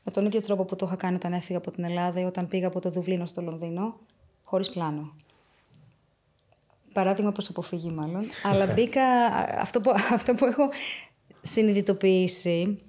Με 0.04 0.12
τον 0.12 0.26
ίδιο 0.26 0.42
τρόπο 0.42 0.66
που 0.66 0.76
το 0.76 0.86
είχα 0.86 0.96
κάνει 0.96 1.16
όταν 1.16 1.34
έφυγα 1.34 1.58
από 1.58 1.72
την 1.72 1.84
Ελλάδα 1.84 2.20
ή 2.20 2.24
όταν 2.24 2.48
πήγα 2.48 2.68
από 2.68 2.80
το 2.80 2.90
Δουβλίνο 2.90 3.26
στο 3.26 3.42
Λονδίνο, 3.42 3.96
χωρίς 4.44 4.70
πλάνο. 4.70 5.12
Παράδειγμα 6.94 7.32
προς 7.32 7.50
αποφύγη 7.50 7.92
μάλλον. 7.92 8.24
Αλλά 8.50 8.74
μπήκα, 8.74 9.04
αυτό 9.60 9.82
που, 9.82 9.92
αυτό 10.14 10.34
που 10.34 10.46
έχω 10.46 10.70
συνειδητοποιήσει 11.42 12.82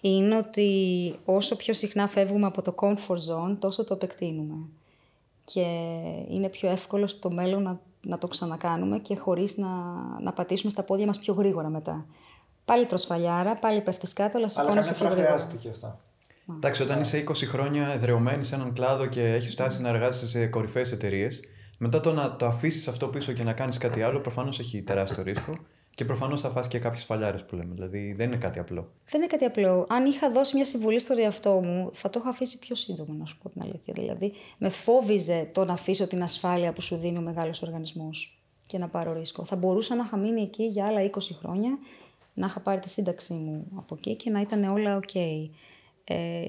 είναι 0.00 0.36
ότι 0.36 1.14
όσο 1.24 1.56
πιο 1.56 1.74
συχνά 1.74 2.08
φεύγουμε 2.08 2.46
από 2.46 2.62
το 2.62 2.74
comfort 2.76 3.18
zone, 3.28 3.56
τόσο 3.58 3.84
το 3.84 3.94
επεκτείνουμε. 3.94 4.68
Και 5.44 5.64
είναι 6.28 6.48
πιο 6.48 6.68
εύκολο 6.68 7.06
στο 7.06 7.30
μέλλον 7.30 7.62
να, 7.62 7.80
να 8.06 8.18
το 8.18 8.26
ξανακάνουμε 8.26 8.98
και 8.98 9.16
χωρίς 9.16 9.56
να, 9.56 9.68
να 10.20 10.32
πατήσουμε 10.32 10.70
στα 10.70 10.82
πόδια 10.82 11.06
μας 11.06 11.18
πιο 11.18 11.34
γρήγορα 11.34 11.68
μετά. 11.68 12.06
Πάλι 12.68 12.86
τροσφαλιάρα, 12.86 13.56
πάλι 13.56 13.80
πέφτεις 13.80 14.12
κάτω, 14.12 14.38
αλλά 14.38 14.48
σηκώνεσαι 14.48 14.94
πιο 14.94 15.06
γρήγορα. 15.06 15.26
χρειάζεται 15.26 15.56
και 15.56 15.68
αυτά. 15.68 16.00
Εντάξει, 16.54 16.82
όταν 16.82 17.00
είσαι 17.00 17.24
20 17.28 17.32
χρόνια 17.34 17.88
εδρεωμένης 17.88 18.48
σε 18.48 18.54
έναν 18.54 18.72
κλάδο 18.72 19.06
και 19.06 19.34
έχεις 19.34 19.52
φτάσει 19.52 19.80
να 19.82 19.88
εργάζεσαι 19.88 20.28
σε 20.28 20.46
κορυφαίες 20.46 20.92
εταιρείες, 20.92 21.40
μετά 21.78 22.00
το 22.00 22.12
να 22.12 22.36
το 22.36 22.46
αφήσεις 22.46 22.88
αυτό 22.88 23.08
πίσω 23.08 23.32
και 23.32 23.42
να 23.42 23.52
κάνεις 23.52 23.78
κάτι 23.78 24.02
άλλο, 24.02 24.20
προφανώς 24.20 24.58
έχει 24.58 24.82
τεράστιο 24.82 25.22
ρίσκο. 25.22 25.52
Και 25.90 26.04
προφανώς 26.04 26.40
θα 26.40 26.50
φάσει 26.50 26.68
και 26.68 26.78
κάποιες 26.78 27.04
φαλιάρες 27.04 27.44
που 27.44 27.56
λέμε. 27.56 27.74
Δηλαδή 27.74 28.14
δεν 28.16 28.26
είναι 28.26 28.36
κάτι 28.36 28.58
απλό. 28.58 28.92
Δεν 29.04 29.20
είναι 29.20 29.30
κάτι 29.30 29.44
απλό. 29.44 29.86
Αν 29.88 30.04
είχα 30.04 30.30
δώσει 30.30 30.56
μια 30.56 30.64
συμβουλή 30.64 31.00
στο 31.00 31.14
εαυτό 31.18 31.50
μου, 31.50 31.90
θα 31.92 32.10
το 32.10 32.18
είχα 32.20 32.30
αφήσει 32.30 32.58
πιο 32.58 32.74
σύντομα, 32.74 33.14
να 33.14 33.26
σου 33.26 33.38
πω 33.42 33.48
την 33.48 33.62
αλήθεια. 33.62 33.94
Δηλαδή, 33.96 34.32
με 34.58 34.68
φόβιζε 34.68 35.50
το 35.52 35.64
να 35.64 35.72
αφήσω 35.72 36.06
την 36.06 36.22
ασφάλεια 36.22 36.72
που 36.72 36.80
σου 36.80 36.96
δίνει 36.96 37.18
ο 37.18 37.20
μεγάλος 37.20 37.62
οργανισμός 37.62 38.38
και 38.66 38.78
να 38.78 38.88
πάρω 38.88 39.12
ρίσκο. 39.12 39.44
Θα 39.44 39.56
μπορούσα 39.56 39.94
να 39.94 40.04
είχα 40.04 40.16
μείνει 40.16 40.40
εκεί 40.40 40.64
για 40.64 40.86
άλλα 40.86 41.00
20 41.02 41.08
χρόνια, 41.40 41.78
να 42.38 42.46
είχα 42.46 42.60
πάρει 42.60 42.80
τη 42.80 42.90
σύνταξή 42.90 43.32
μου 43.32 43.66
από 43.76 43.94
εκεί 43.94 44.16
και 44.16 44.30
να 44.30 44.40
ήταν 44.40 44.64
όλα 44.64 45.00
OK. 45.00 45.14
Ε, 46.04 46.40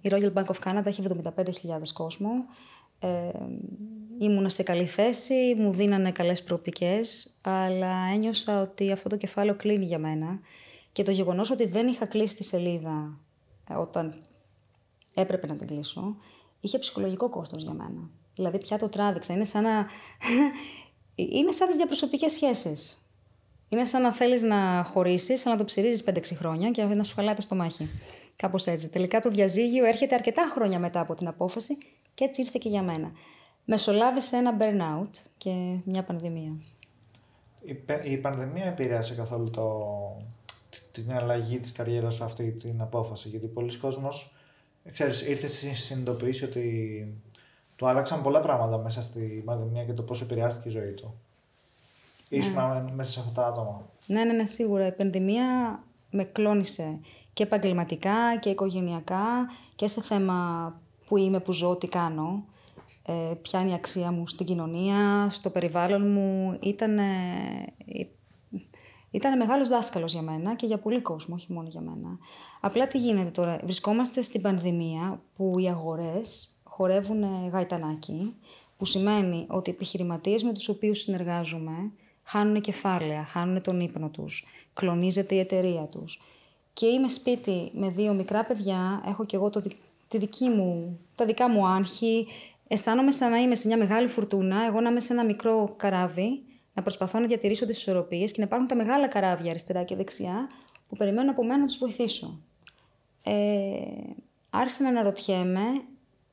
η 0.00 0.08
Royal 0.10 0.32
Bank 0.32 0.44
of 0.44 0.56
Canada 0.64 0.86
έχει 0.86 1.02
75.000 1.36 1.44
κόσμο. 1.92 2.30
Ε, 2.98 3.30
ήμουνα 4.18 4.48
σε 4.48 4.62
καλή 4.62 4.86
θέση, 4.86 5.54
μου 5.58 5.72
δίνανε 5.72 6.12
καλές 6.12 6.42
προοπτικές, 6.42 7.38
αλλά 7.42 7.94
ένιωσα 8.14 8.60
ότι 8.60 8.92
αυτό 8.92 9.08
το 9.08 9.16
κεφάλαιο 9.16 9.56
κλείνει 9.56 9.84
για 9.84 9.98
μένα 9.98 10.40
και 10.92 11.02
το 11.02 11.10
γεγονός 11.10 11.50
ότι 11.50 11.66
δεν 11.66 11.88
είχα 11.88 12.06
κλείσει 12.06 12.36
τη 12.36 12.44
σελίδα 12.44 13.18
ε, 13.68 13.74
όταν 13.74 14.12
έπρεπε 15.14 15.46
να 15.46 15.54
την 15.54 15.66
κλείσω, 15.66 16.16
είχε 16.60 16.78
ψυχολογικό 16.78 17.28
κόστος 17.28 17.62
για 17.62 17.72
μένα. 17.72 18.10
Δηλαδή 18.34 18.58
πια 18.58 18.78
το 18.78 18.88
τράβηξα. 18.88 19.32
Είναι 19.32 19.44
σαν 19.44 19.62
να... 19.62 19.86
είναι 21.38 21.52
σαν 21.52 21.68
τις 21.68 21.76
διαπροσωπικές 21.76 22.32
σχέσεις. 22.32 23.03
Είναι 23.68 23.84
σαν 23.84 24.02
να 24.02 24.12
θέλεις 24.12 24.42
να 24.42 24.84
χωρίσεις, 24.92 25.46
αλλά 25.46 25.54
να 25.54 25.60
το 25.60 25.66
ψηρίζεις 25.66 26.04
5-6 26.06 26.20
χρόνια 26.36 26.70
και 26.70 26.84
να 26.84 27.04
σου 27.04 27.14
χαλάει 27.14 27.34
το 27.34 27.42
στομάχι. 27.42 27.88
Κάπως 28.36 28.66
έτσι. 28.66 28.88
Τελικά 28.88 29.20
το 29.20 29.30
διαζύγιο 29.30 29.84
έρχεται 29.84 30.14
αρκετά 30.14 30.50
χρόνια 30.54 30.78
μετά 30.78 31.00
από 31.00 31.14
την 31.14 31.28
απόφαση 31.28 31.78
και 32.14 32.24
έτσι 32.24 32.40
ήρθε 32.40 32.58
και 32.60 32.68
για 32.68 32.82
μένα. 32.82 33.12
Μεσολάβησε 33.64 34.36
ένα 34.36 34.56
burnout 34.58 35.10
και 35.36 35.50
μια 35.84 36.02
πανδημία. 36.02 36.52
Η, 38.02 38.16
πανδημία 38.16 38.64
επηρέασε 38.64 39.14
καθόλου 39.14 39.50
το, 39.50 39.86
την 40.92 41.12
αλλαγή 41.12 41.58
της 41.58 41.72
καριέρας 41.72 42.14
σου 42.14 42.24
αυτή 42.24 42.52
την 42.52 42.80
απόφαση, 42.80 43.28
γιατί 43.28 43.46
πολλοί 43.46 43.76
κόσμος, 43.76 44.34
ξέρεις, 44.92 45.26
ήρθε 45.26 45.46
στη 45.46 45.74
συνειδητοποίηση 45.74 46.44
ότι 46.44 47.06
του 47.76 47.86
άλλαξαν 47.86 48.22
πολλά 48.22 48.40
πράγματα 48.40 48.78
μέσα 48.78 49.02
στη 49.02 49.42
πανδημία 49.44 49.84
και 49.84 49.92
το 49.92 50.02
πώς 50.02 50.20
επηρεάστηκε 50.20 50.68
η 50.68 50.72
ζωή 50.72 50.90
του. 50.90 51.14
Ναι. 52.38 52.44
Ήσουν 52.44 52.92
μέσα 52.94 53.10
σε 53.10 53.20
αυτά 53.20 53.42
τα 53.42 53.48
άτομα. 53.48 53.82
Ναι, 54.06 54.24
ναι, 54.24 54.32
ναι, 54.32 54.46
σίγουρα. 54.46 54.86
Η 54.86 54.92
πανδημία 54.92 55.44
με 56.10 56.24
κλώνησε 56.24 57.00
και 57.32 57.42
επαγγελματικά 57.42 58.36
και 58.40 58.50
οικογενειακά 58.50 59.50
και 59.74 59.88
σε 59.88 60.02
θέμα 60.02 60.72
που 61.06 61.16
είμαι, 61.16 61.40
που 61.40 61.52
ζω, 61.52 61.76
τι 61.76 61.88
κάνω, 61.88 62.44
ε, 63.06 63.34
ποια 63.42 63.60
είναι 63.60 63.70
η 63.70 63.74
αξία 63.74 64.10
μου 64.10 64.26
στην 64.26 64.46
κοινωνία, 64.46 65.28
στο 65.30 65.50
περιβάλλον 65.50 66.12
μου. 66.12 66.58
Ήταν, 66.62 66.98
ήταν 69.10 69.36
μεγάλος 69.36 69.68
δάσκαλος 69.68 70.12
για 70.12 70.22
μένα 70.22 70.56
και 70.56 70.66
για 70.66 70.78
πολύ 70.78 71.00
κόσμο, 71.00 71.34
όχι 71.34 71.52
μόνο 71.52 71.68
για 71.68 71.80
μένα. 71.80 72.18
Απλά 72.60 72.86
τι 72.86 72.98
γίνεται 72.98 73.30
τώρα, 73.30 73.60
βρισκόμαστε 73.64 74.22
στην 74.22 74.40
πανδημία 74.40 75.22
που 75.36 75.58
οι 75.58 75.68
αγορές 75.68 76.48
χορεύουν 76.64 77.48
γαϊτανάκι, 77.50 78.34
που 78.76 78.84
σημαίνει 78.84 79.46
ότι 79.48 79.70
οι 79.70 79.72
επιχειρηματίες 79.72 80.42
με 80.42 80.52
τους 80.52 80.68
οποίους 80.68 81.00
συνεργάζομαι 81.00 81.92
χάνουν 82.24 82.60
κεφάλαια, 82.60 83.24
χάνουν 83.24 83.62
τον 83.62 83.80
ύπνο 83.80 84.08
τους, 84.08 84.46
κλονίζεται 84.72 85.34
η 85.34 85.38
εταιρεία 85.38 85.82
τους. 85.82 86.20
Και 86.72 86.86
είμαι 86.86 87.08
σπίτι 87.08 87.70
με 87.74 87.88
δύο 87.88 88.12
μικρά 88.12 88.44
παιδιά, 88.44 89.02
έχω 89.06 89.24
και 89.24 89.36
εγώ 89.36 89.50
το, 89.50 89.62
τη 90.08 90.18
δική 90.18 90.48
μου, 90.48 90.98
τα 91.14 91.24
δικά 91.24 91.48
μου 91.48 91.66
άγχη. 91.66 92.26
Αισθάνομαι 92.68 93.10
σαν 93.10 93.30
να 93.30 93.38
είμαι 93.38 93.54
σε 93.54 93.66
μια 93.66 93.76
μεγάλη 93.76 94.08
φουρτούνα, 94.08 94.66
εγώ 94.66 94.80
να 94.80 94.90
είμαι 94.90 95.00
σε 95.00 95.12
ένα 95.12 95.24
μικρό 95.24 95.74
καράβι, 95.76 96.42
να 96.74 96.82
προσπαθώ 96.82 97.18
να 97.18 97.26
διατηρήσω 97.26 97.66
τις 97.66 97.78
ισορροπίες 97.78 98.32
και 98.32 98.40
να 98.40 98.44
υπάρχουν 98.44 98.68
τα 98.68 98.74
μεγάλα 98.74 99.08
καράβια 99.08 99.50
αριστερά 99.50 99.82
και 99.82 99.96
δεξιά 99.96 100.48
που 100.88 100.96
περιμένουν 100.96 101.30
από 101.30 101.44
μένα 101.44 101.58
να 101.58 101.66
τους 101.66 101.78
βοηθήσω. 101.78 102.40
Ε, 103.22 103.34
άρχισα 104.50 104.82
να 104.82 104.88
αναρωτιέμαι 104.88 105.82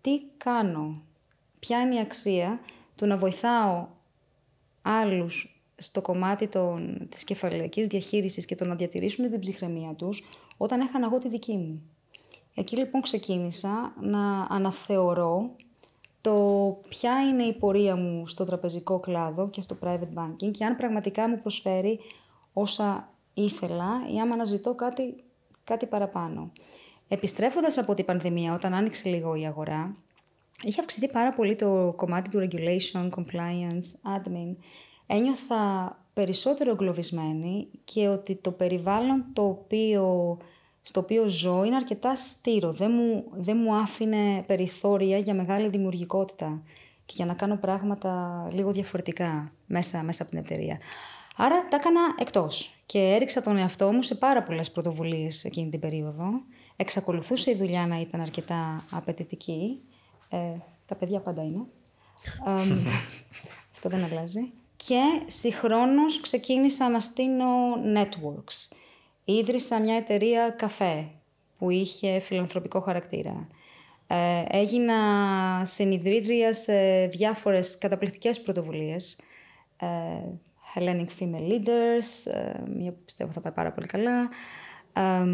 τι 0.01 0.21
κάνω, 0.37 1.01
ποια 1.59 1.81
είναι 1.81 1.95
η 1.95 1.99
αξία 1.99 2.59
του 2.95 3.05
να 3.05 3.17
βοηθάω 3.17 3.87
άλλους 4.81 5.50
στο 5.81 6.01
κομμάτι 6.01 6.47
των, 6.47 7.07
της 7.09 7.23
κεφαλαϊκής 7.23 7.87
διαχείρισης 7.87 8.45
και 8.45 8.55
το 8.55 8.65
να 8.65 8.75
διατηρήσουν 8.75 9.29
την 9.29 9.39
ψυχραιμία 9.39 9.93
τους 9.93 10.23
όταν 10.57 10.79
έχανα 10.79 11.05
εγώ 11.05 11.17
τη 11.17 11.29
δική 11.29 11.55
μου. 11.57 11.81
Εκεί 12.55 12.77
λοιπόν 12.77 13.01
ξεκίνησα 13.01 13.93
να 13.99 14.41
αναθεωρώ 14.41 15.55
το 16.21 16.35
ποια 16.89 17.27
είναι 17.27 17.43
η 17.43 17.53
πορεία 17.53 17.95
μου 17.95 18.27
στο 18.27 18.45
τραπεζικό 18.45 18.99
κλάδο 18.99 19.49
και 19.49 19.61
στο 19.61 19.77
private 19.81 20.13
banking 20.15 20.51
και 20.51 20.65
αν 20.65 20.75
πραγματικά 20.75 21.29
μου 21.29 21.39
προσφέρει 21.41 21.99
όσα 22.53 23.09
ήθελα 23.33 24.01
ή 24.13 24.19
άμα 24.19 24.35
να 24.35 24.43
ζητώ 24.43 24.75
κάτι, 24.75 25.23
κάτι 25.63 25.85
παραπάνω. 25.85 26.51
Επιστρέφοντας 27.07 27.77
από 27.77 27.93
την 27.93 28.05
πανδημία, 28.05 28.53
όταν 28.53 28.73
άνοιξε 28.73 29.09
λίγο 29.09 29.35
η 29.35 29.45
αγορά, 29.45 29.95
είχε 30.63 30.79
αυξηθεί 30.79 31.09
πάρα 31.09 31.33
πολύ 31.33 31.55
το 31.55 31.93
κομμάτι 31.95 32.29
του 32.29 32.47
regulation, 32.47 33.09
compliance, 33.09 34.17
admin 34.17 34.55
ένιωθα 35.11 35.95
περισσότερο 36.13 36.71
εγκλωβισμένη 36.71 37.67
και 37.83 38.07
ότι 38.07 38.35
το 38.35 38.51
περιβάλλον 38.51 39.25
το 39.33 39.47
οποίο, 39.47 40.37
στο 40.81 40.99
οποίο 40.99 41.29
ζω 41.29 41.63
είναι 41.63 41.75
αρκετά 41.75 42.15
στήρο. 42.15 42.71
Δεν 42.71 42.91
μου, 42.91 43.23
δεν 43.31 43.57
μου 43.57 43.75
άφηνε 43.75 44.43
περιθώρια 44.47 45.17
για 45.17 45.33
μεγάλη 45.33 45.69
δημιουργικότητα 45.69 46.63
και 47.05 47.13
για 47.15 47.25
να 47.25 47.33
κάνω 47.33 47.55
πράγματα 47.55 48.47
λίγο 48.51 48.71
διαφορετικά 48.71 49.51
μέσα, 49.65 50.03
μέσα 50.03 50.21
από 50.23 50.31
την 50.31 50.39
εταιρεία. 50.39 50.79
Άρα 51.35 51.67
τα 51.67 51.75
έκανα 51.75 52.01
εκτός 52.19 52.75
και 52.85 52.99
έριξα 52.99 53.41
τον 53.41 53.57
εαυτό 53.57 53.91
μου 53.91 54.01
σε 54.01 54.15
πάρα 54.15 54.43
πολλές 54.43 54.71
πρωτοβουλίες 54.71 55.43
εκείνη 55.43 55.69
την 55.69 55.79
περίοδο. 55.79 56.25
Εξακολουθούσε 56.75 57.51
η 57.51 57.55
δουλειά 57.55 57.87
να 57.87 57.99
ήταν 57.99 58.21
αρκετά 58.21 58.85
απαιτητική. 58.91 59.81
Ε, 60.29 60.37
τα 60.85 60.95
παιδιά 60.95 61.19
πάντα 61.19 61.43
είναι. 61.43 61.65
αυτό 63.73 63.89
δεν 63.89 64.03
αλλάζει 64.03 64.51
και 64.87 65.21
συγχρόνως 65.27 66.21
ξεκίνησα 66.21 66.89
να 66.89 66.99
στείλω 66.99 67.75
networks. 67.95 68.75
Ίδρυσα 69.25 69.79
μια 69.79 69.95
εταιρεία 69.95 70.49
καφέ 70.49 71.07
που 71.57 71.69
είχε 71.69 72.19
φιλανθρωπικό 72.19 72.79
χαρακτήρα. 72.79 73.47
Ε, 74.07 74.43
έγινα 74.47 74.95
συνειδρίδρια 75.65 76.53
σε 76.53 77.05
διάφορες 77.05 77.77
καταπληκτικές 77.77 78.41
πρωτοβουλίες. 78.41 79.19
Ε, 79.77 79.87
Hellenic 80.75 81.07
Female 81.19 81.51
Leaders, 81.51 82.31
ε, 82.33 82.53
μια 82.75 82.91
που 82.91 83.03
πιστεύω 83.05 83.31
θα 83.31 83.41
πάει 83.41 83.53
πάρα 83.53 83.71
πολύ 83.71 83.87
καλά. 83.87 84.29
Ε, 84.93 85.25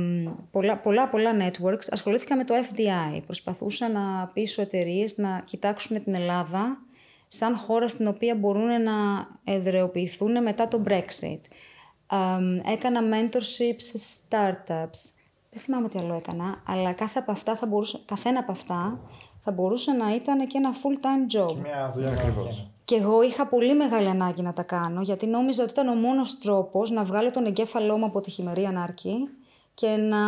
πολλά, 0.51 0.77
πολλά, 0.77 1.09
πολλά 1.09 1.31
networks. 1.39 1.85
Ασχολήθηκα 1.89 2.35
με 2.35 2.43
το 2.43 2.53
FDI. 2.55 3.21
Προσπαθούσα 3.25 3.89
να 3.89 4.27
πείσω 4.33 4.61
εταιρείες 4.61 5.17
να 5.17 5.41
κοιτάξουν 5.45 6.03
την 6.03 6.15
Ελλάδα 6.15 6.86
σαν 7.27 7.55
χώρα 7.55 7.89
στην 7.89 8.07
οποία 8.07 8.35
μπορούν 8.35 8.81
να 8.81 8.93
εδρεοποιηθούν 9.43 10.41
μετά 10.41 10.67
το 10.67 10.83
Brexit. 10.87 11.41
έκανα 12.71 13.01
mentorship 13.01 13.75
σε 13.75 13.99
startups. 14.29 15.11
Δεν 15.49 15.61
θυμάμαι 15.61 15.89
τι 15.89 15.99
άλλο 15.99 16.13
έκανα, 16.13 16.63
αλλά 16.67 16.93
κάθε 16.93 17.19
από 17.19 17.31
αυτά 17.31 17.55
θα 17.55 17.65
μπορούσε, 17.65 17.99
καθένα 18.05 18.39
από 18.39 18.51
αυτά 18.51 18.99
θα 19.41 19.51
μπορούσε 19.51 19.91
να 19.91 20.15
ήταν 20.15 20.47
και 20.47 20.57
ένα 20.57 20.73
full-time 20.73 21.39
job. 21.39 21.47
Και 21.47 21.59
μια 21.61 21.91
δουλειά 21.93 22.09
ακριβώς. 22.09 22.71
Και 22.83 22.95
εγώ 22.95 23.21
είχα 23.21 23.47
πολύ 23.47 23.75
μεγάλη 23.75 24.07
ανάγκη 24.07 24.41
να 24.41 24.53
τα 24.53 24.63
κάνω, 24.63 25.01
γιατί 25.01 25.25
νόμιζα 25.25 25.63
ότι 25.63 25.71
ήταν 25.71 25.87
ο 25.87 25.93
μόνος 25.93 26.37
τρόπος 26.37 26.89
να 26.89 27.03
βγάλω 27.03 27.31
τον 27.31 27.45
εγκέφαλό 27.45 27.97
μου 27.97 28.05
από 28.05 28.21
τη 28.21 28.29
χειμερή 28.29 28.65
ανάρκη 28.65 29.29
και 29.73 29.87
να, 29.87 30.21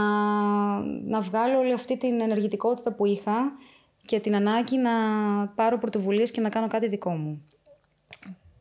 να 0.83 1.21
βγάλω 1.21 1.57
όλη 1.57 1.73
αυτή 1.73 1.97
την 1.97 2.21
ενεργητικότητα 2.21 2.93
που 2.93 3.05
είχα 3.05 3.51
και 4.05 4.19
την 4.19 4.35
ανάγκη 4.35 4.77
να 4.77 4.91
πάρω 5.47 5.77
πρωτοβουλίες 5.77 6.31
και 6.31 6.41
να 6.41 6.49
κάνω 6.49 6.67
κάτι 6.67 6.88
δικό 6.88 7.12
μου. 7.12 7.43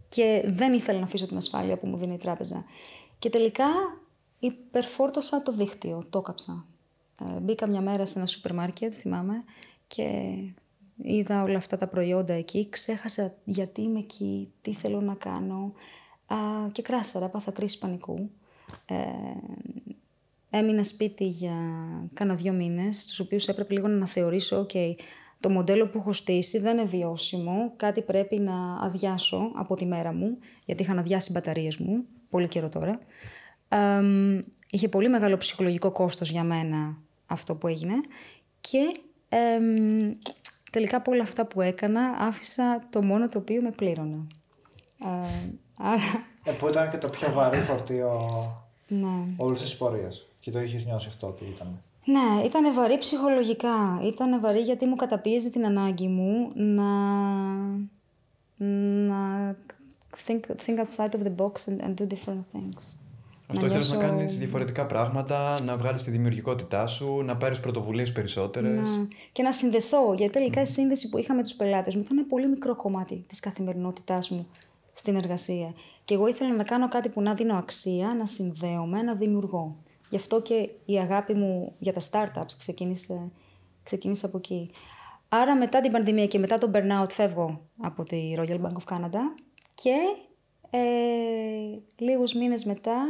Και 0.09 0.43
δεν 0.47 0.73
ήθελα 0.73 0.99
να 0.99 1.05
αφήσω 1.05 1.27
την 1.27 1.37
ασφάλεια 1.37 1.79
που 1.79 1.87
μου 1.87 1.97
δίνει 1.97 2.15
η 2.15 2.19
τράπεζα. 2.19 2.65
Και 3.19 3.29
τελικά 3.29 3.67
υπερφόρτωσα 4.39 5.43
το 5.43 5.53
δίκτυο, 5.53 6.07
το 6.11 6.19
έκαψα. 6.19 6.65
Ε, 7.21 7.41
μπήκα 7.41 7.67
μια 7.67 7.81
μέρα 7.81 8.07
σε 8.07 8.19
ένα 8.19 8.27
σούπερ 8.27 8.55
μάρκετ, 8.55 8.95
θυμάμαι, 8.97 9.45
και 9.87 10.35
είδα 11.03 11.43
όλα 11.43 11.57
αυτά 11.57 11.77
τα 11.77 11.87
προϊόντα 11.87 12.33
εκεί. 12.33 12.69
Ξέχασα 12.71 13.35
γιατί 13.45 13.83
είμαι 13.83 13.99
εκεί, 13.99 14.53
τι 14.61 14.75
θέλω 14.75 15.01
να 15.01 15.15
κάνω. 15.15 15.73
Α, 16.27 16.37
και 16.73 16.83
κράσαρα, 16.83 17.29
πάθα 17.29 17.51
κρίση 17.51 17.79
πανικού. 17.79 18.31
Ε, 18.87 18.97
έμεινα 20.51 20.85
σπίτι 20.85 21.25
για 21.25 21.57
κάνα 22.15 22.35
δύο 22.35 22.53
μήνες, 22.53 23.03
στους 23.03 23.21
οποίους 23.21 23.49
έπρεπε 23.49 23.75
λίγο 23.75 23.89
να 23.89 23.95
αναθεωρήσω, 23.95 24.67
okay, 24.69 24.95
το 25.41 25.51
μοντέλο 25.51 25.89
που 25.89 25.99
έχω 25.99 26.13
στήσει 26.13 26.59
δεν 26.59 26.79
είναι 26.79 26.87
βιώσιμο, 26.87 27.73
κάτι 27.77 28.03
πρέπει 28.03 28.39
να 28.39 28.75
αδειάσω 28.81 29.53
από 29.55 29.77
τη 29.77 29.87
μέρα 29.87 30.13
μου, 30.13 30.39
γιατί 30.65 30.83
είχαν 30.83 30.99
αδειάσει 30.99 31.31
οι 31.31 31.35
μπαταρίες 31.35 31.77
μου, 31.77 32.05
πολύ 32.31 32.49
καιρό 32.49 32.69
τώρα. 32.69 32.99
Ε, 33.69 34.03
είχε 34.71 34.89
πολύ 34.89 35.09
μεγάλο 35.09 35.37
ψυχολογικό 35.37 35.91
κόστος 35.91 36.31
για 36.31 36.45
μένα 36.45 36.97
αυτό 37.27 37.55
που 37.55 37.67
έγινε 37.67 37.95
και 38.61 39.01
τελικά 40.71 40.97
από 40.97 41.11
όλα 41.13 41.23
αυτά 41.23 41.47
που 41.47 41.61
έκανα 41.61 42.01
άφησα 42.19 42.87
το 42.91 43.03
μόνο 43.03 43.29
το 43.29 43.39
οποίο 43.39 43.63
με 43.63 43.71
πλήρωνα. 43.71 44.27
Ε, 45.05 45.51
άρα... 45.77 46.27
Ε, 46.45 46.53
που 46.53 46.69
ήταν 46.69 46.91
και 46.91 46.99
το 46.99 47.09
πιο 47.09 47.33
βαρύ 47.33 47.59
φορτίο 47.59 48.11
ναι. 48.89 49.35
όλης 49.37 49.61
της 49.61 49.77
πορείας. 49.77 50.27
Και 50.41 50.51
το 50.51 50.61
είχες 50.61 50.85
νιώσει 50.85 51.09
αυτό 51.09 51.27
ότι 51.27 51.45
ήταν. 51.45 51.83
Ναι, 52.09 52.45
ήταν 52.45 52.75
βαρύ 52.75 52.99
ψυχολογικά. 52.99 54.01
Ήταν 54.05 54.41
βαρύ 54.41 54.61
γιατί 54.61 54.87
μου 54.87 54.97
καταπίεζε 54.97 55.51
την 55.51 55.67
ανάγκη 55.67 56.07
μου 56.09 56.51
να, 56.55 56.91
να 59.07 59.57
think, 60.27 60.41
think 60.67 60.79
outside 60.79 61.11
of 61.11 61.23
the 61.23 61.35
box 61.37 61.53
and, 61.67 61.81
and 61.85 61.95
do 62.01 62.07
different 62.07 62.45
things. 62.53 62.99
Αυτό 63.47 63.67
ήθελε 63.67 63.87
να 63.87 63.97
κάνεις 63.97 64.39
διαφορετικά 64.39 64.87
πράγματα, 64.87 65.63
να 65.63 65.77
βγάλεις 65.77 66.03
τη 66.03 66.11
δημιουργικότητά 66.11 66.87
σου, 66.87 67.23
να 67.23 67.37
πάρεις 67.37 67.61
πρωτοβουλίες 67.61 68.13
περισσότερες. 68.13 68.89
Ναι. 68.89 69.07
Και 69.33 69.43
να 69.43 69.53
συνδεθώ. 69.53 70.15
Γιατί 70.17 70.33
τελικά 70.33 70.61
η 70.61 70.67
σύνδεση 70.67 71.09
που 71.09 71.19
είχα 71.19 71.35
με 71.35 71.43
τους 71.43 71.53
πελάτες 71.53 71.95
μου 71.95 72.01
ήταν 72.01 72.19
ένα 72.19 72.27
πολύ 72.27 72.49
μικρό 72.49 72.77
κομμάτι 72.77 73.25
της 73.27 73.41
καθημερινότητάς 73.41 74.31
μου 74.31 74.47
στην 74.93 75.17
εργασία. 75.17 75.75
Και 76.05 76.15
εγώ 76.15 76.29
ήθελα 76.29 76.55
να 76.55 76.65
κάνω 76.65 76.89
κάτι 76.89 77.09
που 77.09 77.23
να 77.23 77.35
δίνω 77.35 77.57
αξία, 77.57 78.15
να 78.19 78.27
συνδέομαι, 78.27 79.03
να 79.03 79.15
δημιουργώ. 79.15 79.77
Γι' 80.09 80.17
αυτό 80.17 80.43
και 80.43 80.71
η 80.85 80.99
αγάπη 80.99 81.35
μου 81.35 81.75
για 81.79 81.93
τα 81.93 82.01
startups 82.11 82.53
ξεκίνησε, 82.59 83.33
ξεκίνησε 83.83 84.27
από 84.27 84.37
εκεί. 84.37 84.71
Άρα 85.29 85.57
μετά 85.57 85.81
την 85.81 85.93
πανδημία 85.93 86.27
και 86.27 86.39
μετά 86.39 86.59
τον 86.59 86.71
burnout 86.75 87.11
φεύγω 87.11 87.61
από 87.81 88.05
τη 88.05 88.35
Royal 88.37 88.61
Bank 88.61 88.73
of 88.73 88.95
Canada 88.95 89.21
και 89.75 89.97
ε, 90.71 91.79
λίγους 91.97 92.33
μήνες 92.33 92.65
μετά 92.65 93.05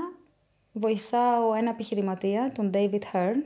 βοηθάω 0.72 1.54
ένα 1.54 1.70
επιχειρηματία, 1.70 2.52
τον 2.54 2.70
David 2.74 3.00
Hearn, 3.12 3.36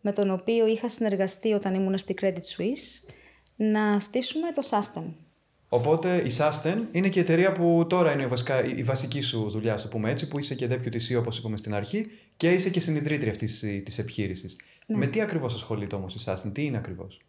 με 0.00 0.12
τον 0.12 0.30
οποίο 0.30 0.66
είχα 0.66 0.88
συνεργαστεί 0.88 1.52
όταν 1.52 1.74
ήμουν 1.74 1.98
στη 1.98 2.14
Credit 2.20 2.32
Suisse, 2.56 3.12
να 3.56 3.98
στήσουμε 3.98 4.52
το 4.52 4.62
Sasten. 4.70 5.12
Οπότε 5.68 6.16
η 6.16 6.30
Sasten 6.38 6.76
είναι 6.92 7.08
και 7.08 7.18
η 7.18 7.22
εταιρεία 7.22 7.52
που 7.52 7.86
τώρα 7.88 8.12
είναι 8.12 8.26
βασικά 8.26 8.64
η 8.64 8.82
βασική 8.82 9.20
σου 9.20 9.50
δουλειά, 9.50 9.74
το 9.74 9.88
πούμε 9.88 10.10
έτσι, 10.10 10.28
που 10.28 10.38
είσαι 10.38 10.54
και 10.54 10.68
deputy 10.70 10.96
CEO, 11.08 11.18
όπως 11.18 11.38
είπαμε 11.38 11.56
στην 11.56 11.74
αρχή, 11.74 12.06
και 12.36 12.52
είσαι 12.52 12.70
και 12.70 12.80
συνειδητρία 12.80 13.30
αυτής 13.30 13.64
της 13.84 13.98
επιχείρησης. 13.98 14.56
Ναι. 14.86 14.96
Με 14.96 15.06
τι 15.06 15.20
ακριβώς 15.20 15.54
ασχολείται 15.54 15.96
όμως 15.96 16.14
η 16.14 16.18
Sasten, 16.24 16.50
τι 16.52 16.64
είναι 16.64 16.76
ακριβώς; 16.76 17.20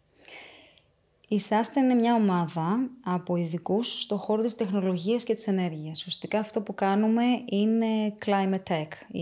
Η 1.28 1.40
SASTA 1.48 1.76
είναι 1.76 1.94
μια 1.94 2.14
ομάδα 2.14 2.90
από 3.00 3.36
ειδικούς 3.36 4.00
στο 4.00 4.16
χώρο 4.16 4.42
της 4.42 4.54
τεχνολογίας 4.54 5.24
και 5.24 5.34
της 5.34 5.46
ενέργειας. 5.46 5.98
Ουσιαστικά 5.98 6.38
αυτό 6.38 6.60
που 6.60 6.74
κάνουμε 6.74 7.22
είναι 7.50 8.14
climate 8.24 8.72
tech, 8.72 9.16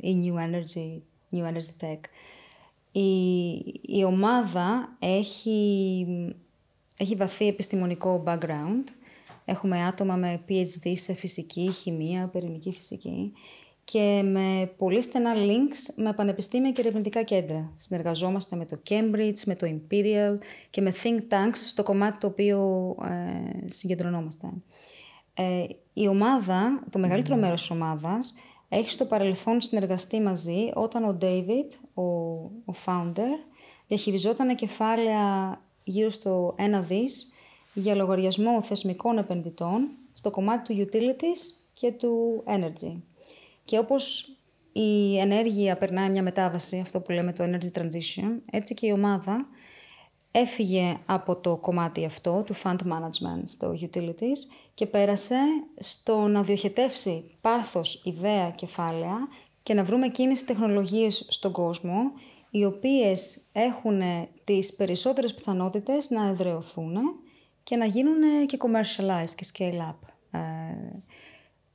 η, 0.00 0.16
new, 0.24 0.34
energy, 0.34 1.00
new 1.36 1.44
energy 1.44 1.84
tech. 1.84 2.00
Η, 2.92 3.08
η 3.82 4.04
ομάδα 4.04 4.96
έχει, 4.98 6.06
έχει 6.96 7.14
βαθύ 7.14 7.46
επιστημονικό 7.46 8.22
background. 8.26 8.84
Έχουμε 9.44 9.84
άτομα 9.84 10.16
με 10.16 10.44
PhD 10.48 10.92
σε 10.94 11.12
φυσική, 11.12 11.72
χημεία, 11.72 12.28
πυρηνική 12.28 12.72
φυσική 12.72 13.32
και 13.92 14.22
με 14.24 14.72
πολύ 14.76 15.02
στενά 15.02 15.32
links 15.34 15.94
με 15.96 16.12
πανεπιστήμια 16.12 16.70
και 16.70 16.80
ερευνητικά 16.80 17.22
κέντρα. 17.22 17.72
Συνεργαζόμαστε 17.76 18.56
με 18.56 18.64
το 18.64 18.78
Cambridge, 18.88 19.38
με 19.46 19.54
το 19.54 19.66
Imperial 19.66 20.38
και 20.70 20.80
με 20.80 20.94
think 21.02 21.16
tanks 21.16 21.54
στο 21.68 21.82
κομμάτι 21.82 22.18
το 22.18 22.26
οποίο 22.26 22.94
ε, 23.02 23.70
συγκεντρωνόμαστε. 23.70 24.52
Ε, 25.34 25.64
η 25.92 26.08
ομάδα, 26.08 26.82
το 26.90 26.98
μεγαλύτερο 26.98 27.36
μέρος 27.36 27.60
της 27.60 27.70
ομάδας, 27.70 28.34
έχει 28.68 28.90
στο 28.90 29.04
παρελθόν 29.04 29.60
συνεργαστεί 29.60 30.20
μαζί 30.20 30.70
όταν 30.74 31.04
ο 31.04 31.18
David, 31.20 31.78
ο, 31.94 32.02
ο 32.72 32.74
founder, 32.86 33.30
διαχειριζόταν 33.86 34.54
κεφάλαια 34.54 35.58
γύρω 35.88 36.10
στο 36.10 36.54
1 36.58 36.82
δις 36.88 37.32
για 37.72 37.94
λογαριασμό 37.94 38.62
θεσμικών 38.62 39.18
επενδυτών 39.18 39.88
στο 40.12 40.30
κομμάτι 40.30 40.74
του 40.74 40.88
utilities 40.88 41.66
και 41.72 41.92
του 41.92 42.44
energy. 42.46 43.02
Και 43.64 43.78
όπως 43.78 44.30
η 44.72 45.18
ενέργεια 45.18 45.76
περνάει 45.76 46.10
μια 46.10 46.22
μετάβαση, 46.22 46.78
αυτό 46.78 47.00
που 47.00 47.12
λέμε 47.12 47.32
το 47.32 47.44
energy 47.44 47.78
transition, 47.78 48.40
έτσι 48.50 48.74
και 48.74 48.86
η 48.86 48.92
ομάδα 48.92 49.46
έφυγε 50.30 50.96
από 51.06 51.36
το 51.36 51.56
κομμάτι 51.56 52.04
αυτό 52.04 52.42
του 52.46 52.54
fund 52.54 52.76
management 52.76 53.42
στο 53.42 53.78
utilities 53.80 54.38
και 54.74 54.86
πέρασε 54.86 55.36
στο 55.78 56.26
να 56.26 56.42
διοχετεύσει 56.42 57.24
πάθος, 57.40 58.02
ιδέα, 58.04 58.50
κεφάλαια 58.50 59.28
και 59.62 59.74
να 59.74 59.84
βρούμε 59.84 60.06
εκείνες 60.06 60.38
τις 60.38 60.46
τεχνολογίες 60.46 61.26
στον 61.28 61.52
κόσμο 61.52 62.12
οι 62.50 62.64
οποίες 62.64 63.42
έχουν 63.52 64.00
τις 64.44 64.74
περισσότερες 64.74 65.34
πιθανότητες 65.34 66.10
να 66.10 66.28
εδραιωθούν 66.28 66.94
και 67.62 67.76
να 67.76 67.84
γίνουν 67.84 68.46
και 68.46 68.58
commercialize 68.60 69.30
και 69.36 69.46
scale 69.52 69.90
up. 69.90 70.08
Ε, 70.30 70.40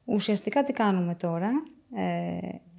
ουσιαστικά 0.05 0.63
τι 0.63 0.73
κάνουμε 0.73 1.15
τώρα, 1.15 1.51
ε, 1.95 2.37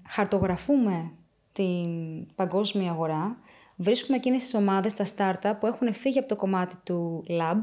χαρτογραφούμε 0.09 1.13
την 1.53 2.27
παγκόσμια 2.35 2.91
αγορά, 2.91 3.37
βρίσκουμε 3.77 4.17
εκείνες 4.17 4.43
τις 4.43 4.55
ομάδες, 4.55 4.95
τα 4.95 5.07
startup 5.17 5.57
που 5.61 5.67
έχουν 5.67 5.93
φύγει 5.93 6.19
από 6.19 6.29
το 6.29 6.37
κομμάτι 6.37 6.77
του 6.85 7.25
lab 7.29 7.59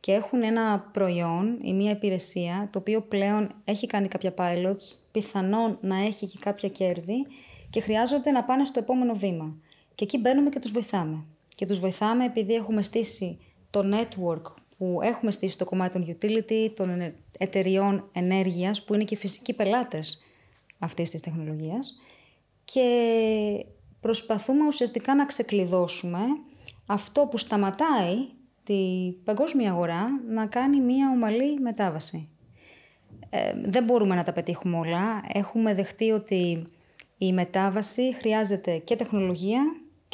και 0.00 0.12
έχουν 0.12 0.42
ένα 0.42 0.90
προϊόν 0.92 1.58
ή 1.62 1.72
μια 1.74 1.90
υπηρεσία 1.90 2.68
το 2.72 2.78
οποίο 2.78 3.00
πλέον 3.00 3.48
έχει 3.64 3.86
κάνει 3.86 4.08
κάποια 4.08 4.34
pilots, 4.36 4.82
πιθανόν 5.12 5.78
να 5.80 5.96
έχει 5.96 6.26
και 6.26 6.38
κάποια 6.40 6.68
κέρδη 6.68 7.26
και 7.70 7.80
χρειάζονται 7.80 8.30
να 8.30 8.44
πάνε 8.44 8.64
στο 8.64 8.78
επόμενο 8.78 9.14
βήμα. 9.14 9.56
Και 9.94 10.04
εκεί 10.04 10.18
μπαίνουμε 10.18 10.50
και 10.50 10.58
τους 10.58 10.70
βοηθάμε. 10.70 11.24
Και 11.54 11.66
τους 11.66 11.78
βοηθάμε 11.78 12.24
επειδή 12.24 12.54
έχουμε 12.54 12.82
στήσει 12.82 13.38
το 13.70 13.82
network 13.94 14.52
που 14.78 14.98
έχουμε 15.02 15.30
στήσει 15.30 15.52
στο 15.52 15.64
κομμάτι 15.64 15.92
των 15.92 16.16
utility, 16.16 16.70
των 16.76 17.14
εταιριών 17.38 18.08
ενέργειας, 18.12 18.84
που 18.84 18.94
είναι 18.94 19.04
και 19.04 19.16
φυσικοί 19.16 19.54
πελάτες 19.54 20.24
αυτής 20.78 21.10
της 21.10 21.20
τεχνολογίας 21.20 22.00
και 22.64 23.66
προσπαθούμε 24.00 24.66
ουσιαστικά 24.66 25.14
να 25.14 25.26
ξεκλειδώσουμε 25.26 26.18
αυτό 26.86 27.26
που 27.30 27.38
σταματάει 27.38 28.16
τη 28.64 29.12
παγκόσμια 29.24 29.70
αγορά 29.70 30.06
να 30.28 30.46
κάνει 30.46 30.80
μία 30.80 31.10
ομαλή 31.10 31.60
μετάβαση. 31.60 32.28
Ε, 33.30 33.54
δεν 33.62 33.84
μπορούμε 33.84 34.14
να 34.14 34.22
τα 34.22 34.32
πετύχουμε 34.32 34.76
όλα. 34.76 35.22
Έχουμε 35.32 35.74
δεχτεί 35.74 36.10
ότι 36.10 36.66
η 37.18 37.32
μετάβαση 37.32 38.14
χρειάζεται 38.14 38.78
και 38.78 38.96
τεχνολογία 38.96 39.62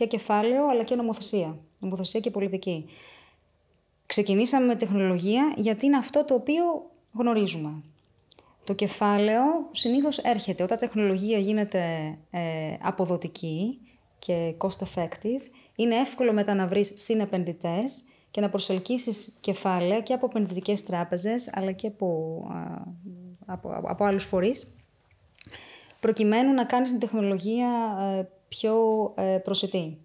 και 0.01 0.07
κεφάλαιο 0.07 0.69
αλλά 0.69 0.83
και 0.83 0.95
νομοθεσία. 0.95 1.59
Νομοθεσία 1.79 2.21
και 2.21 2.31
πολιτική. 2.31 2.87
Ξεκινήσαμε 4.07 4.67
με 4.67 4.75
τεχνολογία 4.75 5.55
γιατί 5.57 5.87
είναι 5.87 5.97
αυτό 5.97 6.25
το 6.25 6.35
οποίο 6.35 6.65
γνωρίζουμε. 7.13 7.83
Το 8.65 8.75
κεφάλαιο 8.75 9.43
συνήθως 9.71 10.19
έρχεται 10.19 10.63
όταν 10.63 10.77
η 10.77 10.81
τεχνολογία 10.81 11.39
γίνεται 11.39 11.81
ε, 12.31 12.77
αποδοτική 12.81 13.79
και 14.19 14.55
cost 14.59 14.85
effective. 14.85 15.43
Είναι 15.77 15.95
εύκολο 15.95 16.33
μετά 16.33 16.55
να 16.55 16.67
βρεις 16.67 16.93
συνεπενδυτές 16.95 18.05
και 18.31 18.41
να 18.41 18.51
προσελκύσεις 18.51 19.37
κεφάλαια 19.41 20.01
και 20.01 20.13
από 20.13 20.27
επενδυτικές 20.27 20.85
τράπεζες 20.85 21.51
αλλά 21.53 21.73
και 21.73 21.87
από, 21.87 22.43
από, 23.47 23.81
από 23.85 24.05
άλλους 24.05 24.25
φορείς 24.25 24.75
προκειμένου 26.01 26.53
να 26.53 26.65
κάνεις 26.65 26.91
την 26.91 27.01
τεχνολογία 27.01 27.69
ε, 28.19 28.39
πιο 28.51 28.75
ε, 29.17 29.23
προσιτή. 29.45 29.99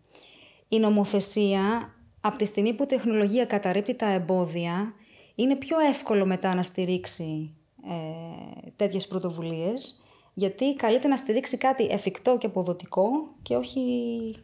Η 0.68 0.80
νομοθεσία, 0.80 1.94
από 2.22 2.38
τη 2.38 2.46
στιγμή 2.46 2.74
που 2.74 2.84
η 2.84 2.86
τεχνολογία 2.86 3.46
καταρρύπτει 3.46 3.96
τα 3.96 4.10
εμπόδια, 4.12 4.94
είναι 5.36 5.56
πιο 5.56 5.80
εύκολο 5.80 6.26
μετά 6.26 6.56
να 6.56 6.64
στηρίξει 6.64 7.56
ε, 7.90 8.70
τέτοιες 8.76 9.08
πρωτοβουλίες, 9.08 10.04
γιατί 10.34 10.76
καλείται 10.76 11.08
να 11.08 11.16
στηρίξει 11.16 11.58
κάτι 11.58 11.88
εφικτό 11.92 12.38
και 12.38 12.46
αποδοτικό 12.46 13.08
και 13.42 13.56
όχι 13.56 13.82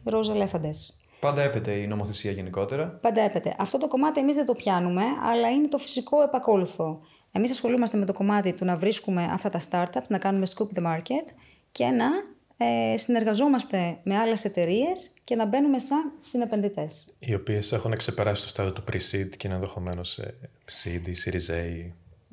ρόζα 0.04 0.32
ελέφαντες. 0.32 0.96
Πάντα 1.20 1.42
έπεται 1.42 1.72
η 1.72 1.86
νομοθεσία 1.86 2.30
γενικότερα. 2.30 2.86
Πάντα 2.86 3.20
έπεται. 3.20 3.54
Αυτό 3.58 3.78
το 3.78 3.88
κομμάτι 3.88 4.20
εμείς 4.20 4.36
δεν 4.36 4.46
το 4.46 4.54
πιάνουμε, 4.54 5.02
αλλά 5.22 5.50
είναι 5.50 5.68
το 5.68 5.78
φυσικό 5.78 6.22
επακόλουθο. 6.22 7.00
Εμείς 7.32 7.50
ασχολούμαστε 7.50 7.96
με 7.96 8.04
το 8.04 8.12
κομμάτι 8.12 8.52
του 8.52 8.64
να 8.64 8.76
βρίσκουμε 8.76 9.24
αυτά 9.24 9.48
τα 9.48 9.60
startups, 9.70 10.08
να 10.08 10.18
κάνουμε 10.18 10.46
scoop 10.54 10.78
the 10.78 10.86
market 10.86 11.26
και 11.72 11.86
να 11.86 12.06
ε, 12.62 12.96
συνεργαζόμαστε 12.96 13.98
με 14.02 14.16
άλλες 14.16 14.44
εταιρείες 14.44 15.10
και 15.24 15.34
να 15.34 15.46
μπαίνουμε 15.46 15.78
σαν 15.78 16.12
συνεπενδυτές. 16.18 17.06
Οι 17.18 17.34
οποίες 17.34 17.72
έχουν 17.72 17.96
ξεπεράσει 17.96 18.42
το 18.42 18.48
στάδιο 18.48 18.72
του 18.72 18.84
pre-seed 18.92 19.28
και 19.36 19.46
είναι 19.46 19.54
ενδεχομένως 19.54 20.20
seed 20.82 21.08
ή 21.08 21.12
series 21.24 21.50
A. 21.50 21.86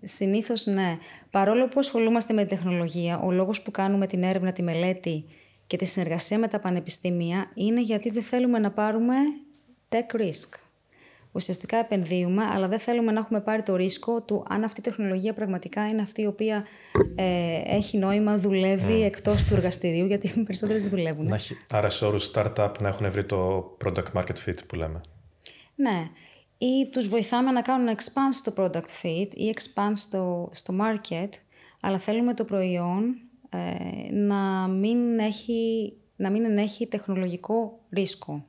Συνήθως 0.03 0.65
ναι. 0.65 0.97
Παρόλο 1.29 1.67
που 1.67 1.79
ασχολούμαστε 1.79 2.33
με 2.33 2.45
την 2.45 2.57
τεχνολογία, 2.57 3.19
ο 3.19 3.31
λόγος 3.31 3.61
που 3.61 3.71
κάνουμε 3.71 4.07
την 4.07 4.23
έρευνα, 4.23 4.51
τη 4.51 4.63
μελέτη 4.63 5.25
και 5.67 5.77
τη 5.77 5.85
συνεργασία 5.85 6.39
με 6.39 6.47
τα 6.47 6.59
πανεπιστήμια 6.59 7.51
είναι 7.53 7.81
γιατί 7.81 8.09
δεν 8.09 8.23
θέλουμε 8.23 8.59
να 8.59 8.71
πάρουμε 8.71 9.15
tech 9.89 10.19
risk. 10.19 10.68
Ουσιαστικά 11.31 11.77
επενδύουμε, 11.77 12.43
αλλά 12.43 12.67
δεν 12.67 12.79
θέλουμε 12.79 13.11
να 13.11 13.19
έχουμε 13.19 13.41
πάρει 13.41 13.63
το 13.63 13.75
ρίσκο 13.75 14.21
του 14.21 14.45
αν 14.49 14.63
αυτή 14.63 14.79
η 14.79 14.83
τεχνολογία 14.83 15.33
πραγματικά 15.33 15.87
είναι 15.87 16.01
αυτή 16.01 16.21
η 16.21 16.25
οποία 16.25 16.65
ε, 17.15 17.61
έχει 17.65 17.97
νόημα, 17.97 18.37
δουλεύει 18.37 19.01
mm. 19.01 19.05
εκτός 19.05 19.43
του 19.43 19.53
εργαστηρίου, 19.53 20.05
γιατί 20.05 20.27
οι 20.27 20.43
περισσότερες 20.43 20.81
δεν 20.81 20.91
δουλεύουν. 20.91 21.27
Να 21.27 21.35
έχει, 21.35 21.57
άρα 21.69 21.89
σε 21.89 22.05
όρους 22.05 22.31
startup 22.33 22.71
να 22.79 22.87
έχουν 22.87 23.11
βρει 23.11 23.25
το 23.25 23.77
product 23.85 24.11
market 24.13 24.45
fit 24.45 24.57
που 24.67 24.75
λέμε. 24.75 25.01
Ναι. 25.75 26.07
Ή 26.57 26.89
τους 26.91 27.07
βοηθάμε 27.07 27.51
να 27.51 27.61
κάνουν 27.61 27.95
expand 27.95 28.33
στο 28.33 28.53
product 28.57 29.03
fit 29.03 29.27
ή 29.33 29.53
expand 29.55 29.91
στο, 29.93 30.49
στο 30.53 30.73
market, 30.81 31.29
αλλά 31.79 31.99
θέλουμε 31.99 32.33
το 32.33 32.45
προϊόν 32.45 33.15
ε, 33.49 34.13
να, 34.13 34.67
μην 34.67 35.19
έχει, 35.19 35.93
να 36.15 36.29
μην 36.29 36.57
έχει 36.57 36.87
τεχνολογικό 36.87 37.79
ρίσκο. 37.89 38.45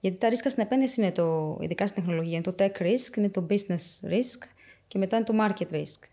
Γιατί 0.00 0.16
τα 0.16 0.28
ρίσκα 0.28 0.50
στην 0.50 0.62
επένδυση 0.62 1.00
είναι 1.00 1.12
το, 1.12 1.58
ειδικά 1.60 1.86
στην 1.86 2.02
τεχνολογία, 2.02 2.34
είναι 2.34 2.52
το 2.52 2.54
tech 2.58 2.82
risk, 2.82 3.16
είναι 3.16 3.28
το 3.28 3.46
business 3.50 4.10
risk 4.10 4.48
και 4.88 4.98
μετά 4.98 5.16
είναι 5.16 5.24
το 5.24 5.34
market 5.40 5.74
risk. 5.74 6.08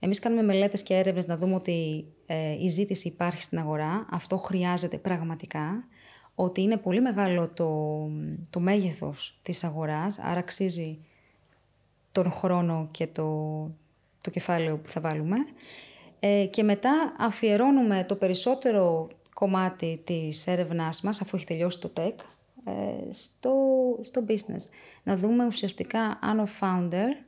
Εμείς 0.00 0.18
κάνουμε 0.18 0.42
μελέτες 0.42 0.82
και 0.82 0.94
έρευνες 0.94 1.26
να 1.26 1.36
δούμε 1.36 1.54
ότι 1.54 2.04
ε, 2.26 2.52
η 2.52 2.68
ζήτηση 2.68 3.08
υπάρχει 3.08 3.42
στην 3.42 3.58
αγορά, 3.58 4.06
αυτό 4.10 4.36
χρειάζεται 4.36 4.98
πραγματικά, 4.98 5.84
ότι 6.34 6.62
είναι 6.62 6.76
πολύ 6.76 7.00
μεγάλο 7.00 7.48
το, 7.48 8.00
το 8.50 8.60
μέγεθος 8.60 9.38
της 9.42 9.64
αγοράς, 9.64 10.18
άρα 10.18 10.38
αξίζει 10.38 10.98
τον 12.12 12.30
χρόνο 12.30 12.88
και 12.90 13.06
το, 13.06 13.26
το 14.20 14.30
κεφάλαιο 14.30 14.76
που 14.76 14.88
θα 14.88 15.00
βάλουμε. 15.00 15.36
Ε, 16.20 16.46
και 16.50 16.62
μετά 16.62 17.14
αφιερώνουμε 17.18 18.04
το 18.08 18.14
περισσότερο 18.14 19.08
κομμάτι 19.34 20.00
της 20.04 20.46
έρευνάς 20.46 21.00
μας, 21.00 21.20
αφού 21.20 21.36
έχει 21.36 21.46
τελειώσει 21.46 21.80
το 21.80 21.90
tech, 21.96 22.14
ε, 22.14 22.14
στο, 23.10 23.54
στο 24.00 24.24
business. 24.28 24.70
Να 25.02 25.16
δούμε 25.16 25.46
ουσιαστικά 25.46 26.18
αν 26.22 26.40
ο 26.40 26.46
founder 26.60 27.24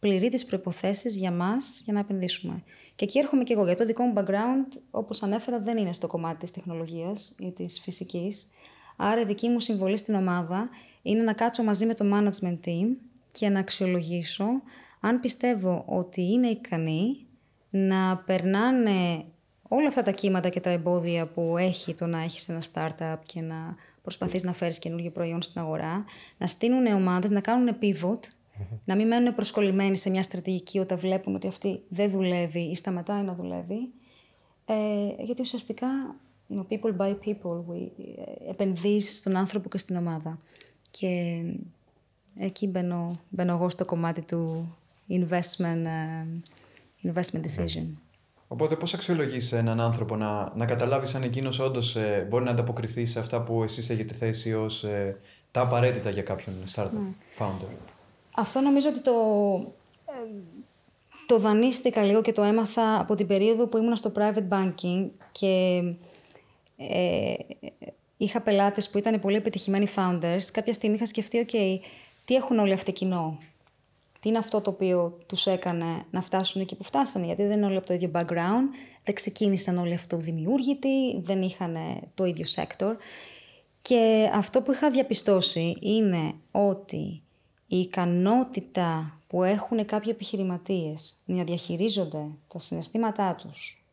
πληρεί 0.00 0.28
τις 0.28 0.44
προϋποθέσεις 0.44 1.16
για 1.16 1.30
μας 1.30 1.80
για 1.84 1.92
να 1.92 1.98
επενδύσουμε. 1.98 2.62
Και 2.96 3.04
εκεί 3.04 3.18
έρχομαι 3.18 3.42
και 3.42 3.52
εγώ, 3.52 3.64
γιατί 3.64 3.80
το 3.80 3.86
δικό 3.86 4.04
μου 4.04 4.12
background, 4.16 4.78
όπως 4.90 5.22
ανέφερα, 5.22 5.60
δεν 5.60 5.76
είναι 5.76 5.92
στο 5.92 6.06
κομμάτι 6.06 6.38
της 6.38 6.50
τεχνολογίας 6.50 7.34
ή 7.38 7.50
της 7.50 7.80
φυσικής. 7.80 8.50
Άρα 8.96 9.20
η 9.20 9.24
δική 9.24 9.48
μου 9.48 9.60
συμβολή 9.60 9.96
στην 9.96 10.14
ομάδα 10.14 10.68
είναι 11.02 11.22
να 11.22 11.32
κάτσω 11.32 11.62
μαζί 11.62 11.86
με 11.86 11.94
το 11.94 12.04
management 12.14 12.58
team 12.64 12.96
και 13.32 13.48
να 13.48 13.60
αξιολογήσω 13.60 14.46
αν 15.00 15.20
πιστεύω 15.20 15.84
ότι 15.86 16.22
είναι 16.22 16.48
ικανοί 16.48 17.26
να 17.70 18.16
περνάνε 18.16 19.24
όλα 19.68 19.88
αυτά 19.88 20.02
τα 20.02 20.10
κύματα 20.10 20.48
και 20.48 20.60
τα 20.60 20.70
εμπόδια 20.70 21.26
που 21.26 21.56
έχει 21.58 21.94
το 21.94 22.06
να 22.06 22.22
έχεις 22.22 22.48
ένα 22.48 22.62
startup 22.72 23.18
και 23.26 23.40
να 23.40 23.76
προσπαθείς 24.08 24.42
να 24.42 24.52
φέρεις 24.52 24.78
καινούργιο 24.78 25.10
προϊόν 25.10 25.42
στην 25.42 25.60
αγορά, 25.60 26.04
να 26.38 26.46
στείλουν 26.46 26.86
ομάδες, 26.86 27.30
να 27.30 27.40
κάνουν 27.40 27.76
pivot, 27.82 28.18
να 28.84 28.96
μην 28.96 29.06
μένουν 29.06 29.34
προσκολλημένοι 29.34 29.96
σε 29.96 30.10
μια 30.10 30.22
στρατηγική 30.22 30.78
όταν 30.78 30.98
βλέπουν 30.98 31.34
ότι 31.34 31.46
αυτή 31.46 31.80
δεν 31.88 32.10
δουλεύει 32.10 32.60
ή 32.60 32.76
σταματάει 32.76 33.22
να 33.22 33.34
δουλεύει. 33.34 33.88
Ε, 34.66 35.22
γιατί 35.24 35.40
ουσιαστικά, 35.40 35.88
you 36.48 36.56
know, 36.56 36.66
people 36.68 36.96
by 36.96 37.10
people, 37.10 37.56
we, 37.68 37.88
ε, 38.46 38.50
επενδύεις 38.50 39.16
στον 39.16 39.36
άνθρωπο 39.36 39.68
και 39.68 39.78
στην 39.78 39.96
ομάδα. 39.96 40.38
Και 40.90 41.42
εκεί 42.36 42.66
μπαίνω, 42.66 43.20
μπαίνω 43.28 43.52
εγώ 43.52 43.70
στο 43.70 43.84
κομμάτι 43.84 44.22
του 44.22 44.68
investment, 45.08 45.84
uh, 45.86 47.12
investment 47.12 47.42
decision. 47.42 47.86
Οπότε, 48.48 48.76
πώς 48.76 48.94
αξιολογείς 48.94 49.52
έναν 49.52 49.80
άνθρωπο 49.80 50.16
να, 50.16 50.52
να 50.54 50.64
καταλάβεις 50.64 51.14
αν 51.14 51.22
εκείνος 51.22 51.58
όντως 51.58 51.96
ε, 51.96 52.26
μπορεί 52.28 52.44
να 52.44 52.50
ανταποκριθεί 52.50 53.06
σε 53.06 53.18
αυτά 53.18 53.42
που 53.42 53.62
εσείς 53.62 53.90
έχετε 53.90 54.14
θέσει 54.14 54.54
ως 54.54 54.84
ε, 54.84 55.16
τα 55.50 55.60
απαραίτητα 55.60 56.10
για 56.10 56.22
κάποιον 56.22 56.54
startup 56.74 56.90
ναι. 56.92 56.98
founder; 57.38 57.76
Αυτό 58.34 58.60
νομίζω 58.60 58.88
ότι 58.88 59.00
το, 59.00 59.12
ε, 60.06 60.28
το 61.26 61.38
δανείστηκα 61.38 62.02
λίγο 62.02 62.22
και 62.22 62.32
το 62.32 62.42
έμαθα 62.42 63.00
από 63.00 63.14
την 63.14 63.26
περίοδο 63.26 63.66
που 63.66 63.76
ήμουν 63.76 63.96
στο 63.96 64.12
private 64.16 64.48
banking 64.48 65.08
και 65.32 65.82
ε, 66.76 67.34
είχα 68.16 68.40
πελάτες 68.40 68.90
που 68.90 68.98
ήταν 68.98 69.20
πολύ 69.20 69.36
επιτυχημένοι 69.36 69.88
founders. 69.96 70.42
Κάποια 70.52 70.72
στιγμή 70.72 70.96
είχα 70.96 71.06
σκεφτεί, 71.06 71.46
ok, 71.48 71.86
τι 72.24 72.34
έχουν 72.34 72.58
όλοι 72.58 72.72
αυτοί 72.72 72.92
κοινό; 72.92 73.38
Τι 74.20 74.28
είναι 74.28 74.38
αυτό 74.38 74.60
το 74.60 74.70
οποίο 74.70 75.18
τους 75.26 75.46
έκανε 75.46 76.04
να 76.10 76.22
φτάσουν 76.22 76.60
εκεί 76.60 76.76
που 76.76 76.84
φτάσανε, 76.84 77.26
γιατί 77.26 77.42
δεν 77.42 77.56
είναι 77.56 77.66
όλοι 77.66 77.76
από 77.76 77.86
το 77.86 77.94
ίδιο 77.94 78.10
background, 78.14 78.68
δεν 79.04 79.14
ξεκίνησαν 79.14 79.78
όλοι 79.78 79.94
αυτοδημιούργητοι, 79.94 81.20
δεν 81.20 81.42
είχαν 81.42 81.76
το 82.14 82.24
ίδιο 82.24 82.46
sector. 82.54 82.96
Και 83.82 84.30
αυτό 84.32 84.62
που 84.62 84.72
είχα 84.72 84.90
διαπιστώσει 84.90 85.76
είναι 85.80 86.34
ότι 86.50 87.22
η 87.66 87.78
ικανότητα 87.78 89.18
που 89.28 89.42
έχουν 89.42 89.84
κάποιοι 89.84 90.10
επιχειρηματίες 90.14 91.14
να 91.24 91.44
διαχειρίζονται 91.44 92.26
τα 92.48 92.58
συναισθήματά 92.58 93.34
τους, 93.34 93.84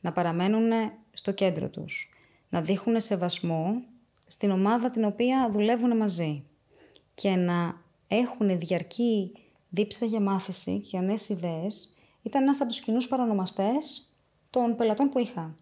να 0.00 0.12
παραμένουν 0.12 0.70
στο 1.12 1.32
κέντρο 1.32 1.68
τους, 1.68 2.10
να 2.48 2.60
δείχνουν 2.60 3.00
σεβασμό 3.00 3.82
στην 4.26 4.50
ομάδα 4.50 4.90
την 4.90 5.04
οποία 5.04 5.48
δουλεύουν 5.52 5.96
μαζί 5.96 6.44
και 7.14 7.30
να 7.30 7.80
έχουν 8.08 8.58
διαρκή 8.58 9.32
δίψα 9.68 10.06
για 10.06 10.20
μάθηση 10.20 10.80
και 10.80 10.88
για 10.90 11.00
νέες 11.02 11.28
ιδέες 11.28 11.96
ήταν 12.22 12.42
ένας 12.42 12.60
από 12.60 12.70
τους 12.70 12.80
κοινούς 12.80 13.08
παρονομαστές 13.08 14.12
των 14.50 14.76
πελατών 14.76 15.08
που 15.08 15.18
είχα. 15.18 15.54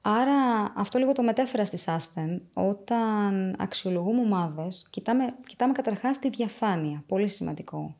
Άρα 0.00 0.72
αυτό 0.76 0.98
λίγο 0.98 1.12
το 1.12 1.22
μετέφερα 1.22 1.64
στη 1.64 1.76
Σάστεν. 1.76 2.42
Όταν 2.52 3.54
αξιολογούμε 3.58 4.20
ομάδες, 4.20 4.88
κοιτάμε, 4.90 5.34
κοιτάμε 5.46 5.72
καταρχάς 5.72 6.18
τη 6.18 6.28
διαφάνεια. 6.28 7.04
Πολύ 7.06 7.28
σημαντικό. 7.28 7.96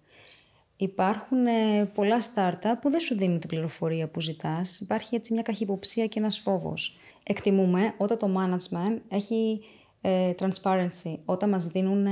Υπάρχουν 0.77 1.47
ε, 1.47 1.85
πολλά 1.95 2.17
startup 2.21 2.75
που 2.81 2.91
δεν 2.91 3.01
σου 3.01 3.17
δίνουν 3.17 3.39
την 3.39 3.49
πληροφορία 3.49 4.09
που 4.09 4.21
ζητάς. 4.21 4.81
Υπάρχει 4.81 5.15
έτσι 5.15 5.33
μια 5.33 5.43
καχυποψία 5.43 6.07
και 6.07 6.19
ένας 6.19 6.39
φόβος. 6.39 6.97
Εκτιμούμε 7.23 7.95
όταν 7.99 8.19
το 8.19 8.31
management 8.37 8.99
έχει 9.09 9.61
ε, 10.01 10.33
transparency, 10.39 11.19
όταν 11.25 11.49
μας 11.49 11.67
δίνουν 11.67 12.07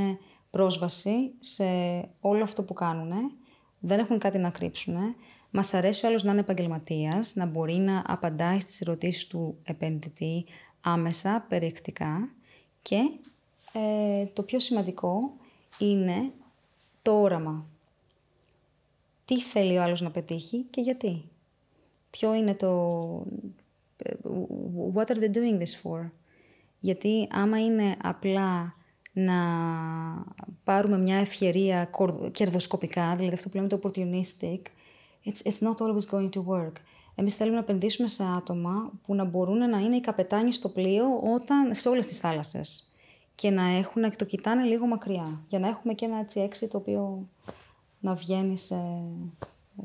πρόσβαση 0.56 1.32
σε 1.40 1.64
όλο 2.20 2.42
αυτό 2.42 2.62
που 2.62 2.74
κάνουν, 2.74 3.32
δεν 3.78 3.98
έχουν 3.98 4.18
κάτι 4.18 4.38
να 4.38 4.50
κρύψουν. 4.50 4.96
Μας 5.50 5.74
αρέσει 5.74 6.04
ο 6.04 6.08
άλλος 6.08 6.22
να 6.22 6.30
είναι 6.30 6.40
επαγγελματίας, 6.40 7.34
να 7.34 7.46
μπορεί 7.46 7.74
να 7.74 8.02
απαντάει 8.06 8.58
στις 8.58 8.80
ερωτήσεις 8.80 9.26
του 9.26 9.56
επενδυτή 9.64 10.44
άμεσα, 10.80 11.46
περιεκτικά 11.48 12.28
και 12.82 12.96
ε, 13.72 14.26
το 14.26 14.42
πιο 14.42 14.58
σημαντικό 14.58 15.32
είναι 15.78 16.32
το 17.02 17.20
όραμα. 17.20 17.66
Τι 19.24 19.40
θέλει 19.40 19.78
ο 19.78 19.82
άλλος 19.82 20.00
να 20.00 20.10
πετύχει 20.10 20.66
και 20.70 20.80
γιατί. 20.80 21.22
Ποιο 22.10 22.34
είναι 22.34 22.54
το... 22.54 22.70
Ε, 23.96 24.12
what 24.94 25.04
are 25.04 25.18
they 25.18 25.36
doing 25.36 25.58
this 25.58 25.82
for; 25.82 26.10
Γιατί 26.78 27.28
άμα 27.30 27.60
είναι 27.64 27.96
απλά 28.02 28.74
να 29.18 29.34
πάρουμε 30.64 30.98
μια 30.98 31.16
ευκαιρία 31.16 31.90
κερδοσκοπικά, 32.32 33.16
δηλαδή 33.16 33.34
αυτό 33.34 33.48
που 33.48 33.56
λέμε 33.56 33.68
το 33.68 33.78
opportunistic, 33.82 34.60
it's, 35.24 35.48
it's 35.48 35.68
not 35.68 35.76
always 35.78 36.14
going 36.14 36.28
to 36.30 36.44
work. 36.46 36.72
Εμείς 37.14 37.34
θέλουμε 37.34 37.56
να 37.56 37.62
επενδύσουμε 37.62 38.08
σε 38.08 38.24
άτομα 38.36 38.90
που 39.06 39.14
να 39.14 39.24
μπορούν 39.24 39.70
να 39.70 39.78
είναι 39.78 39.96
οι 39.96 40.00
καπετάνοι 40.00 40.52
στο 40.52 40.68
πλοίο 40.68 41.04
όταν, 41.34 41.74
σε 41.74 41.88
όλες 41.88 42.06
τις 42.06 42.18
θάλασσες 42.18 42.94
και 43.34 43.50
να, 43.50 43.62
έχουν, 43.62 44.02
να 44.02 44.10
το 44.10 44.24
κοιτάνε 44.24 44.62
λίγο 44.62 44.86
μακριά, 44.86 45.40
για 45.48 45.58
να 45.58 45.68
έχουμε 45.68 45.94
και 45.94 46.04
ένα 46.04 46.18
έτσι 46.18 46.40
έξι 46.40 46.68
το 46.68 46.76
οποίο 46.76 47.28
να 48.00 48.14
βγαίνει, 48.14 48.58
σε, 48.58 48.74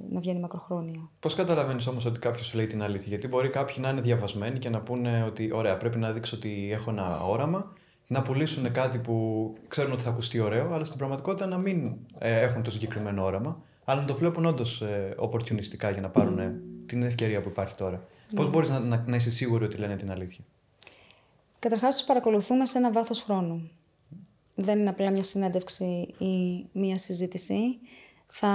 να 0.10 0.20
βγαίνει 0.20 0.40
μακροχρόνια. 0.40 1.10
Πώς 1.20 1.36
καταλαβαίνεις 1.36 1.88
όμως 1.88 2.06
ότι 2.06 2.20
κάποιος 2.20 2.46
σου 2.46 2.58
λέει 2.58 2.68
την 2.68 2.84
αλήθεια, 2.84 3.08
Γιατί 3.08 3.28
μπορεί 3.28 3.50
κάποιοι 3.50 3.76
να 3.80 3.90
είναι 3.90 4.02
διαβασμένοι 4.02 4.60
και 4.60 4.70
να 4.70 4.80
πούνε 4.80 5.24
ότι, 5.28 5.52
ωραία, 5.54 5.78
πρέπει 5.78 5.98
να 5.98 6.12
δείξω 6.12 6.36
ότι 6.36 6.70
έχω 6.72 6.90
ένα 6.90 7.24
όραμα 7.24 7.74
να 8.12 8.22
πουλήσουν 8.22 8.72
κάτι 8.72 8.98
που 8.98 9.54
ξέρουν 9.68 9.92
ότι 9.92 10.04
θα 10.04 10.10
ακουστεί 10.10 10.40
ωραίο, 10.40 10.74
αλλά 10.74 10.86
στην 10.86 10.98
πραγματικότητα 10.98 11.46
να 11.46 11.58
μην 11.58 11.98
ε, 12.18 12.40
έχουν 12.40 12.64
το 12.64 12.72
συγκεκριμένο 12.72 13.24
όραμα, 13.24 13.64
αλλά 13.84 14.02
να 14.02 14.08
το 14.08 14.16
βλέπουν 14.16 14.46
όντως 14.46 14.82
ε, 14.82 15.16
opportunistica 15.20 15.92
για 15.92 16.02
να 16.02 16.10
πάρουν 16.10 16.40
ε, 16.40 16.62
την 16.86 17.04
ευκαιρία 17.04 17.42
που 17.42 17.50
υπάρχει 17.50 17.76
τώρα. 17.76 18.04
Mm. 18.08 18.36
Πώ 18.36 18.48
μπορείς 18.48 18.70
να, 18.70 18.80
να, 18.80 19.04
να, 19.08 19.16
είσαι 19.16 19.32
σίγουρη 19.32 19.64
ότι 19.66 19.78
λένε 19.78 19.96
την 19.96 20.12
αλήθεια; 20.12 20.44
Καταρχάς, 21.60 21.96
τους 21.96 22.06
παρακολουθούμε 22.06 22.66
σε 22.66 22.78
ένα 22.78 22.92
βάθος 22.92 23.22
χρόνου. 23.22 23.70
Δεν 24.56 24.80
είναι 24.80 24.90
απλά 24.90 25.12
μια 25.12 25.24
συνέντευξη 25.24 26.14
ή 26.18 26.66
μια 26.74 26.98
συζήτηση. 26.98 27.80
Θα, 28.28 28.48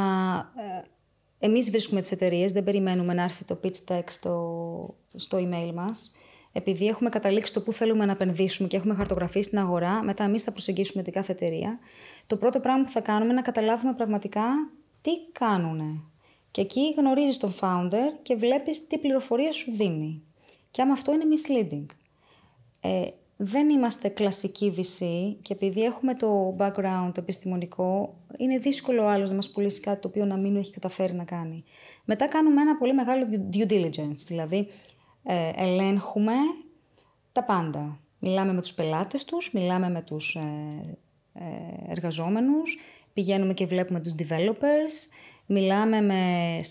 ε, 1.41 1.47
εμείς 1.47 1.71
βρίσκουμε 1.71 2.01
τις 2.01 2.11
εταιρείες, 2.11 2.53
δεν 2.53 2.65
περιμένουμε 2.65 3.15
να 3.15 3.23
έρθει 3.23 3.45
το 3.45 3.61
pitch 3.63 3.93
deck 3.93 4.05
στο, 4.09 4.95
στο 5.15 5.39
email 5.39 5.73
μας. 5.75 6.17
Επειδή 6.57 6.87
έχουμε 6.87 7.09
καταλήξει 7.09 7.53
το 7.53 7.61
πού 7.61 7.73
θέλουμε 7.73 8.05
να 8.05 8.13
επενδύσουμε 8.13 8.69
και 8.69 8.77
έχουμε 8.77 8.95
χαρτογραφήσει 8.95 9.49
την 9.49 9.59
αγορά, 9.59 10.03
μετά 10.03 10.25
εμείς 10.25 10.43
θα 10.43 10.53
προσεγγίσουμε 10.53 11.03
την 11.03 11.13
κάθε 11.13 11.33
εταιρεία. 11.33 11.79
Το 12.27 12.37
πρώτο 12.37 12.61
πράγμα 12.61 12.85
που 12.85 12.91
θα 12.91 13.01
κάνουμε 13.01 13.25
είναι 13.25 13.35
να 13.35 13.43
καταλάβουμε 13.43 13.95
πραγματικά 13.95 14.45
τι 15.01 15.11
κάνουν. 15.33 16.11
Και 16.51 16.61
εκεί 16.61 16.95
γνωρίζεις 16.97 17.37
τον 17.37 17.55
founder 17.61 18.19
και 18.23 18.35
βλέπεις 18.35 18.87
τι 18.87 18.99
πληροφορία 18.99 19.53
σου 19.53 19.73
δίνει. 19.73 20.23
Και 20.71 20.83
άμα 20.83 20.93
αυτό 20.93 21.13
είναι 21.13 21.25
misleading. 21.25 21.87
Ε, 22.81 23.09
δεν 23.37 23.69
είμαστε 23.69 24.09
κλασική 24.09 24.75
VC 24.77 25.05
και 25.43 25.53
επειδή 25.53 25.83
έχουμε 25.83 26.15
το 26.15 26.57
background 26.59 27.11
το 27.13 27.21
επιστημονικό, 27.21 28.17
είναι 28.37 28.59
δύσκολο 28.59 29.03
ο 29.03 29.09
άλλος 29.09 29.29
να 29.29 29.35
μας 29.35 29.51
πουλήσει 29.51 29.81
κάτι 29.81 30.01
το 30.01 30.09
οποίο 30.09 30.25
να 30.25 30.37
μην 30.37 30.57
έχει 30.57 30.71
καταφέρει 30.71 31.15
να 31.15 31.25
κάνει. 31.25 31.65
Μετά 32.05 32.29
κάνουμε 32.29 32.61
ένα 32.61 32.77
πολύ 32.77 32.95
μεγάλο 32.95 33.27
due 33.53 33.73
diligence, 33.73 34.25
δηλαδή 34.27 34.69
ε, 35.27 35.51
ελέγχουμε 35.57 36.33
τα 37.33 37.45
πάντα. 37.45 37.99
Μιλάμε 38.19 38.53
με 38.53 38.61
τους 38.61 38.73
πελάτες 38.73 39.25
τους, 39.25 39.53
μιλάμε 39.53 39.91
με 39.91 40.03
τους 40.03 40.35
ε, 40.35 40.99
ε, 41.33 41.91
εργαζόμενους, 41.91 42.79
πηγαίνουμε 43.13 43.55
και 43.55 43.67
βλέπουμε 43.67 44.01
τους 44.01 44.15
developers, 44.19 45.11
μιλάμε 45.47 46.01
με 46.01 46.21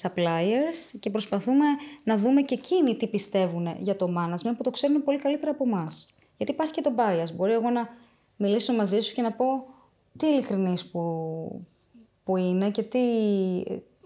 suppliers 0.02 0.98
και 1.00 1.10
προσπαθούμε 1.10 1.66
να 2.04 2.18
δούμε 2.18 2.42
και 2.42 2.54
εκείνοι 2.54 2.96
τι 2.96 3.08
πιστεύουν 3.08 3.76
για 3.80 3.96
το 3.96 4.14
management 4.18 4.54
που 4.58 4.64
το 4.64 4.72
ξέρουν 4.72 5.04
πολύ 5.04 5.18
καλύτερα 5.18 5.52
από 5.52 5.64
εμάς. 5.64 6.16
Γιατί 6.38 6.52
υπάρχει 6.52 6.74
και 6.74 6.82
το 6.82 6.92
bias. 6.98 7.36
Μπορεί 7.36 7.52
εγώ 7.52 7.70
να 7.70 7.90
μιλήσω 8.38 8.74
μαζί 8.74 9.02
σου 9.02 9.14
και 9.14 9.22
να 9.22 9.32
πω 9.32 9.66
τι 10.18 10.28
ειλικρινής 10.28 10.86
που, 10.86 11.02
που 12.24 12.38
είναι 12.38 12.70
και 12.70 12.84
τι 12.84 13.00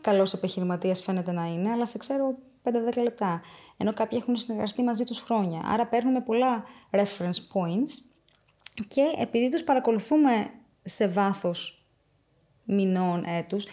καλός 0.02 0.34
επιχειρηματίας 0.34 1.02
φαίνεται 1.02 1.32
να 1.32 1.46
είναι, 1.46 1.72
αλλά 1.72 1.86
σε 1.86 1.98
ξέρω 1.98 2.36
5-10 2.64 3.04
λεπτά. 3.04 3.42
Ενώ 3.78 3.94
κάποιοι 3.94 4.20
έχουν 4.22 4.38
συνεργαστεί 4.38 4.82
μαζί 4.84 5.04
τους 5.04 5.20
χρόνια. 5.20 5.62
Άρα 5.66 5.88
παίρνουμε 5.88 6.22
πολλά 6.22 6.64
reference 6.92 7.40
points 7.54 7.92
και 8.88 9.02
επειδή 9.18 9.50
τους 9.50 9.64
παρακολουθούμε 9.64 10.52
σε 10.84 11.08
βάθος 11.08 11.84
μηνών, 12.64 13.24
έτους, 13.26 13.66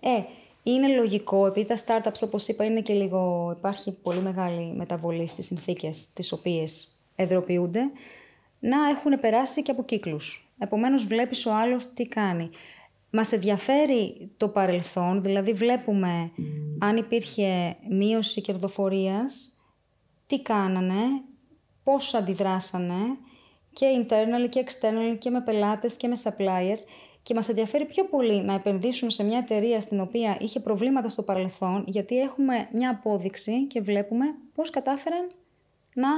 ε, 0.00 0.22
είναι 0.62 0.96
λογικό, 0.96 1.46
επειδή 1.46 1.66
τα 1.66 1.76
startups 1.86 2.22
όπως 2.22 2.48
είπα 2.48 2.64
είναι 2.64 2.80
και 2.80 2.94
λίγο, 2.94 3.54
υπάρχει 3.58 3.92
πολύ 3.92 4.20
μεγάλη 4.20 4.72
μεταβολή 4.76 5.28
στις 5.28 5.46
συνθήκες 5.46 6.12
τις 6.12 6.32
οποίες 6.32 6.88
εδροποιούνται, 7.16 7.90
να 8.60 8.88
έχουν 8.88 9.20
περάσει 9.20 9.62
και 9.62 9.70
από 9.70 9.84
κύκλους. 9.84 10.48
Επομένως 10.58 11.06
βλέπεις 11.06 11.46
ο 11.46 11.54
άλλος 11.54 11.92
τι 11.92 12.06
κάνει. 12.06 12.50
Μας 13.16 13.32
ενδιαφέρει 13.32 14.30
το 14.36 14.48
παρελθόν, 14.48 15.22
δηλαδή 15.22 15.52
βλέπουμε 15.52 16.30
αν 16.78 16.96
υπήρχε 16.96 17.76
μείωση 17.90 18.40
κερδοφορίας, 18.40 19.56
τι 20.26 20.42
κάνανε, 20.42 21.02
πώς 21.84 22.14
αντιδράσανε 22.14 22.94
και 23.72 23.86
internal 24.02 24.48
και 24.48 24.64
external 24.66 25.18
και 25.18 25.30
με 25.30 25.40
πελάτες 25.40 25.96
και 25.96 26.08
με 26.08 26.14
suppliers. 26.22 26.80
Και 27.22 27.34
μας 27.34 27.48
ενδιαφέρει 27.48 27.84
πιο 27.84 28.04
πολύ 28.04 28.42
να 28.42 28.54
επενδύσουμε 28.54 29.10
σε 29.10 29.24
μια 29.24 29.38
εταιρεία 29.38 29.80
στην 29.80 30.00
οποία 30.00 30.36
είχε 30.40 30.60
προβλήματα 30.60 31.08
στο 31.08 31.22
παρελθόν 31.22 31.84
γιατί 31.86 32.18
έχουμε 32.18 32.68
μια 32.72 32.90
απόδειξη 32.90 33.66
και 33.66 33.80
βλέπουμε 33.80 34.24
πώς 34.54 34.70
κατάφεραν 34.70 35.30
να 35.94 36.08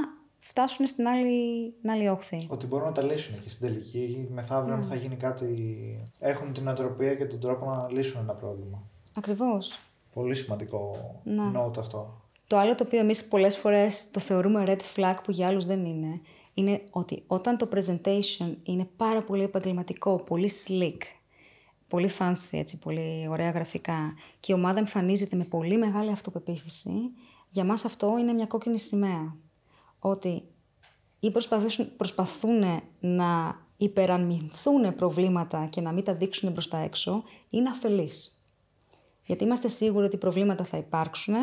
φτάσουν 0.49 0.87
στην 0.87 1.07
άλλη, 1.07 1.75
στην 1.79 1.91
άλλη 1.91 2.09
όχθη. 2.09 2.47
Ότι 2.51 2.67
μπορούν 2.67 2.87
να 2.87 2.93
τα 2.93 3.03
λύσουν 3.03 3.43
και 3.43 3.51
στην 3.51 3.67
τελική, 3.67 4.29
μεθαύριο 4.33 4.75
αν 4.75 4.85
mm. 4.85 4.89
θα 4.89 4.95
γίνει 4.95 5.17
κάτι. 5.17 5.49
Έχουν 6.19 6.53
την 6.53 6.69
οτροπία 6.69 7.15
και 7.15 7.25
τον 7.25 7.41
τρόπο 7.41 7.71
να 7.71 7.91
λύσουν 7.91 8.21
ένα 8.21 8.33
πρόβλημα. 8.33 8.83
Ακριβώς. 9.15 9.79
Πολύ 10.13 10.35
σημαντικό 10.35 11.13
να. 11.25 11.53
note 11.61 11.79
αυτό. 11.79 12.21
Το 12.47 12.57
άλλο 12.57 12.75
το 12.75 12.85
οποίο 12.85 12.99
εμείς 12.99 13.25
πολλές 13.25 13.57
φορές 13.57 14.11
το 14.11 14.21
θεωρούμε 14.21 14.65
red 14.67 14.81
flag 14.97 15.17
που 15.25 15.31
για 15.31 15.47
άλλους 15.47 15.67
δεν 15.67 15.85
είναι, 15.85 16.21
είναι 16.55 16.83
ότι 16.91 17.23
όταν 17.27 17.57
το 17.57 17.69
presentation 17.75 18.55
είναι 18.63 18.89
πάρα 18.97 19.23
πολύ 19.23 19.43
επαγγελματικό, 19.43 20.17
πολύ 20.17 20.51
slick, 20.67 21.01
πολύ 21.89 22.11
fancy, 22.19 22.49
έτσι, 22.51 22.79
πολύ 22.79 23.27
ωραία 23.31 23.51
γραφικά 23.51 24.15
και 24.41 24.53
η 24.53 24.55
ομάδα 24.55 24.79
εμφανίζεται 24.79 25.37
με 25.37 25.45
πολύ 25.45 25.79
μεγάλη 25.79 26.11
αυτοπεποίθηση, 26.11 26.91
για 27.51 27.65
μας 27.65 27.85
αυτό 27.85 28.17
είναι 28.19 28.33
μια 28.33 28.47
κόκκινη 28.47 28.79
σημαία 28.79 29.37
ότι 30.11 30.43
ή 31.21 31.33
προσπαθούν 31.97 32.65
να 33.01 33.61
υπεραμυνθούν 33.77 34.95
προβλήματα 34.95 35.67
και 35.71 35.81
να 35.81 35.93
μην 35.93 36.05
τα 36.05 36.15
δείξουν 36.15 36.53
προς 36.53 36.69
τα 36.69 36.79
έξω, 36.79 37.25
είναι 37.51 37.69
αφελείς. 37.69 38.47
Γιατί 39.23 39.45
είμαστε 39.45 39.69
σίγουροι 39.69 40.05
ότι 40.05 40.17
προβλήματα 40.17 40.65
θα 40.65 40.77
υπάρξουν, 40.77 41.35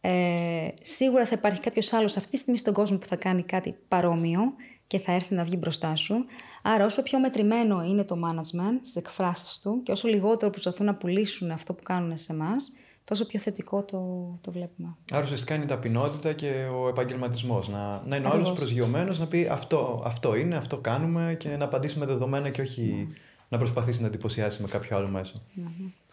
ε, 0.00 0.68
σίγουρα 0.82 1.26
θα 1.26 1.34
υπάρχει 1.38 1.60
κάποιος 1.60 1.92
άλλος 1.92 2.16
αυτή 2.16 2.30
τη 2.30 2.36
στιγμή 2.36 2.58
στον 2.58 2.74
κόσμο 2.74 2.98
που 2.98 3.06
θα 3.06 3.16
κάνει 3.16 3.42
κάτι 3.42 3.76
παρόμοιο 3.88 4.40
και 4.86 4.98
θα 4.98 5.12
έρθει 5.12 5.34
να 5.34 5.44
βγει 5.44 5.56
μπροστά 5.58 5.96
σου. 5.96 6.14
Άρα 6.62 6.84
όσο 6.84 7.02
πιο 7.02 7.18
μετρημένο 7.18 7.82
είναι 7.82 8.04
το 8.04 8.16
management 8.24 8.78
στις 8.80 8.96
εκφράσεις 8.96 9.58
του 9.58 9.82
και 9.82 9.92
όσο 9.92 10.08
λιγότερο 10.08 10.50
προσπαθούν 10.50 10.86
να 10.86 10.94
πουλήσουν 10.94 11.50
αυτό 11.50 11.74
που 11.74 11.82
κάνουν 11.82 12.16
σε 12.18 12.32
εμάς, 12.32 12.72
τόσο 13.06 13.26
πιο 13.26 13.38
θετικό 13.38 13.84
το, 13.84 13.98
το 14.40 14.52
βλέπουμε. 14.52 14.96
Άρα 15.12 15.22
ουσιαστικά 15.22 15.54
είναι 15.54 15.64
η 15.64 15.66
ταπεινότητα 15.66 16.32
και 16.32 16.68
ο 16.80 16.88
επαγγελματισμός. 16.88 17.68
Να, 17.68 18.02
να 18.06 18.16
είναι 18.16 18.26
ο 18.26 18.30
άλλος 18.30 18.52
προσγειωμένος 18.52 19.18
να 19.18 19.26
πει 19.26 19.48
αυτό, 19.50 20.02
αυτό 20.04 20.36
είναι, 20.36 20.56
αυτό 20.56 20.78
κάνουμε 20.78 21.36
και 21.38 21.48
να 21.48 21.64
απαντήσει 21.64 21.98
με 21.98 22.06
δεδομένα 22.06 22.50
και 22.50 22.60
όχι 22.60 22.82
ναι. 22.82 23.14
να 23.48 23.58
προσπαθήσει 23.58 24.00
να 24.00 24.06
εντυπωσιάσει 24.06 24.62
με 24.62 24.68
κάποιο 24.68 24.96
άλλο 24.96 25.24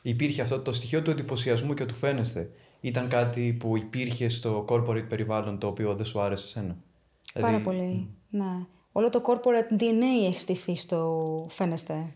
Υπήρχε 0.02 0.42
αυτό 0.42 0.60
το 0.60 0.72
στοιχείο 0.72 1.02
του 1.02 1.12
εντυπωσιασμού 1.12 1.74
και 1.74 1.86
του 1.86 1.96
φαίνεστε. 1.96 2.50
Ήταν 2.82 3.08
κάτι 3.08 3.56
που 3.60 3.78
υπήρχε 3.78 4.30
στο 4.30 4.66
corporate 4.70 5.08
περιβάλλον 5.10 5.58
το 5.58 5.68
οποίο 5.68 5.96
δεν 5.96 6.06
σου 6.06 6.22
άρεσε 6.22 6.46
εσένα; 6.46 6.78
Πάρα 7.34 7.48
δηλαδή, 7.48 7.64
πολύ. 7.64 8.10
Ναι. 8.30 8.66
Όλο 8.92 9.10
το 9.10 9.22
corporate 9.26 9.82
DNA 9.82 10.28
έχει 10.28 10.40
στηθεί 10.40 10.76
στο 10.76 11.48
φαίνεστε. 11.50 12.16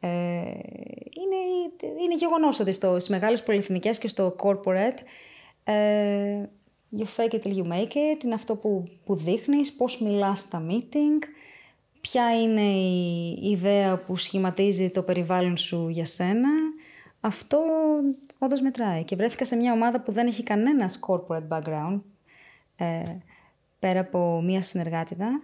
Ε, 0.00 0.08
είναι, 1.20 1.40
είναι 2.02 2.14
γεγονός 2.14 2.60
ότι 2.60 2.72
στο, 2.72 2.88
στις 2.88 3.08
μεγάλες 3.08 3.42
πολυεθνικές 3.42 3.98
και 3.98 4.08
στο 4.08 4.34
corporate 4.42 4.98
ε, 5.64 6.48
you 6.98 7.04
fake 7.16 7.32
it 7.32 7.42
till 7.42 7.56
you 7.56 7.66
make 7.72 7.94
it, 7.94 8.24
είναι 8.24 8.34
αυτό 8.34 8.56
που, 8.56 8.84
που 9.04 9.16
δείχνεις, 9.16 9.72
πώς 9.72 10.00
μιλάς 10.00 10.40
στα 10.40 10.66
meeting, 10.70 11.26
ποια 12.00 12.40
είναι 12.42 12.62
η 13.40 13.50
ιδέα 13.50 13.98
που 13.98 14.16
σχηματίζει 14.16 14.90
το 14.90 15.02
περιβάλλον 15.02 15.56
σου 15.56 15.88
για 15.88 16.04
σένα. 16.04 16.48
Αυτό 17.20 17.58
όντως 18.38 18.60
μετράει. 18.60 19.04
Και 19.04 19.16
βρέθηκα 19.16 19.44
σε 19.44 19.56
μια 19.56 19.72
ομάδα 19.72 20.00
που 20.00 20.12
δεν 20.12 20.26
έχει 20.26 20.42
κανένας 20.42 21.00
corporate 21.06 21.48
background, 21.48 22.00
ε, 22.76 23.16
πέρα 23.78 24.00
από 24.00 24.40
μια 24.44 24.62
συνεργάτηδα, 24.62 25.42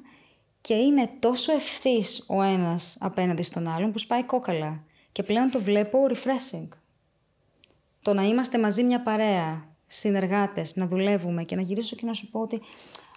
και 0.67 0.75
είναι 0.75 1.11
τόσο 1.19 1.53
ευθύς 1.53 2.25
ο 2.29 2.43
ένας 2.43 2.97
απέναντι 3.01 3.43
στον 3.43 3.69
άλλον 3.69 3.93
που 3.93 3.99
σπάει 3.99 4.23
κόκαλα. 4.25 4.83
Και 5.13 5.23
πλέον 5.23 5.51
το 5.51 5.61
βλέπω 5.61 5.99
refreshing. 6.09 6.69
Το 8.03 8.15
να 8.15 8.23
είμαστε 8.23 8.59
μαζί 8.59 8.85
μια 8.85 9.03
παρέα, 9.03 9.69
συνεργάτες, 9.87 10.77
να 10.77 10.87
δουλεύουμε 10.87 11.45
και 11.45 11.57
να 11.57 11.63
γυρίσω 11.63 11.97
και 11.97 12.07
να 12.07 12.13
σου 12.13 12.31
πω 12.31 12.41
ότι 12.41 12.61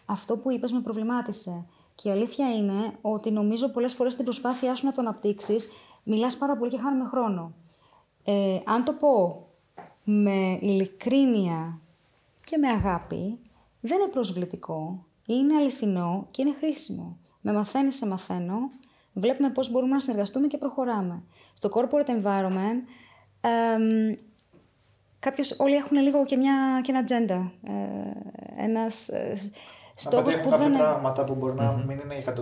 αυτό 0.05 0.37
που 0.37 0.51
είπες 0.51 0.71
με 0.71 0.81
προβλημάτισε. 0.81 1.65
Και 1.95 2.09
η 2.09 2.11
αλήθεια 2.11 2.55
είναι 2.55 2.97
ότι 3.01 3.31
νομίζω 3.31 3.69
πολλές 3.69 3.93
φορές 3.93 4.13
στην 4.13 4.25
προσπάθειά 4.25 4.75
σου 4.75 4.85
να 4.85 4.91
το 4.91 5.01
αναπτύξει, 5.01 5.55
μιλάς 6.03 6.37
πάρα 6.37 6.57
πολύ 6.57 6.71
και 6.71 6.77
χάνουμε 6.77 7.09
χρόνο. 7.09 7.53
Ε, 8.23 8.59
αν 8.65 8.83
το 8.83 8.93
πω 8.93 9.47
με 10.03 10.57
ειλικρίνεια 10.61 11.79
και 12.43 12.57
με 12.57 12.67
αγάπη, 12.67 13.39
δεν 13.79 13.99
είναι 13.99 14.11
προσβλητικό, 14.11 15.05
είναι 15.25 15.55
αληθινό 15.55 16.27
και 16.31 16.41
είναι 16.41 16.53
χρήσιμο 16.53 17.17
με 17.47 17.53
μαθαίνεις, 17.53 17.95
σε 17.95 18.07
μαθαίνω, 18.07 18.57
βλέπουμε 19.13 19.49
πώς 19.49 19.71
μπορούμε 19.71 19.93
να 19.93 19.99
συνεργαστούμε 19.99 20.47
και 20.47 20.57
προχωράμε. 20.57 21.23
Στο 21.53 21.69
corporate 21.73 22.09
environment, 22.09 22.81
ε, 23.41 24.15
κάποιος, 25.19 25.55
όλοι 25.59 25.75
έχουν 25.75 25.97
λίγο 25.97 26.25
και, 26.25 26.37
μια, 26.37 26.81
και 26.83 26.91
ένα 26.91 27.03
agenda. 27.07 27.51
Ε, 27.63 28.63
ένας 28.63 29.09
ε, 29.09 29.37
στόχος 29.95 30.37
που 30.37 30.49
δεν 30.49 30.61
είναι... 30.61 30.77
πράγματα 30.77 31.23
που 31.23 31.35
μπορεί 31.35 31.53
να 31.53 31.71
μην 31.87 31.99
είναι 31.99 32.23
100% 32.25 32.33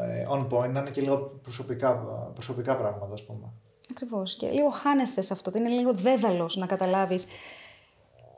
ε, 0.00 0.26
on 0.30 0.48
point, 0.48 0.70
να 0.70 0.80
είναι 0.80 0.90
και 0.90 1.00
λίγο 1.00 1.16
προσωπικά, 1.42 1.94
προσωπικά 2.34 2.76
πράγματα, 2.76 3.12
ας 3.12 3.24
πούμε. 3.24 3.52
Ακριβώς. 3.90 4.34
Και 4.36 4.50
λίγο 4.50 4.70
χάνεσαι 4.70 5.22
σε 5.22 5.32
αυτό. 5.32 5.50
Είναι 5.54 5.68
λίγο 5.68 5.92
δέδαλος 5.92 6.56
να 6.56 6.66
καταλάβεις 6.66 7.26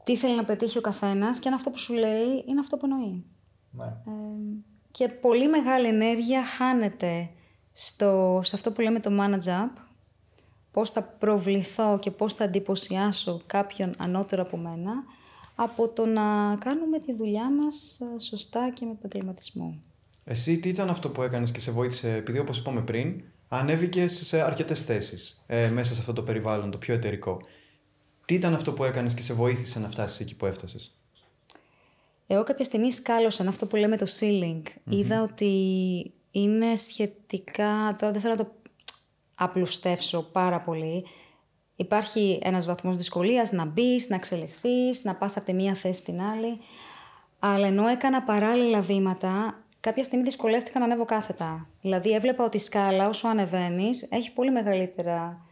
τι 0.04 0.16
θέλει 0.16 0.36
να 0.36 0.44
πετύχει 0.44 0.78
ο 0.78 0.80
καθένας 0.80 1.38
και 1.38 1.48
αν 1.48 1.54
αυτό 1.54 1.70
που 1.70 1.78
σου 1.78 1.94
λέει 1.94 2.44
είναι 2.46 2.60
αυτό 2.60 2.76
που 2.76 2.86
εννοεί. 2.86 3.24
Ναι. 3.70 3.84
Ε, 3.84 3.90
και 4.98 5.08
πολύ 5.08 5.48
μεγάλη 5.48 5.86
ενέργεια 5.86 6.44
χάνεται 6.44 7.30
στο, 7.72 8.40
σε 8.44 8.56
αυτό 8.56 8.72
που 8.72 8.80
λέμε 8.80 9.00
το 9.00 9.10
manage 9.20 9.48
up, 9.48 9.82
πώς 10.70 10.90
θα 10.90 11.02
προβληθώ 11.02 11.98
και 11.98 12.10
πώς 12.10 12.34
θα 12.34 12.44
εντυπωσιάσω 12.44 13.42
κάποιον 13.46 13.94
ανώτερο 13.98 14.42
από 14.42 14.56
μένα, 14.56 14.92
από 15.54 15.88
το 15.88 16.06
να 16.06 16.56
κάνουμε 16.56 16.98
τη 16.98 17.14
δουλειά 17.14 17.50
μας 17.50 18.00
ε, 18.00 18.20
σωστά 18.20 18.70
και 18.74 18.84
με 18.84 18.90
επαγγελματισμό. 18.90 19.82
Εσύ 20.24 20.58
τι 20.58 20.68
ήταν 20.68 20.90
αυτό 20.90 21.10
που 21.10 21.22
έκανες 21.22 21.50
και 21.50 21.60
σε 21.60 21.70
βοήθησε, 21.70 22.14
επειδή 22.14 22.38
όπως 22.38 22.58
είπαμε 22.58 22.80
πριν, 22.80 23.22
ανέβηκε 23.48 24.08
σε 24.08 24.40
αρκετές 24.40 24.84
θέσεις 24.84 25.44
ε, 25.46 25.68
μέσα 25.68 25.94
σε 25.94 26.00
αυτό 26.00 26.12
το 26.12 26.22
περιβάλλον, 26.22 26.70
το 26.70 26.78
πιο 26.78 26.94
εταιρικό. 26.94 27.40
Τι 28.24 28.34
ήταν 28.34 28.54
αυτό 28.54 28.72
που 28.72 28.84
έκανες 28.84 29.14
και 29.14 29.22
σε 29.22 29.34
βοήθησε 29.34 29.78
να 29.78 29.88
φτάσεις 29.88 30.20
εκεί 30.20 30.34
που 30.34 30.46
έφτασες; 30.46 30.97
Εγώ 32.30 32.44
κάποια 32.44 32.64
στιγμή 32.64 32.92
σκάλωσα 32.92 33.48
αυτό 33.48 33.66
που 33.66 33.76
λέμε 33.76 33.96
το 33.96 34.06
ceiling. 34.20 34.62
Είδα 34.84 35.22
ότι 35.22 35.52
είναι 36.30 36.76
σχετικά, 36.76 37.96
τώρα 37.98 38.12
δεν 38.12 38.20
θέλω 38.20 38.34
να 38.34 38.44
το 38.44 38.52
απλουστεύσω 39.34 40.22
πάρα 40.22 40.60
πολύ. 40.60 41.06
Υπάρχει 41.76 42.38
ένας 42.42 42.66
βαθμός 42.66 42.96
δυσκολίας 42.96 43.52
να 43.52 43.64
μπεις, 43.64 44.08
να 44.08 44.14
εξελιχθείς, 44.14 45.04
να 45.04 45.14
πας 45.14 45.36
από 45.36 45.46
τη 45.46 45.52
μία 45.52 45.74
θέση 45.74 45.98
στην 45.98 46.20
άλλη. 46.20 46.58
Αλλά 47.38 47.66
ενώ 47.66 47.86
έκανα 47.86 48.22
παράλληλα 48.22 48.80
βήματα, 48.80 49.64
κάποια 49.80 50.04
στιγμή 50.04 50.24
δυσκολεύτηκα 50.24 50.78
να 50.78 50.84
ανέβω 50.84 51.04
κάθετα. 51.04 51.68
Δηλαδή 51.80 52.10
έβλεπα 52.10 52.44
ότι 52.44 52.56
η 52.56 52.60
σκάλα 52.60 53.08
όσο 53.08 53.28
ανεβαίνεις 53.28 54.06
έχει 54.10 54.32
πολύ 54.32 54.50
μεγαλύτερα 54.50 55.46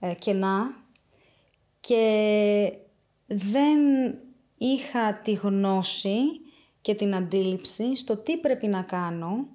ε, 0.00 0.14
κενά 0.14 0.74
και 1.80 2.72
δεν 3.26 3.78
είχα 4.62 5.14
τη 5.14 5.32
γνώση 5.32 6.18
και 6.80 6.94
την 6.94 7.14
αντίληψη 7.14 7.96
στο 7.96 8.16
τι 8.16 8.36
πρέπει 8.36 8.66
να 8.66 8.82
κάνω 8.82 9.46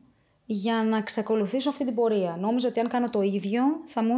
για 0.45 0.83
να 0.83 1.01
ξεκολουθήσω 1.01 1.69
αυτή 1.69 1.85
την 1.85 1.95
πορεία. 1.95 2.37
Νόμιζα 2.39 2.67
ότι 2.67 2.79
αν 2.79 2.87
κάνω 2.87 3.09
το 3.09 3.21
ίδιο 3.21 3.63
θα 3.85 4.03
μου 4.03 4.15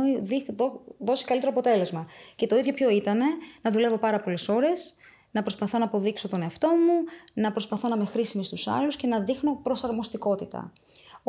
δώσει 0.97 1.25
καλύτερο 1.25 1.51
αποτέλεσμα. 1.51 2.07
Και 2.35 2.45
το 2.45 2.57
ίδιο 2.57 2.73
ποιο 2.73 2.89
ήταν, 2.89 3.19
να 3.61 3.71
δουλεύω 3.71 3.97
πάρα 3.97 4.19
πολλές 4.19 4.49
ώρες, 4.49 4.95
να 5.31 5.41
προσπαθώ 5.41 5.77
να 5.77 5.83
αποδείξω 5.83 6.27
τον 6.27 6.41
εαυτό 6.41 6.67
μου, 6.67 7.03
να 7.33 7.51
προσπαθώ 7.51 7.87
να 7.87 7.95
είμαι 7.95 8.05
χρήσιμη 8.05 8.45
στους 8.45 8.67
άλλους 8.67 8.95
και 8.95 9.07
να 9.07 9.19
δείχνω 9.19 9.59
προσαρμοστικότητα. 9.63 10.73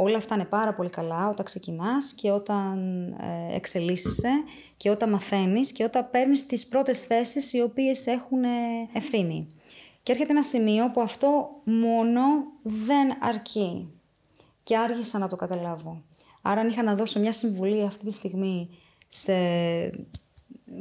Όλα 0.00 0.16
αυτά 0.16 0.34
είναι 0.34 0.44
πάρα 0.44 0.74
πολύ 0.74 0.90
καλά 0.90 1.28
όταν 1.28 1.44
ξεκινάς 1.44 2.12
και 2.12 2.30
όταν 2.30 3.06
ε, 3.20 3.54
εξελίσσεσαι 3.54 4.28
και 4.76 4.90
όταν 4.90 5.10
μαθαίνεις 5.10 5.72
και 5.72 5.84
όταν 5.84 6.10
παίρνεις 6.10 6.46
τις 6.46 6.66
πρώτες 6.66 7.00
θέσεις 7.00 7.52
οι 7.52 7.60
οποίες 7.60 8.06
έχουν 8.06 8.44
ε, 8.44 8.48
ευθύνη. 8.92 9.46
Και 10.02 10.12
έρχεται 10.12 10.32
ένα 10.32 10.42
σημείο 10.42 10.90
που 10.90 11.00
αυτό 11.00 11.50
μόνο 11.64 12.20
δεν 12.62 13.16
αρκεί 13.20 13.90
και 14.62 14.76
άργησα 14.76 15.18
να 15.18 15.28
το 15.28 15.36
καταλάβω. 15.36 16.02
Άρα 16.42 16.60
αν 16.60 16.68
είχα 16.68 16.82
να 16.82 16.94
δώσω 16.94 17.20
μια 17.20 17.32
συμβουλή 17.32 17.82
αυτή 17.82 18.04
τη 18.04 18.12
στιγμή 18.12 18.68
σε 19.08 19.32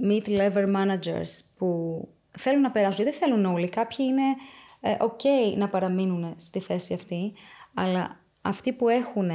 mid-level 0.10 0.76
managers 0.76 1.44
που 1.58 2.02
θέλουν 2.28 2.62
να 2.62 2.72
περάσουν, 2.72 3.04
γιατί 3.04 3.18
δεν 3.18 3.30
θέλουν 3.30 3.46
όλοι, 3.46 3.70
κάποιοι 3.70 4.06
είναι 4.10 4.36
ε, 4.80 4.98
ok 5.00 5.58
να 5.58 5.70
παραμείνουν 5.70 6.34
στη 6.38 6.60
θέση 6.60 6.94
αυτή, 6.94 7.34
αλλά 7.74 8.26
αυτοί 8.48 8.74
που 8.74 8.90
έχουν 8.90 9.30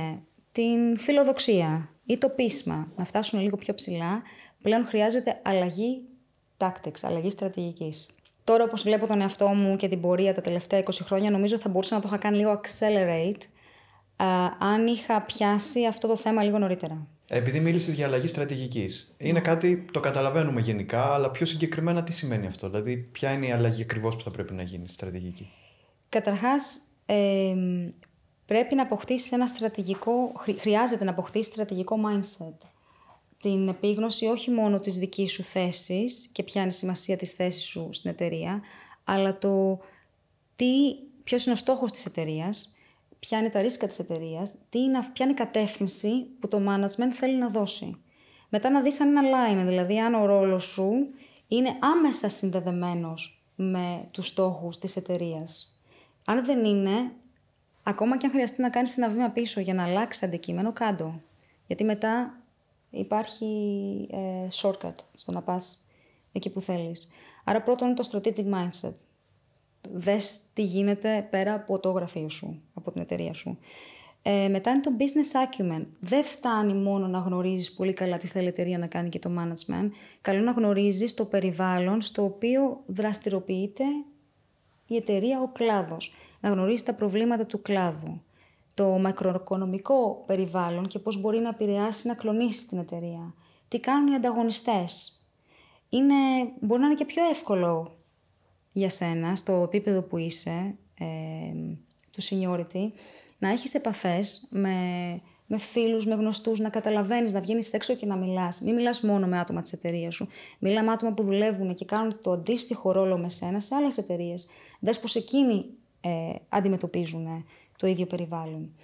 την 0.53 0.99
φιλοδοξία 0.99 1.91
ή 2.05 2.19
το 2.19 2.29
πείσμα 2.29 2.93
να 2.97 3.05
φτάσουν 3.05 3.41
λίγο 3.41 3.57
πιο 3.57 3.75
ψηλά, 3.75 4.23
πλέον 4.63 4.85
χρειάζεται 4.85 5.41
αλλαγή 5.43 6.05
tactics, 6.57 7.01
αλλαγή 7.03 7.31
στρατηγικής. 7.31 8.09
Τώρα, 8.45 8.65
όπως 8.65 8.83
βλέπω 8.83 9.07
τον 9.07 9.21
εαυτό 9.21 9.49
μου 9.49 9.77
και 9.77 9.89
την 9.89 10.01
πορεία 10.01 10.35
τα 10.35 10.41
τελευταία 10.41 10.83
20 10.85 10.89
χρόνια, 11.03 11.31
νομίζω 11.31 11.59
θα 11.59 11.69
μπορούσα 11.69 11.95
να 11.95 12.01
το 12.01 12.09
είχα 12.09 12.19
κάνει 12.19 12.37
λίγο 12.37 12.61
accelerate 12.61 13.43
αν 14.59 14.87
είχα 14.87 15.23
πιάσει 15.23 15.87
αυτό 15.87 16.09
το 16.09 16.17
θέμα 16.17 16.43
λίγο 16.43 16.59
νωρίτερα. 16.59 17.07
Επειδή 17.29 17.61
μίλησες 17.61 17.95
για 17.95 18.07
αλλαγή 18.07 18.27
στρατηγικής. 18.27 19.15
Είναι 19.19 19.41
κάτι 19.41 19.85
το 19.93 20.01
καταλαβαίνουμε 20.01 20.61
γενικά, 20.61 21.15
αλλά 21.15 21.31
πιο 21.31 21.47
συγκεκριμένα 21.47 22.03
τι 22.03 22.13
σημαίνει 22.13 22.47
αυτό; 22.47 22.71
Δηλαδή, 22.71 22.97
ποια 22.97 23.33
είναι 23.33 23.47
η 23.47 23.53
αλλαγή 23.53 23.83
ακριβώς 23.83 24.17
που 24.17 24.23
θα 24.23 24.31
πρέπει 24.31 24.53
να 24.55 24.63
γίνει 24.63 24.85
στη 24.85 24.95
στρατηγική; 24.95 25.51
Καταρχάς, 26.09 26.79
ε, 27.07 27.55
πρέπει 28.53 28.75
να 28.75 28.83
αποκτήσεις 28.83 29.33
ένα 29.33 29.47
στρατηγικό. 29.47 30.33
Χρειάζεται 30.59 31.05
να 31.05 31.11
αποκτήσεις 31.11 31.47
στρατηγικό 31.47 31.97
mindset. 32.07 32.67
Την 33.41 33.69
επίγνωση 33.69 34.27
όχι 34.27 34.51
μόνο 34.51 34.81
της 34.81 34.97
δικής 34.97 35.33
σου 35.33 35.43
θέσης 35.43 36.31
και 36.33 36.43
ποια 36.43 36.61
είναι 36.61 36.71
η 36.71 36.75
σημασία 36.75 37.17
της 37.17 37.33
θέσης 37.35 37.65
σου 37.65 37.89
στην 37.93 38.11
εταιρεία, 38.11 38.63
αλλά 39.05 39.39
το 39.39 39.81
τι, 40.57 40.95
ποιος 41.25 41.45
είναι 41.45 41.55
ο 41.55 41.57
στόχος 41.57 41.91
της 41.93 42.07
εταιρείας, 42.07 42.77
ποια 43.21 43.39
είναι 43.39 43.51
τα 43.51 43.61
ρίσκα 43.61 43.87
της 43.87 43.99
εταιρείας, 43.99 44.55
ποια 45.13 45.25
είναι 45.25 45.31
η 45.31 45.35
κατεύθυνση 45.35 46.27
που 46.41 46.49
το 46.49 46.59
management 46.69 47.13
θέλει 47.13 47.37
να 47.37 47.49
δώσει. 47.49 47.97
Μετά 48.49 48.71
να 48.71 48.81
δεις 48.81 49.01
αν 49.01 49.09
είναι 49.09 49.21
alignment, 49.21 49.67
δηλαδή 49.67 49.99
αν 50.01 50.15
ο 50.15 50.27
ρόλος 50.27 50.65
σου 50.65 50.93
είναι 51.49 51.77
άμεσα 51.81 52.29
συνδεδεμένος 52.29 53.43
με 53.57 54.09
τους 54.11 54.27
στόχους 54.27 54.79
της 54.79 54.97
εταιρείας. 54.97 55.81
Αν 56.27 56.45
δεν 56.45 56.65
είναι, 56.65 57.13
ακόμα 57.83 58.17
και 58.17 58.27
αν 58.27 58.33
χρειαστεί 58.33 58.61
να 58.61 58.71
κάνεις 58.71 58.99
ένα 58.99 59.09
βήμα 59.09 59.31
πίσω 59.31 59.61
για 59.61 59.75
να 59.75 59.83
αλλάξει 59.83 60.25
αντικείμενο, 60.25 60.73
κάντο. 60.73 61.21
Γιατί 61.67 61.85
μετά 61.85 62.41
υπάρχει 62.91 63.47
ε, 64.11 64.49
shortcut 64.53 64.95
στο 65.13 65.33
να 65.33 65.43
πας 65.43 65.79
εκεί 66.33 66.51
που 66.51 66.61
θέλεις. 66.61 67.11
Άρα 67.45 67.63
πρώτον 67.63 67.89
είναι 67.89 67.97
το 67.97 68.09
strategic 68.13 68.55
mindset 68.55 68.95
δες 69.91 70.41
τι 70.53 70.63
γίνεται 70.63 71.27
πέρα 71.31 71.55
από 71.55 71.79
το 71.79 71.91
γραφείο 71.91 72.29
σου, 72.29 72.63
από 72.75 72.93
την 72.93 73.01
εταιρεία 73.01 73.33
σου. 73.33 73.59
Ε, 74.23 74.49
μετά 74.49 74.71
είναι 74.71 74.81
το 74.81 74.91
business 74.99 75.47
acumen. 75.47 75.87
Δεν 76.01 76.25
φτάνει 76.25 76.75
μόνο 76.75 77.07
να 77.07 77.19
γνωρίζεις 77.19 77.73
πολύ 77.73 77.93
καλά 77.93 78.19
τι 78.19 78.27
θέλει 78.27 78.45
η 78.45 78.49
εταιρεία 78.49 78.79
να 78.79 78.87
κάνει 78.87 79.09
και 79.09 79.19
το 79.19 79.31
management. 79.39 79.91
Καλό 80.21 80.41
να 80.41 80.53
γνωρίζεις 80.53 81.15
το 81.15 81.25
περιβάλλον 81.25 82.01
στο 82.01 82.25
οποίο 82.25 82.83
δραστηριοποιείται 82.87 83.85
η 84.87 84.97
εταιρεία, 84.97 85.41
ο 85.41 85.49
κλάδος. 85.49 86.15
Να 86.43 86.51
γνωρίζεις 86.51 86.83
τα 86.83 86.95
προβλήματα 86.95 87.47
του 87.47 87.63
κλάδου. 87.63 88.23
Το 88.75 88.85
μακροοικονομικό 88.85 90.23
περιβάλλον 90.27 90.87
και 90.87 90.99
πώς 90.99 91.21
μπορεί 91.21 91.39
να 91.39 91.49
επηρεάσει 91.49 92.07
να 92.07 92.15
κλονίσει 92.15 92.69
την 92.69 92.79
εταιρεία. 92.79 93.35
Τι 93.69 93.81
κάνουν 93.81 94.13
οι 94.13 94.15
ανταγωνιστές. 94.15 95.17
Είναι, 95.89 96.15
μπορεί 96.61 96.81
να 96.81 96.87
είναι 96.87 96.95
και 96.95 97.05
πιο 97.05 97.23
εύκολο 97.31 97.97
για 98.73 98.91
σένα, 98.91 99.37
στο 99.37 99.53
επίπεδο 99.53 100.03
που 100.03 100.17
είσαι, 100.19 100.75
ε, 100.99 101.07
του 102.11 102.23
seniority, 102.23 102.93
να 103.39 103.49
έχεις 103.49 103.75
επαφές 103.75 104.47
με, 104.51 104.77
με 105.47 105.59
φίλους, 105.59 106.07
με 106.07 106.15
γνωστούς, 106.15 106.59
να 106.59 106.69
καταλαβαίνεις, 106.69 107.33
να 107.33 107.41
βγαίνεις 107.41 107.73
έξω 107.73 107.95
και 107.95 108.07
να 108.07 108.17
μιλάς. 108.17 108.61
Μην 108.61 108.75
μιλάς 108.75 109.01
μόνο 109.01 109.27
με 109.27 109.39
άτομα 109.39 109.61
της 109.63 109.73
εταιρείας 109.73 110.15
σου. 110.15 110.29
Μιλά 110.59 110.83
με 110.83 110.91
άτομα 110.91 111.13
που 111.13 111.23
δουλεύουν 111.23 111.75
και 111.75 111.85
κάνουν 111.85 112.19
το 112.23 112.31
αντίστοιχο 112.31 112.93
ρόλο 112.93 113.19
με 113.19 113.29
σένα 113.29 113.61
σε 113.61 113.75
άλλες 113.75 113.99
εταιρείες. 113.99 114.49
Δες 114.81 115.01
πως 115.01 115.15
εκείνοι 115.15 115.65
ε, 116.05 116.35
αντιμετωπίζουν 116.49 117.47
το 117.77 117.87
ίδιο 117.87 118.07
περιβάλλον. 118.07 118.75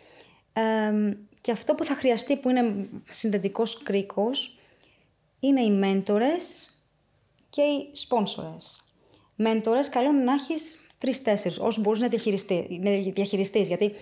Ε, 0.52 0.62
και 1.40 1.52
αυτό 1.52 1.74
που 1.74 1.84
θα 1.84 1.94
χρειαστεί, 1.94 2.36
που 2.36 2.50
είναι 2.50 2.88
συνδετικός 3.08 3.82
κρίκος, 3.82 4.58
είναι 5.40 5.60
οι 5.60 5.70
μέντορες 5.70 6.72
και 7.50 7.62
οι 7.62 7.90
σπόνσορες. 7.92 8.92
Μέντορες, 9.34 9.88
καλό 9.88 10.08
είναι 10.08 10.22
να 10.22 10.32
έχεις 10.32 10.88
τρει-τέσσερι, 10.98 11.54
όσο 11.60 11.80
μπορείς 11.80 12.00
να 12.00 12.08
διαχειριστείς. 13.14 13.68
Γιατί 13.68 13.92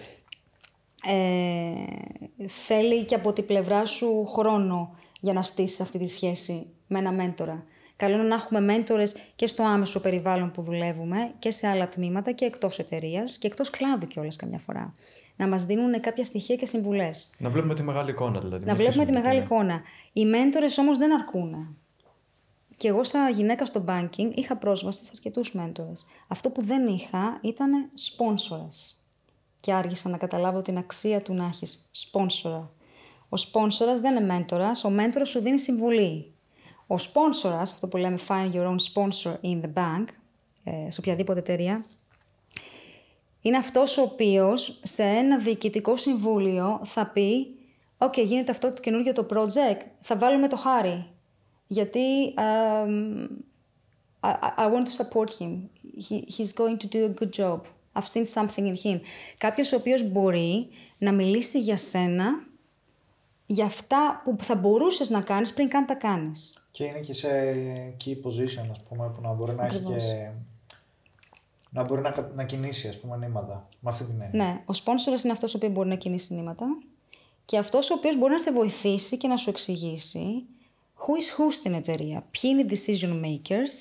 ε, 1.05 2.47
θέλει 2.49 3.05
και 3.05 3.15
από 3.15 3.33
την 3.33 3.47
πλευρά 3.47 3.85
σου 3.85 4.25
χρόνο 4.25 4.99
για 5.21 5.33
να 5.33 5.43
στήσεις 5.43 5.81
αυτή 5.81 5.99
τη 5.99 6.07
σχέση 6.07 6.67
με 6.87 6.99
ένα 6.99 7.13
μέντορα. 7.13 7.65
Καλό 7.97 8.15
είναι 8.15 8.23
να 8.23 8.35
έχουμε 8.35 8.61
μέντορες 8.61 9.17
και 9.37 9.47
στο 9.47 9.63
άμεσο 9.63 10.01
περιβάλλον 10.01 10.51
που 10.51 10.63
δουλεύουμε 10.63 11.33
και 11.39 11.51
σε 11.51 11.69
άλλα 11.69 11.89
τμήματα 11.89 12.33
και 12.33 12.45
εκτός 12.45 12.79
εταιρείας 12.79 13.39
και 13.39 13.47
εκτός 13.47 13.71
κλάδου 13.71 14.07
κιόλας 14.07 14.37
καμιά 14.37 14.59
φορά. 14.59 14.93
Να 15.37 15.49
μας 15.49 15.65
δίνουν 15.65 16.01
κάποια 16.01 16.25
στοιχεία 16.25 16.57
και 16.57 16.67
συμβουλές. 16.67 17.31
Να 17.39 17.51
βλέπουμε 17.51 17.75
τη 17.75 17.83
μεγάλη 17.83 18.11
εικόνα 18.11 18.39
δηλαδή. 18.39 18.67
Να 18.67 18.75
βλέπουμε 18.75 19.05
τη 19.05 19.13
μεγάλη 19.13 19.41
εικόνα. 19.41 19.81
Οι 20.13 20.25
μέντορες 20.25 20.79
όμως 20.79 20.99
δεν 20.99 21.13
αρκούν. 21.13 21.77
Και 22.77 22.89
εγώ 22.89 23.05
σαν 23.05 23.33
γυναίκα 23.33 23.67
στο 23.67 23.85
banking 23.89 24.31
είχα 24.35 24.57
πρόσβαση 24.57 25.05
σε 25.05 25.11
αρκετούς 25.13 25.53
μέντορες. 25.53 26.07
Αυτό 26.27 26.51
που 26.51 26.63
δεν 26.63 26.87
είχα 26.87 27.39
ήταν 27.43 27.91
σπόνσορες. 27.95 28.95
Και 29.61 29.73
άργησα 29.73 30.09
να 30.09 30.17
καταλάβω 30.17 30.63
την 30.63 30.79
αξία 30.79 31.23
του 31.23 31.35
να 31.35 31.45
έχεις 31.45 31.89
σπόνσορα. 31.91 32.71
Ο 33.29 33.37
σπόνσορας 33.37 34.01
δεν 34.01 34.17
είναι 34.17 34.33
μέντορας, 34.33 34.85
ο 34.85 34.91
μέντορας 34.91 35.29
σου 35.29 35.41
δίνει 35.41 35.59
συμβουλή. 35.59 36.36
Ο 36.87 36.99
σπόνσορας, 36.99 37.73
αυτό 37.73 37.89
που 37.89 37.97
λέμε 37.97 38.19
find 38.29 38.53
your 38.53 38.67
own 38.67 38.77
sponsor 38.93 39.35
in 39.43 39.61
the 39.61 39.73
bank, 39.75 40.05
ε, 40.65 40.91
σε 40.91 41.01
οποιαδήποτε 41.01 41.39
εταιρεία, 41.39 41.85
είναι 43.41 43.57
αυτός 43.57 43.99
ο 43.99 44.03
οποίος 44.03 44.81
σε 44.83 45.03
ένα 45.03 45.39
διοικητικό 45.39 45.97
συμβούλιο 45.97 46.81
θα 46.85 47.07
πει 47.07 47.47
«Οκ, 47.99 48.13
okay, 48.13 48.25
γίνεται 48.25 48.51
αυτό 48.51 48.73
το 48.73 48.81
καινούργιο 48.81 49.13
το 49.13 49.27
project, 49.31 49.81
θα 50.01 50.17
βάλουμε 50.17 50.49
το 50.49 50.57
Χάρη 50.57 51.07
γιατί 51.67 52.35
um, 52.37 53.27
I, 54.23 54.53
I 54.57 54.67
want 54.67 54.87
to 54.87 54.93
support 54.93 55.31
him. 55.39 55.69
He, 56.07 56.25
he's 56.37 56.53
going 56.53 56.79
to 56.79 56.87
do 56.87 57.05
a 57.05 57.09
good 57.09 57.33
job. 57.33 57.67
I've 57.95 58.09
seen 58.09 58.27
something 58.27 58.67
in 58.67 58.77
him. 58.85 59.01
Κάποιος 59.39 59.73
ο 59.73 59.77
οποίος 59.77 60.03
μπορεί 60.03 60.69
να 60.99 61.13
μιλήσει 61.13 61.61
για 61.61 61.77
σένα 61.77 62.47
για 63.47 63.65
αυτά 63.65 64.23
που 64.25 64.37
θα 64.45 64.55
μπορούσες 64.55 65.11
να 65.11 65.21
κάνεις 65.21 65.53
πριν 65.53 65.69
καν 65.69 65.87
τα 65.87 65.95
κάνεις. 65.95 66.66
Και 66.77 66.85
είναι 66.85 67.01
και 67.01 67.15
σε 67.15 67.29
key 68.05 68.11
position, 68.11 68.67
ας 68.71 68.83
πούμε, 68.89 69.09
που 69.09 69.21
να 69.21 69.33
μπορεί 69.33 69.55
να 69.55 69.65
έχει 69.65 69.79
και... 69.79 70.31
Να 71.71 71.85
μπορεί 71.85 72.01
να, 72.01 72.31
να 72.35 72.45
κινήσει, 72.45 72.89
ας 72.89 73.01
πούμε, 73.01 73.17
νήματα. 73.17 73.69
Με 73.81 73.91
αυτή 73.91 74.05
την 74.05 74.21
έννοια. 74.21 74.45
Ναι, 74.45 74.63
ο 74.67 74.81
sponsor 74.85 75.23
είναι 75.25 75.33
αυτός 75.33 75.55
ο 75.55 75.57
οποίος 75.57 75.73
μπορεί 75.73 75.89
να 75.89 75.95
κινήσει 75.95 76.35
νήματα 76.35 76.67
και 77.45 77.59
αυτός 77.59 77.91
ο 77.91 77.95
οποίος 77.95 78.17
μπορεί 78.17 78.33
να 78.33 78.39
σε 78.39 78.53
βοηθήσει 78.53 79.17
και 79.17 79.29
να 79.29 79.37
σου 79.37 79.51
εξηγήσει 79.51 80.45
who 80.99 81.11
is 81.11 81.41
who 81.41 81.53
στην 81.53 81.75
εταιρεία, 81.75 82.27
ποιοι 82.31 82.51
είναι 82.53 82.61
οι 82.61 82.67
decision 82.71 83.25
makers, 83.25 83.75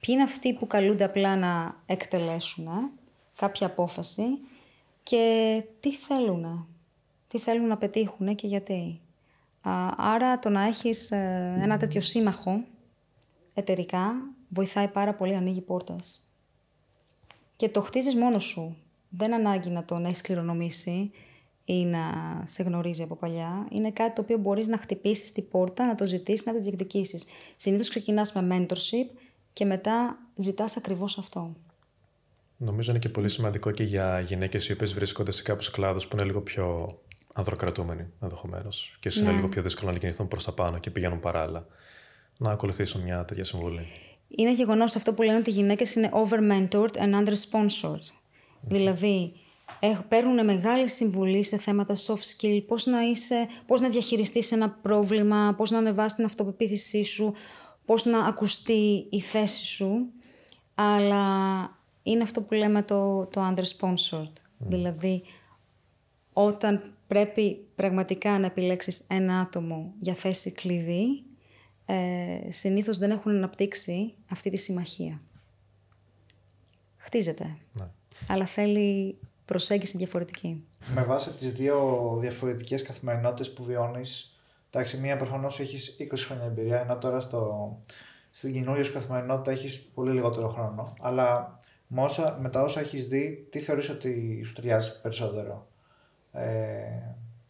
ποιοι 0.00 0.08
είναι 0.08 0.22
αυτοί 0.22 0.54
που 0.54 0.66
καλούνται 0.66 1.04
απλά 1.04 1.36
να 1.36 1.80
εκτελέσουν 1.86 2.68
κάποια 3.36 3.66
απόφαση 3.66 4.24
και 5.02 5.64
τι 5.80 5.94
θέλουν, 5.94 6.66
τι 7.28 7.38
θέλουν 7.38 7.66
να 7.66 7.76
πετύχουν 7.76 8.34
και 8.34 8.46
γιατί. 8.46 9.00
Άρα 9.96 10.38
το 10.38 10.48
να 10.48 10.62
έχεις 10.62 11.10
ε, 11.10 11.58
ένα 11.62 11.76
τέτοιο 11.76 12.00
σύμμαχο 12.00 12.64
εταιρικά 13.54 14.14
βοηθάει 14.48 14.88
πάρα 14.88 15.14
πολύ, 15.14 15.34
ανοίγει 15.34 15.60
πόρτες. 15.60 16.20
Και 17.56 17.68
το 17.68 17.80
χτίζεις 17.80 18.14
μόνος 18.14 18.44
σου. 18.44 18.76
Δεν 19.08 19.34
ανάγκη 19.34 19.70
να 19.70 19.84
τον 19.84 20.04
έχεις 20.04 20.20
κληρονομήσει 20.20 21.10
ή 21.64 21.84
να 21.84 22.00
σε 22.46 22.62
γνωρίζει 22.62 23.02
από 23.02 23.16
παλιά. 23.16 23.66
Είναι 23.70 23.90
κάτι 23.90 24.14
το 24.14 24.22
οποίο 24.22 24.38
μπορείς 24.38 24.66
να 24.66 24.78
χτυπήσεις 24.78 25.32
την 25.32 25.48
πόρτα, 25.48 25.86
να 25.86 25.94
το 25.94 26.06
ζητήσεις, 26.06 26.46
να 26.46 26.52
το 26.52 26.60
διεκδικήσεις. 26.60 27.24
Συνήθως 27.56 27.88
ξεκινάς 27.88 28.32
με 28.32 28.46
mentorship 28.50 29.16
και 29.52 29.64
μετά 29.64 30.18
ζητάς 30.36 30.76
ακριβώς 30.76 31.18
αυτό. 31.18 31.52
Νομίζω 32.56 32.90
είναι 32.90 33.00
και 33.00 33.08
πολύ 33.08 33.28
σημαντικό 33.28 33.70
και 33.70 33.82
για 33.82 34.20
γυναίκες 34.20 34.68
οι 34.68 34.72
οποίες 34.72 34.94
βρίσκονται 34.94 35.30
σε 35.30 35.42
κάποιους 35.42 35.70
κλάδους 35.70 36.06
που 36.06 36.16
είναι 36.16 36.24
λίγο 36.24 36.40
πιο 36.40 36.98
ανδροκρατούμενοι 37.34 38.06
ενδεχομένως. 38.20 38.96
Και 39.00 39.08
ίσως 39.08 39.20
είναι 39.20 39.30
ναι. 39.30 39.36
λίγο 39.36 39.48
πιο 39.48 39.62
δύσκολο 39.62 39.92
να 39.92 39.98
κινηθούν 39.98 40.28
προς 40.28 40.44
τα 40.44 40.52
πάνω 40.52 40.78
και 40.78 40.90
πηγαίνουν 40.90 41.20
παράλληλα. 41.20 41.66
Να 42.36 42.50
ακολουθήσουν 42.50 43.00
μια 43.02 43.24
τέτοια 43.24 43.44
συμβουλή. 43.44 43.86
Είναι 44.28 44.52
γεγονός 44.52 44.96
αυτό 44.96 45.14
που 45.14 45.22
λένε 45.22 45.38
ότι 45.38 45.50
οι 45.50 45.52
γυναίκες 45.52 45.94
είναι 45.94 46.10
over-mentored 46.12 46.96
and 46.96 47.14
under-sponsored. 47.24 48.12
Δηλαδή, 48.60 49.32
παίρνουν 50.08 50.44
μεγάλη 50.44 50.88
συμβουλή 50.88 51.42
σε 51.42 51.58
θέματα 51.58 51.96
soft 51.96 52.36
skill, 52.36 52.64
πώς 52.66 52.86
να, 52.86 53.02
είσαι, 53.02 53.46
πώς 53.66 53.80
να 53.80 53.88
διαχειριστείς 53.88 54.52
ένα 54.52 54.70
πρόβλημα, 54.70 55.54
πώς 55.56 55.70
να 55.70 55.78
ανεβάσεις 55.78 56.14
την 56.14 56.24
αυτοπεποίθησή 56.24 57.04
σου, 57.04 57.34
πώς 57.84 58.04
να 58.04 58.18
ακουστεί 58.18 59.06
η 59.10 59.20
θέση 59.20 59.64
σου, 59.64 60.12
αλλά 60.74 61.26
είναι 62.02 62.22
αυτό 62.22 62.42
που 62.42 62.54
λέμε 62.54 62.82
το, 62.82 63.26
το 63.26 63.54
under-sponsored. 63.54 64.32
Δηλαδή, 64.58 65.22
όταν 66.32 66.93
πρέπει 67.06 67.66
πραγματικά 67.74 68.38
να 68.38 68.46
επιλέξεις 68.46 69.04
ένα 69.08 69.38
άτομο 69.40 69.94
για 69.98 70.14
θέση 70.14 70.52
κλειδί, 70.52 71.22
ε, 71.86 72.50
συνήθως 72.50 72.98
δεν 72.98 73.10
έχουν 73.10 73.32
αναπτύξει 73.32 74.14
αυτή 74.30 74.50
τη 74.50 74.56
συμμαχία. 74.56 75.20
Χτίζεται, 76.96 77.56
ναι. 77.72 77.86
αλλά 78.28 78.46
θέλει 78.46 79.18
προσέγγιση 79.44 79.96
διαφορετική. 79.96 80.64
Με 80.94 81.02
βάση 81.02 81.30
τις 81.32 81.52
δύο 81.52 82.08
διαφορετικές 82.20 82.82
καθημερινότητες 82.82 83.52
που 83.52 83.64
βιώνεις, 83.64 84.38
εντάξει, 84.70 84.96
μία 84.96 85.16
προφανώς 85.16 85.60
έχεις 85.60 85.96
20 86.00 86.24
χρόνια 86.26 86.44
εμπειρία, 86.44 86.80
ενώ 86.80 86.96
τώρα 86.96 87.20
στο, 87.20 87.78
στην 88.30 88.52
καινούργια 88.52 88.84
σου 88.84 88.92
καθημερινότητα 88.92 89.50
έχεις 89.50 89.80
πολύ 89.94 90.12
λιγότερο 90.12 90.48
χρόνο, 90.48 90.94
αλλά 91.00 91.56
με, 92.38 92.48
τα 92.48 92.62
όσα 92.62 92.80
έχεις 92.80 93.06
δει, 93.08 93.46
τι 93.50 93.58
θεωρείς 93.58 93.88
ότι 93.88 94.42
σου 94.46 94.52
ταιριάζει 94.52 95.00
περισσότερο; 95.00 95.68
Ε, 96.34 96.42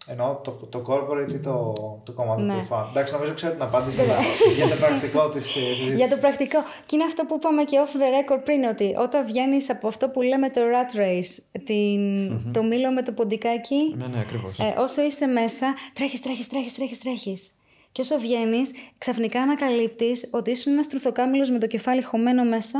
ενώ 0.07 0.41
το, 0.45 0.51
το 0.51 0.85
corporate 0.89 1.33
ή 1.33 1.39
το, 1.39 1.73
το 2.05 2.13
κόμμα 2.13 2.41
ναι. 2.41 2.53
του 2.53 2.67
fan. 2.71 2.87
Εντάξει, 2.91 3.13
νομίζω 3.13 3.35
ξέρω 3.35 3.53
την 3.53 3.63
απάντηση 3.63 4.03
για, 4.05 4.17
για 4.57 4.69
το 4.69 4.77
πρακτικό 4.81 5.29
της 5.29 5.45
συζήτησης. 5.45 5.93
Για 5.93 6.09
το 6.09 6.17
πρακτικό. 6.17 6.59
Και 6.87 6.95
είναι 6.97 7.05
αυτό 7.05 7.25
που 7.25 7.35
είπαμε 7.35 7.65
και 7.65 7.79
off 7.85 7.97
the 7.97 8.35
record 8.35 8.41
πριν, 8.45 8.65
ότι 8.65 8.95
όταν 8.99 9.27
βγαίνεις 9.27 9.71
από 9.71 9.87
αυτό 9.87 10.09
που 10.09 10.23
λέμε 10.23 10.51
το 10.51 10.61
rat 10.61 10.99
race, 10.99 11.61
την, 11.65 12.33
mm-hmm. 12.33 12.51
το 12.53 12.63
μήλο 12.63 12.93
με 12.93 13.03
το 13.03 13.13
ποντικάκι. 13.13 13.95
Ναι, 13.97 14.07
ναι, 14.07 14.19
ακριβώς. 14.19 14.59
Ε, 14.59 14.75
όσο 14.79 15.03
είσαι 15.03 15.27
μέσα, 15.27 15.75
τρέχεις, 15.93 16.21
τρέχεις, 16.21 16.49
τρέχεις, 16.49 16.75
τρέχεις. 16.75 16.99
τρέχεις. 16.99 17.51
Και 17.93 18.01
όσο 18.01 18.19
βγαίνεις, 18.19 18.73
ξαφνικά 18.99 19.41
ανακαλύπτεις 19.41 20.31
ότι 20.33 20.51
ήσουν 20.51 20.73
ένας 20.73 20.89
τρουθοκάμιλος 20.89 21.51
με 21.51 21.59
το 21.59 21.67
κεφάλι 21.67 22.03
χωμένο 22.03 22.45
μέσα 22.45 22.79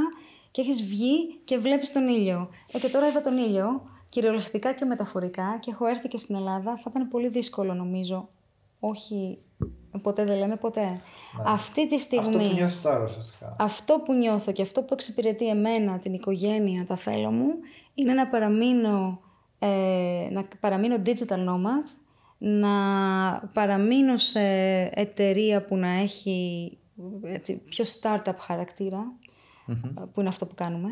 και 0.51 0.61
έχεις 0.61 0.83
βγει 0.83 1.39
και 1.45 1.59
βλέπεις 1.59 1.93
τον 1.93 2.09
ήλιο. 2.09 2.51
Ε, 2.73 2.79
και 2.79 2.89
τώρα 2.89 3.09
είδα 3.09 3.21
τον 3.21 3.37
ήλιο 3.37 3.83
κυριολεκτικά 4.15 4.73
και 4.73 4.85
μεταφορικά 4.85 5.59
και 5.61 5.71
έχω 5.71 5.87
έρθει 5.87 6.09
και 6.09 6.17
στην 6.17 6.35
Ελλάδα, 6.35 6.77
θα 6.77 6.91
ήταν 6.91 7.09
πολύ 7.09 7.29
δύσκολο 7.29 7.75
νομίζω. 7.75 8.29
Όχι, 8.81 9.39
ποτέ 10.03 10.25
δεν 10.25 10.39
λέμε 10.39 10.57
ποτέ. 10.57 10.81
Ναι. 10.81 11.01
Αυτή 11.45 11.89
τη 11.89 11.99
στιγμή... 11.99 12.27
Αυτό 12.27 12.39
που 12.39 12.55
νιώθω 12.55 12.89
τώρα, 12.89 13.05
ουσιαστικά. 13.05 13.57
Αυτό 13.59 14.03
που 14.05 14.13
νιώθω 14.13 14.53
και 14.53 14.63
αυτό 14.63 14.83
που 14.83 14.95
εξυπηρετεί 14.95 15.49
εμένα, 15.49 15.99
την 15.99 16.13
οικογένεια, 16.13 16.85
τα 16.85 16.97
θέλω 16.97 17.31
μου, 17.31 17.49
είναι 17.95 18.13
να 18.13 18.29
παραμείνω, 18.29 19.21
ε, 19.59 20.29
να 20.31 20.45
παραμείνω 20.61 20.97
digital 21.07 21.49
nomad, 21.49 21.89
να 22.39 22.71
παραμείνω 23.53 24.17
σε 24.17 24.41
εταιρεία 24.95 25.65
που 25.65 25.77
να 25.77 25.89
έχει 25.89 26.79
έτσι, 27.23 27.57
πιο 27.57 27.85
startup 28.01 28.37
χαρακτηρα 28.39 29.13
που 30.13 30.21
είναι 30.21 30.29
αυτό 30.29 30.47
που 30.47 30.55
κάνουμε. 30.55 30.89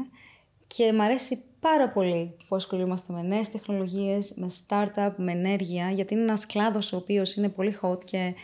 Και 0.75 0.93
μου 0.93 1.03
αρέσει 1.03 1.43
πάρα 1.61 1.89
πολύ 1.89 2.37
που 2.49 2.57
ασχολούμαστε 2.57 3.13
με 3.13 3.23
νέες 3.23 3.51
τεχνολογίες, 3.51 4.35
με 4.37 4.51
startup, 4.67 5.11
με 5.17 5.33
ενέργεια, 5.33 5.91
γιατί 5.91 6.15
είναι 6.15 6.23
ένας 6.23 6.47
κλάδος 6.47 6.93
ο 6.93 6.97
οποίος 6.97 7.35
είναι 7.35 7.49
πολύ 7.49 7.79
hot 7.83 8.05
και 8.05 8.35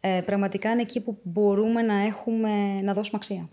ε, 0.00 0.20
πραγματικά 0.26 0.70
είναι 0.70 0.80
εκεί 0.80 1.00
που 1.00 1.18
μπορούμε 1.22 1.82
να, 1.82 1.94
έχουμε, 1.94 2.80
να 2.80 2.94
δώσουμε 2.94 3.16
αξία. 3.16 3.48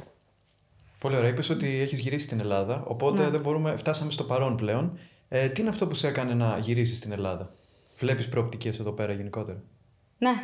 Πολύ 1.00 1.16
ωραία. 1.16 1.30
Είπες 1.30 1.50
ότι 1.50 1.80
έχεις 1.80 2.00
γυρίσει 2.00 2.26
στην 2.26 2.40
Ελλάδα, 2.40 2.84
οπότε 2.88 3.24
ναι. 3.24 3.30
δεν 3.30 3.42
μπορούμε, 3.42 3.78
φτάσαμε 3.78 4.12
στο 4.12 4.24
παρόν 4.24 4.56
πλέον. 4.56 5.00
Ε, 5.30 5.50
τι 5.50 5.62
είναι 5.62 5.70
αυτό 5.70 5.88
που 5.88 5.96
σε 5.96 6.08
έκανε 6.08 6.34
να 6.34 6.58
γυρίσεις 6.58 6.98
στην 6.98 7.12
Ελλάδα; 7.12 7.56
Βλέπεις 7.98 8.30
προοπτικές 8.30 8.80
εδώ 8.80 8.92
πέρα 8.92 9.14
γενικότερα; 9.14 9.64
Ναι. 10.18 10.32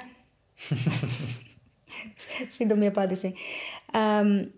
Σύντομη 2.57 2.87
απάντηση. 2.87 3.33
Ε, 3.93 4.49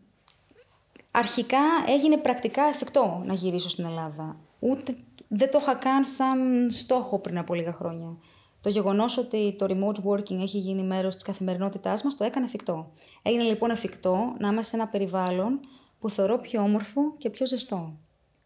αρχικά 1.15 1.59
έγινε 1.87 2.17
πρακτικά 2.17 2.63
εφικτό 2.63 3.21
να 3.25 3.33
γυρίσω 3.33 3.69
στην 3.69 3.85
Ελλάδα. 3.85 4.37
Ούτε 4.59 4.95
δεν 5.27 5.51
το 5.51 5.57
είχα 5.61 5.75
καν 5.75 6.05
σαν 6.05 6.69
στόχο 6.69 7.19
πριν 7.19 7.37
από 7.37 7.53
λίγα 7.53 7.73
χρόνια. 7.73 8.17
Το 8.61 8.69
γεγονός 8.69 9.17
ότι 9.17 9.55
το 9.57 9.65
remote 9.69 10.09
working 10.09 10.39
έχει 10.41 10.57
γίνει 10.57 10.83
μέρος 10.83 11.15
της 11.15 11.23
καθημερινότητάς 11.23 12.03
μας 12.03 12.17
το 12.17 12.23
έκανε 12.23 12.45
εφικτό. 12.45 12.91
Έγινε 13.21 13.43
λοιπόν 13.43 13.69
εφικτό 13.69 14.35
να 14.39 14.47
είμαι 14.47 14.63
σε 14.63 14.75
ένα 14.75 14.87
περιβάλλον 14.87 15.59
που 15.99 16.09
θεωρώ 16.09 16.37
πιο 16.37 16.61
όμορφο 16.61 17.13
και 17.17 17.29
πιο 17.29 17.45
ζεστό. 17.45 17.97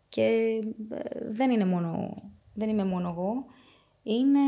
Και 0.10 0.22
ε, 0.90 1.00
δεν, 1.30 1.52
είναι 1.52 1.66
μόνο, 1.66 2.22
δεν 2.54 2.70
είμαι 2.70 2.86
μόνο 2.86 3.10
εγώ. 3.10 3.46
Είναι 4.04 4.40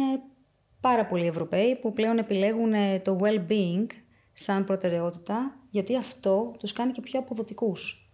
πάρα 0.82 1.06
πολλοί 1.06 1.26
Ευρωπαίοι 1.26 1.76
που 1.76 1.94
πλέον 1.94 2.18
επιλέγουν 2.18 2.74
το 3.04 3.18
well-being 3.22 3.88
σαν 4.34 4.64
προτεραιότητα, 4.66 5.56
γιατί 5.70 5.98
αυτό 5.98 6.56
τους 6.60 6.74
κάνει 6.74 6.92
και 6.92 7.02
πιο 7.02 7.20
αποδοτικούς 7.20 8.09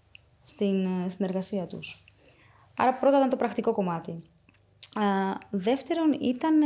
στην, 0.46 0.86
ε, 0.86 1.10
στην 1.10 1.26
εργασία 1.26 1.68
τους. 1.68 2.04
Άρα 2.78 2.94
πρώτα 2.94 3.18
ήταν 3.18 3.30
το 3.30 3.36
πρακτικό 3.36 3.72
κομμάτι. 3.72 4.22
δεύτερον 5.50 6.14
ήταν, 6.22 6.62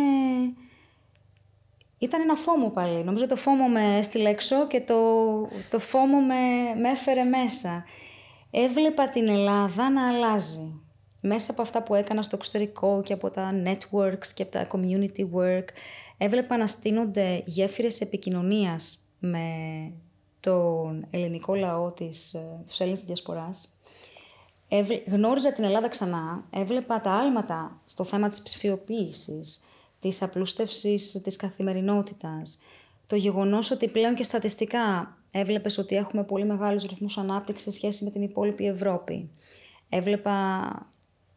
ήταν 1.98 2.22
ένα 2.22 2.36
φόμο 2.36 2.70
πάλι. 2.70 3.04
Νομίζω 3.04 3.26
το 3.26 3.36
φόμο 3.36 3.68
με 3.68 3.98
έστειλε 3.98 4.30
έξω 4.30 4.68
και 4.68 4.82
το, 4.82 4.96
το 5.70 5.80
φόμο 5.80 6.20
με, 6.20 6.36
με 6.82 6.90
έφερε 6.90 7.24
μέσα. 7.24 7.86
Έβλεπα 8.52 9.10
την 9.10 9.28
Ελλάδα 9.28 9.90
να 9.90 10.08
αλλάζει. 10.08 10.82
Μέσα 11.22 11.52
από 11.52 11.62
αυτά 11.62 11.84
που 11.84 11.96
έκανα 11.96 12.22
στο 12.22 12.36
εξωτερικό 12.36 13.02
και 13.06 13.14
από 13.14 13.30
τα 13.30 13.52
networks 13.66 14.28
και 14.36 14.44
από 14.44 14.52
τα 14.52 14.68
community 14.72 15.30
work, 15.36 15.66
έβλεπα 16.18 16.58
να 16.58 16.68
στείνονται 16.68 17.44
γέφυρες 17.46 18.02
επικοινωνίας 18.02 19.00
με 19.20 19.40
τον 20.40 21.06
ελληνικό 21.12 21.56
λαό 21.56 21.92
της, 21.92 22.34
ε, 22.34 22.64
τους 22.68 22.80
Έλληνες 22.80 23.04
διασποράς. 23.04 23.70
Γνώριζα 25.08 25.54
την 25.54 25.64
Ελλάδα 25.64 25.90
ξανά, 25.90 26.44
έβλεπα 26.50 27.02
τα 27.02 27.12
άλματα 27.12 27.82
στο 27.86 28.04
θέμα 28.04 28.28
της 28.28 28.42
ψηφιοποίησης, 28.42 29.60
της 30.00 30.22
απλούστευσης 30.22 31.22
της 31.24 31.36
καθημερινότητας, 31.36 32.62
το 33.08 33.16
γεγονός 33.16 33.72
ότι 33.72 33.88
πλέον 33.88 34.16
και 34.16 34.24
στατιστικά 34.24 35.18
έβλεπες 35.32 35.78
ότι 35.78 35.96
έχουμε 35.96 36.24
πολύ 36.24 36.46
μεγάλους 36.46 36.84
ρυθμούς 36.84 37.18
ανάπτυξης 37.18 37.64
σε 37.64 37.72
σχέση 37.72 38.04
με 38.04 38.12
την 38.12 38.22
υπόλοιπη 38.22 38.68
Ευρώπη. 38.68 39.30
Έβλεπα 39.90 40.68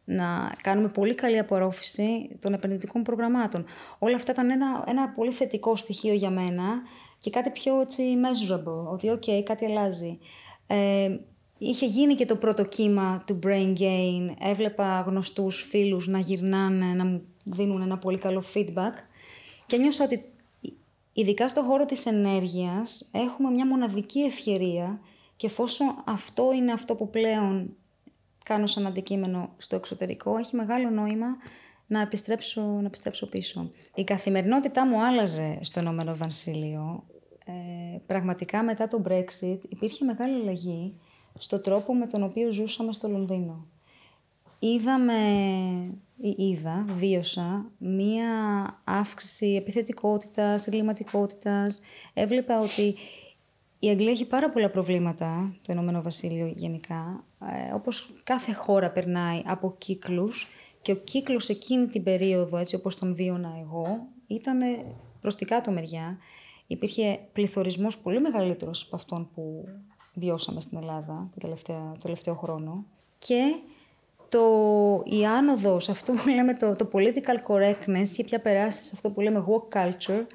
να 0.05 0.55
κάνουμε 0.63 0.87
πολύ 0.87 1.15
καλή 1.15 1.39
απορρόφηση 1.39 2.37
των 2.39 2.53
επενδυτικών 2.53 3.03
προγραμμάτων. 3.03 3.65
Όλα 3.99 4.15
αυτά 4.15 4.31
ήταν 4.31 4.49
ένα, 4.49 4.83
ένα 4.87 5.09
πολύ 5.09 5.31
θετικό 5.31 5.75
στοιχείο 5.75 6.13
για 6.13 6.29
μένα 6.29 6.81
και 7.19 7.29
κάτι 7.29 7.49
πιο 7.49 7.81
έτσι, 7.81 8.03
measurable, 8.21 8.91
ότι 8.91 9.11
ok, 9.11 9.43
κάτι 9.43 9.65
αλλάζει. 9.65 10.19
Ε, 10.67 11.17
είχε 11.57 11.85
γίνει 11.85 12.15
και 12.15 12.25
το 12.25 12.35
πρώτο 12.35 12.65
κύμα 12.65 13.23
του 13.27 13.39
brain 13.43 13.73
gain, 13.77 14.35
έβλεπα 14.39 15.01
γνωστούς 15.01 15.61
φίλους 15.61 16.07
να 16.07 16.19
γυρνάνε, 16.19 16.85
να 16.85 17.05
μου 17.05 17.25
δίνουν 17.43 17.81
ένα 17.81 17.97
πολύ 17.97 18.17
καλό 18.17 18.43
feedback 18.53 18.93
και 19.65 19.77
νιώσα 19.77 20.03
ότι 20.03 20.25
ειδικά 21.13 21.49
στον 21.49 21.63
χώρο 21.63 21.85
της 21.85 22.05
ενέργειας 22.05 23.09
έχουμε 23.11 23.49
μια 23.49 23.67
μοναδική 23.67 24.19
ευκαιρία 24.19 24.99
και 25.35 25.45
εφόσον 25.45 25.87
αυτό 26.05 26.51
είναι 26.53 26.71
αυτό 26.71 26.95
που 26.95 27.09
πλέον 27.09 27.75
κάνω 28.43 28.67
σαν 28.67 28.87
αντικείμενο 28.87 29.53
στο 29.57 29.75
εξωτερικό, 29.75 30.37
έχει 30.37 30.55
μεγάλο 30.55 30.89
νόημα 30.89 31.27
να 31.87 32.01
επιστρέψω, 32.01 32.61
να 32.61 32.85
επιστρέψω 32.85 33.27
πίσω. 33.27 33.69
Η 33.95 34.03
καθημερινότητά 34.03 34.87
μου 34.87 35.05
άλλαζε 35.05 35.57
στο 35.61 35.79
Ηνωμένο 35.79 36.15
Βασίλειο. 36.15 37.03
Ε, 37.45 37.97
πραγματικά 38.05 38.63
μετά 38.63 38.87
το 38.87 39.01
Brexit 39.07 39.59
υπήρχε 39.69 40.05
μεγάλη 40.05 40.41
αλλαγή 40.41 40.95
στο 41.39 41.59
τρόπο 41.59 41.95
με 41.95 42.07
τον 42.07 42.23
οποίο 42.23 42.51
ζούσαμε 42.51 42.93
στο 42.93 43.07
Λονδίνο. 43.07 43.67
είδαμε, 44.59 45.13
είδα, 46.17 46.85
βίωσα 46.89 47.71
μία 47.77 48.27
αύξηση 48.83 49.55
επιθετικότητας, 49.55 50.67
εγκληματικότητας. 50.67 51.81
Έβλεπα 52.13 52.59
ότι 52.59 52.95
η 53.83 53.89
Αγγλία 53.89 54.11
έχει 54.11 54.25
πάρα 54.25 54.49
πολλά 54.49 54.69
προβλήματα, 54.69 55.55
το 55.61 55.73
Ηνωμένο 55.73 56.01
Βασίλειο 56.01 56.53
γενικά, 56.55 57.23
ε, 57.41 57.73
όπως 57.73 58.13
κάθε 58.23 58.53
χώρα 58.53 58.91
περνάει 58.91 59.41
από 59.45 59.75
κύκλους 59.77 60.47
και 60.81 60.91
ο 60.91 60.95
κύκλος 60.95 61.49
εκείνη 61.49 61.87
την 61.87 62.03
περίοδο, 62.03 62.57
έτσι 62.57 62.75
όπως 62.75 62.99
τον 62.99 63.15
βίωνα 63.15 63.57
εγώ, 63.61 64.07
ήταν 64.27 64.59
προς 65.21 65.35
την 65.35 65.47
κάτω 65.47 65.71
μεριά. 65.71 66.17
Υπήρχε 66.67 67.19
πληθωρισμός 67.33 67.97
πολύ 67.97 68.19
μεγαλύτερος 68.19 68.83
από 68.83 68.95
αυτόν 68.95 69.29
που 69.33 69.67
βιώσαμε 70.13 70.61
στην 70.61 70.77
Ελλάδα 70.77 71.29
το 71.33 71.39
τελευταίο, 71.39 71.89
το 71.91 71.97
τελευταίο 71.99 72.33
χρόνο. 72.33 72.85
Και 73.17 73.55
το, 74.29 74.41
η 75.05 75.25
άνοδος, 75.25 75.89
αυτό 75.89 76.13
που 76.13 76.29
λέμε 76.29 76.53
το, 76.53 76.75
το 76.75 76.89
political 76.93 77.51
correctness, 77.51 78.07
είχε 78.07 78.23
πια 78.23 78.41
περάσει 78.41 78.83
σε 78.83 78.91
αυτό 78.93 79.11
που 79.11 79.21
λέμε 79.21 79.45
woke 79.47 79.77
culture, 79.77 80.25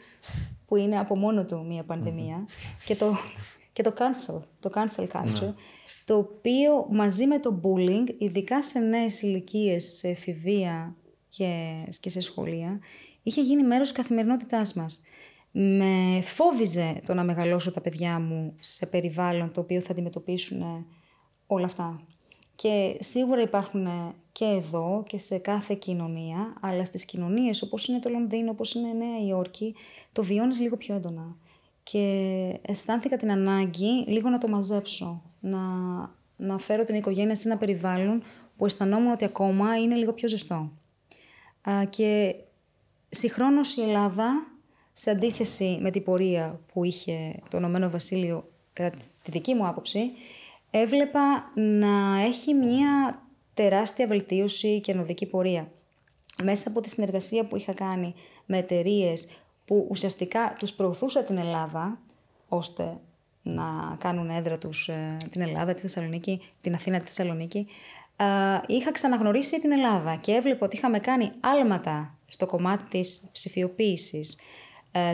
που 0.68 0.76
είναι 0.76 0.98
από 0.98 1.16
μόνο 1.16 1.44
του 1.44 1.64
μια 1.66 1.84
πανδημια 1.84 2.46
και, 2.84 2.94
το, 2.94 3.16
και 3.72 3.82
το 3.82 3.92
cancel, 3.98 4.42
το 4.60 4.70
cancel 4.74 5.08
culture, 5.08 5.40
ναι. 5.40 5.54
το 6.04 6.16
οποίο 6.16 6.86
μαζί 6.90 7.26
με 7.26 7.38
το 7.38 7.60
bullying, 7.64 8.14
ειδικά 8.18 8.62
σε 8.62 8.78
νέες 8.78 9.22
ηλικίες, 9.22 9.96
σε 9.96 10.08
εφηβεία 10.08 10.96
και, 11.28 11.82
και 12.00 12.10
σε 12.10 12.20
σχολεία, 12.20 12.80
είχε 13.22 13.40
γίνει 13.40 13.62
μέρος 13.62 13.88
της 13.88 13.96
καθημερινότητάς 13.96 14.74
μας. 14.74 15.02
Με 15.50 16.20
φόβιζε 16.22 17.00
το 17.04 17.14
να 17.14 17.24
μεγαλώσω 17.24 17.70
τα 17.70 17.80
παιδιά 17.80 18.20
μου 18.20 18.54
σε 18.60 18.86
περιβάλλον 18.86 19.52
το 19.52 19.60
οποίο 19.60 19.80
θα 19.80 19.92
αντιμετωπίσουν 19.92 20.86
όλα 21.46 21.64
αυτά. 21.64 22.02
Και 22.54 22.96
σίγουρα 23.00 23.40
υπάρχουν 23.40 23.86
και 24.38 24.44
εδώ 24.44 25.04
και 25.06 25.18
σε 25.18 25.38
κάθε 25.38 25.74
κοινωνία, 25.74 26.56
αλλά 26.60 26.84
στις 26.84 27.04
κοινωνίες 27.04 27.62
όπως 27.62 27.86
είναι 27.86 27.98
το 27.98 28.08
Λονδίνο, 28.08 28.50
όπως 28.50 28.74
είναι 28.74 28.88
η 28.88 28.94
Νέα 28.94 29.26
Υόρκη, 29.28 29.74
το 30.12 30.22
βιώνεις 30.22 30.58
λίγο 30.60 30.76
πιο 30.76 30.94
έντονα. 30.94 31.36
Και 31.82 31.98
αισθάνθηκα 32.62 33.16
την 33.16 33.30
ανάγκη 33.30 34.04
λίγο 34.06 34.28
να 34.28 34.38
το 34.38 34.48
μαζέψω, 34.48 35.22
να, 35.40 35.58
να 36.36 36.58
φέρω 36.58 36.84
την 36.84 36.94
οικογένεια 36.94 37.34
σε 37.34 37.48
ένα 37.48 37.58
περιβάλλον 37.58 38.22
που 38.56 38.66
αισθανόμουν 38.66 39.10
ότι 39.12 39.24
ακόμα 39.24 39.78
είναι 39.78 39.94
λίγο 39.94 40.12
πιο 40.12 40.28
ζεστό. 40.28 40.70
Α, 41.70 41.84
και 41.84 42.34
συγχρόνως 43.08 43.76
η 43.76 43.80
Ελλάδα, 43.82 44.46
σε 44.92 45.10
αντίθεση 45.10 45.78
με 45.80 45.90
την 45.90 46.04
πορεία 46.04 46.60
που 46.72 46.84
είχε 46.84 47.34
το 47.50 47.56
Ηνωμένο 47.56 47.90
Βασίλειο 47.90 48.48
κατά 48.72 48.96
τη 49.22 49.30
δική 49.30 49.54
μου 49.54 49.66
άποψη, 49.66 50.10
έβλεπα 50.70 51.52
να 51.54 52.20
έχει 52.20 52.54
μία 52.54 53.22
τεράστια 53.62 54.06
βελτίωση 54.06 54.80
και 54.80 54.92
ενωδική 54.92 55.26
πορεία. 55.26 55.70
Μέσα 56.42 56.68
από 56.68 56.80
τη 56.80 56.90
συνεργασία 56.90 57.44
που 57.44 57.56
είχα 57.56 57.72
κάνει 57.72 58.14
με 58.46 58.58
εταιρείες 58.58 59.28
που 59.64 59.86
ουσιαστικά 59.90 60.56
τους 60.58 60.72
προωθούσα 60.72 61.22
την 61.22 61.36
Ελλάδα, 61.36 61.98
ώστε 62.48 62.96
να 63.42 63.96
κάνουν 63.98 64.30
έδρα 64.30 64.58
τους 64.58 64.88
ε, 64.88 65.16
την 65.30 65.40
Ελλάδα, 65.40 65.74
τη 65.74 65.80
Θεσσαλονίκη, 65.80 66.40
την 66.60 66.74
Αθήνα, 66.74 66.98
τη 66.98 67.04
Θεσσαλονίκη, 67.04 67.66
ε, 68.16 68.24
είχα 68.66 68.92
ξαναγνωρίσει 68.92 69.60
την 69.60 69.72
Ελλάδα 69.72 70.16
και 70.16 70.32
έβλεπα 70.32 70.64
ότι 70.66 70.76
είχαμε 70.76 70.98
κάνει 70.98 71.30
άλματα 71.40 72.18
στο 72.26 72.46
κομμάτι 72.46 72.84
της 72.84 73.28
ψηφιοποίησης, 73.32 74.34
ε, 74.34 74.38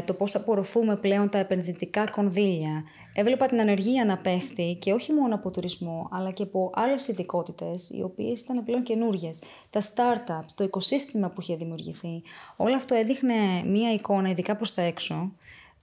το 0.04 0.14
πώς 0.14 0.34
απορροφούμε 0.34 0.96
πλέον 0.96 1.28
τα 1.28 1.38
επενδυτικά 1.38 2.10
κονδύλια. 2.10 2.84
Έβλεπα 3.12 3.46
την 3.46 3.60
ανεργία 3.60 4.04
να 4.04 4.18
πέφτει 4.18 4.76
και 4.80 4.92
όχι 4.92 5.12
μόνο 5.12 5.34
από 5.34 5.50
τουρισμό, 5.50 6.08
αλλά 6.12 6.30
και 6.30 6.42
από 6.42 6.70
άλλες 6.74 7.08
ειδικότητες, 7.08 7.90
οι 7.90 8.02
οποίες 8.02 8.40
ήταν 8.40 8.64
πλέον 8.64 8.82
καινούριε. 8.82 9.30
Τα 9.70 9.80
startups, 9.80 10.52
το 10.56 10.64
οικοσύστημα 10.64 11.30
που 11.30 11.40
είχε 11.40 11.56
δημιουργηθεί. 11.56 12.22
Όλο 12.56 12.74
αυτό 12.74 12.94
έδειχνε 12.94 13.34
μία 13.66 13.92
εικόνα, 13.92 14.28
ειδικά 14.30 14.56
προς 14.56 14.74
τα 14.74 14.82
έξω, 14.82 15.32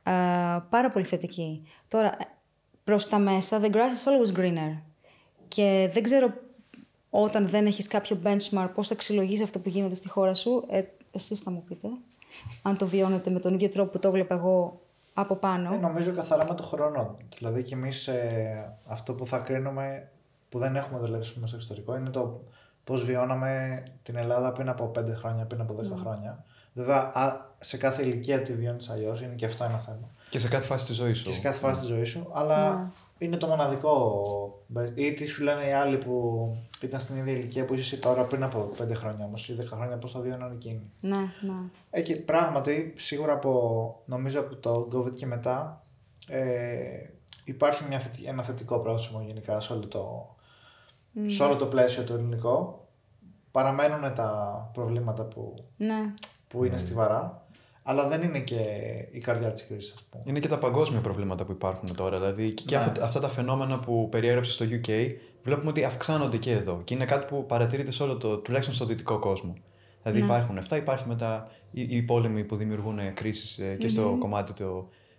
ε, 0.03 0.11
πάρα 0.69 0.89
πολύ 0.91 1.05
θετική. 1.05 1.63
Τώρα, 1.87 2.17
προς 2.83 3.07
τα 3.07 3.19
μέσα, 3.19 3.61
the 3.63 3.71
grass 3.71 3.75
is 3.75 4.35
always 4.35 4.39
greener. 4.39 4.81
Και 5.47 5.89
δεν 5.93 6.03
ξέρω 6.03 6.33
όταν 7.09 7.47
δεν 7.47 7.65
έχεις 7.65 7.87
κάποιο 7.87 8.19
benchmark 8.23 8.69
πώς 8.75 8.91
αξιολογείς 8.91 9.41
αυτό 9.41 9.59
που 9.59 9.69
γίνεται 9.69 9.95
στη 9.95 10.09
χώρα 10.09 10.33
σου, 10.33 10.65
ε, 10.69 10.81
εσείς 11.11 11.39
θα 11.39 11.51
μου 11.51 11.63
πείτε 11.67 11.87
αν 12.61 12.77
το 12.77 12.87
βιώνετε 12.87 13.29
με 13.29 13.39
τον 13.39 13.53
ίδιο 13.53 13.69
τρόπο 13.69 13.91
που 13.91 13.99
το 13.99 14.07
έβλεπα 14.07 14.35
εγώ 14.35 14.81
από 15.13 15.35
πάνω. 15.35 15.73
Ε, 15.73 15.77
νομίζω 15.77 16.11
καθαρά 16.11 16.45
με 16.47 16.55
το 16.55 16.63
χρόνο. 16.63 17.17
Δηλαδή 17.37 17.63
και 17.63 17.73
εμείς 17.73 18.07
ε, 18.07 18.77
αυτό 18.87 19.13
που 19.13 19.25
θα 19.25 19.37
κρίνουμε 19.37 20.09
που 20.49 20.59
δεν 20.59 20.75
έχουμε 20.75 20.99
δουλέψει 20.99 21.33
στο 21.45 21.55
εξωτερικό 21.55 21.95
είναι 21.95 22.09
το 22.09 22.43
πώς 22.83 23.05
βιώναμε 23.05 23.83
την 24.03 24.15
Ελλάδα 24.15 24.51
πριν 24.51 24.69
από 24.69 24.91
5 24.99 25.03
χρόνια, 25.15 25.45
πριν 25.45 25.61
από 25.61 25.75
10 25.79 25.83
ναι. 25.83 25.95
χρόνια. 25.95 26.43
Βέβαια, 26.73 27.11
σε 27.59 27.77
κάθε 27.77 28.03
ηλικία 28.03 28.41
τη 28.41 28.53
βιώνεις 28.53 28.89
αλλιώς, 28.89 29.21
είναι 29.21 29.33
και 29.35 29.45
αυτό 29.45 29.63
ένα 29.63 29.79
θέμα. 29.79 30.09
Και 30.29 30.39
σε 30.39 30.47
κάθε 30.47 30.65
φάση 30.65 30.85
της 30.85 30.95
ζωής 30.95 31.17
σου. 31.17 31.25
Και 31.25 31.33
σε 31.33 31.41
κάθε 31.41 31.59
φάση 31.59 31.79
της 31.79 31.89
ζωής 31.89 32.09
σου, 32.09 32.29
αλλά 32.33 32.75
ναι. 32.75 32.87
Είναι 33.21 33.37
το 33.37 33.47
μοναδικό. 33.47 34.25
Ή 34.95 35.13
τι 35.13 35.25
σου 35.25 35.43
λένε 35.43 35.67
οι 35.67 35.71
άλλοι 35.71 35.97
που 35.97 36.47
ήταν 36.81 36.99
στην 36.99 37.15
ίδια 37.15 37.33
ηλικία 37.33 37.65
που 37.65 37.73
είσαι 37.73 37.97
τώρα 37.97 38.23
πριν 38.23 38.43
από 38.43 38.71
5 38.81 38.91
χρόνια 38.93 39.25
όμως 39.25 39.49
ή 39.49 39.57
10 39.61 39.65
χρόνια, 39.65 39.97
πώς 39.97 40.11
θα 40.11 40.19
βιώνουν 40.19 40.51
εκείνοι. 40.51 40.91
Ναι, 41.01 41.17
ναι. 41.17 41.53
Εκεί 41.89 42.15
πράγματι, 42.15 42.93
σίγουρα 42.97 43.33
από, 43.33 44.01
νομίζω 44.05 44.39
από 44.39 44.55
το 44.55 44.87
COVID 44.93 45.15
και 45.15 45.25
μετά, 45.25 45.83
ε, 46.27 47.09
υπάρχει 47.43 47.83
μια, 47.87 48.01
ένα 48.25 48.43
θετικό 48.43 48.79
πρόσημο 48.79 49.23
γενικά 49.25 49.59
σε 49.59 49.73
όλο 49.73 49.87
το, 49.87 50.35
mm. 51.15 51.19
σε 51.27 51.43
όλο 51.43 51.55
το 51.55 51.65
πλαίσιο 51.65 52.03
το 52.03 52.13
ελληνικό. 52.13 52.85
Παραμένουν 53.51 54.13
τα 54.13 54.69
προβλήματα 54.73 55.23
που, 55.23 55.53
ναι. 55.77 56.13
που 56.47 56.63
είναι 56.63 56.75
mm. 56.75 56.79
στιβαρά. 56.79 57.45
Αλλά 57.83 58.07
δεν 58.07 58.21
είναι 58.21 58.39
και 58.39 58.59
η 59.11 59.19
καρδιά 59.19 59.51
της 59.51 59.67
κρίσης, 59.67 59.93
ας 59.93 60.03
πούμε. 60.09 60.23
Είναι 60.27 60.39
και 60.39 60.47
τα 60.47 60.57
παγκόσμια 60.57 60.99
προβλήματα 60.99 61.45
που 61.45 61.51
υπάρχουν 61.51 61.95
τώρα. 61.95 62.19
Δηλαδή 62.19 62.51
και 62.51 62.77
ναι. 62.77 62.91
αυτά, 63.01 63.19
τα 63.19 63.29
φαινόμενα 63.29 63.79
που 63.79 64.07
περιέγραψες 64.11 64.53
στο 64.53 64.65
UK, 64.65 65.13
βλέπουμε 65.43 65.69
ότι 65.69 65.83
αυξάνονται 65.83 66.37
και 66.37 66.51
εδώ. 66.51 66.81
Και 66.83 66.93
είναι 66.93 67.05
κάτι 67.05 67.25
που 67.25 67.45
παρατηρείται 67.45 67.91
σε 67.91 68.03
όλο 68.03 68.17
το, 68.17 68.37
τουλάχιστον 68.37 68.75
στο 68.75 68.85
δυτικό 68.85 69.19
κόσμο. 69.19 69.53
Δηλαδή 70.01 70.19
ναι. 70.19 70.25
υπάρχουν 70.25 70.57
αυτά, 70.57 70.77
υπάρχει 70.77 71.07
μετά 71.07 71.51
οι, 71.71 71.95
οι 71.95 72.01
πόλεμοι 72.01 72.43
που 72.43 72.55
δημιουργούν 72.55 73.13
κρίσεις 73.13 73.57
ε, 73.59 73.75
και 73.79 73.87
στο 73.87 74.15
κομμάτι 74.19 74.53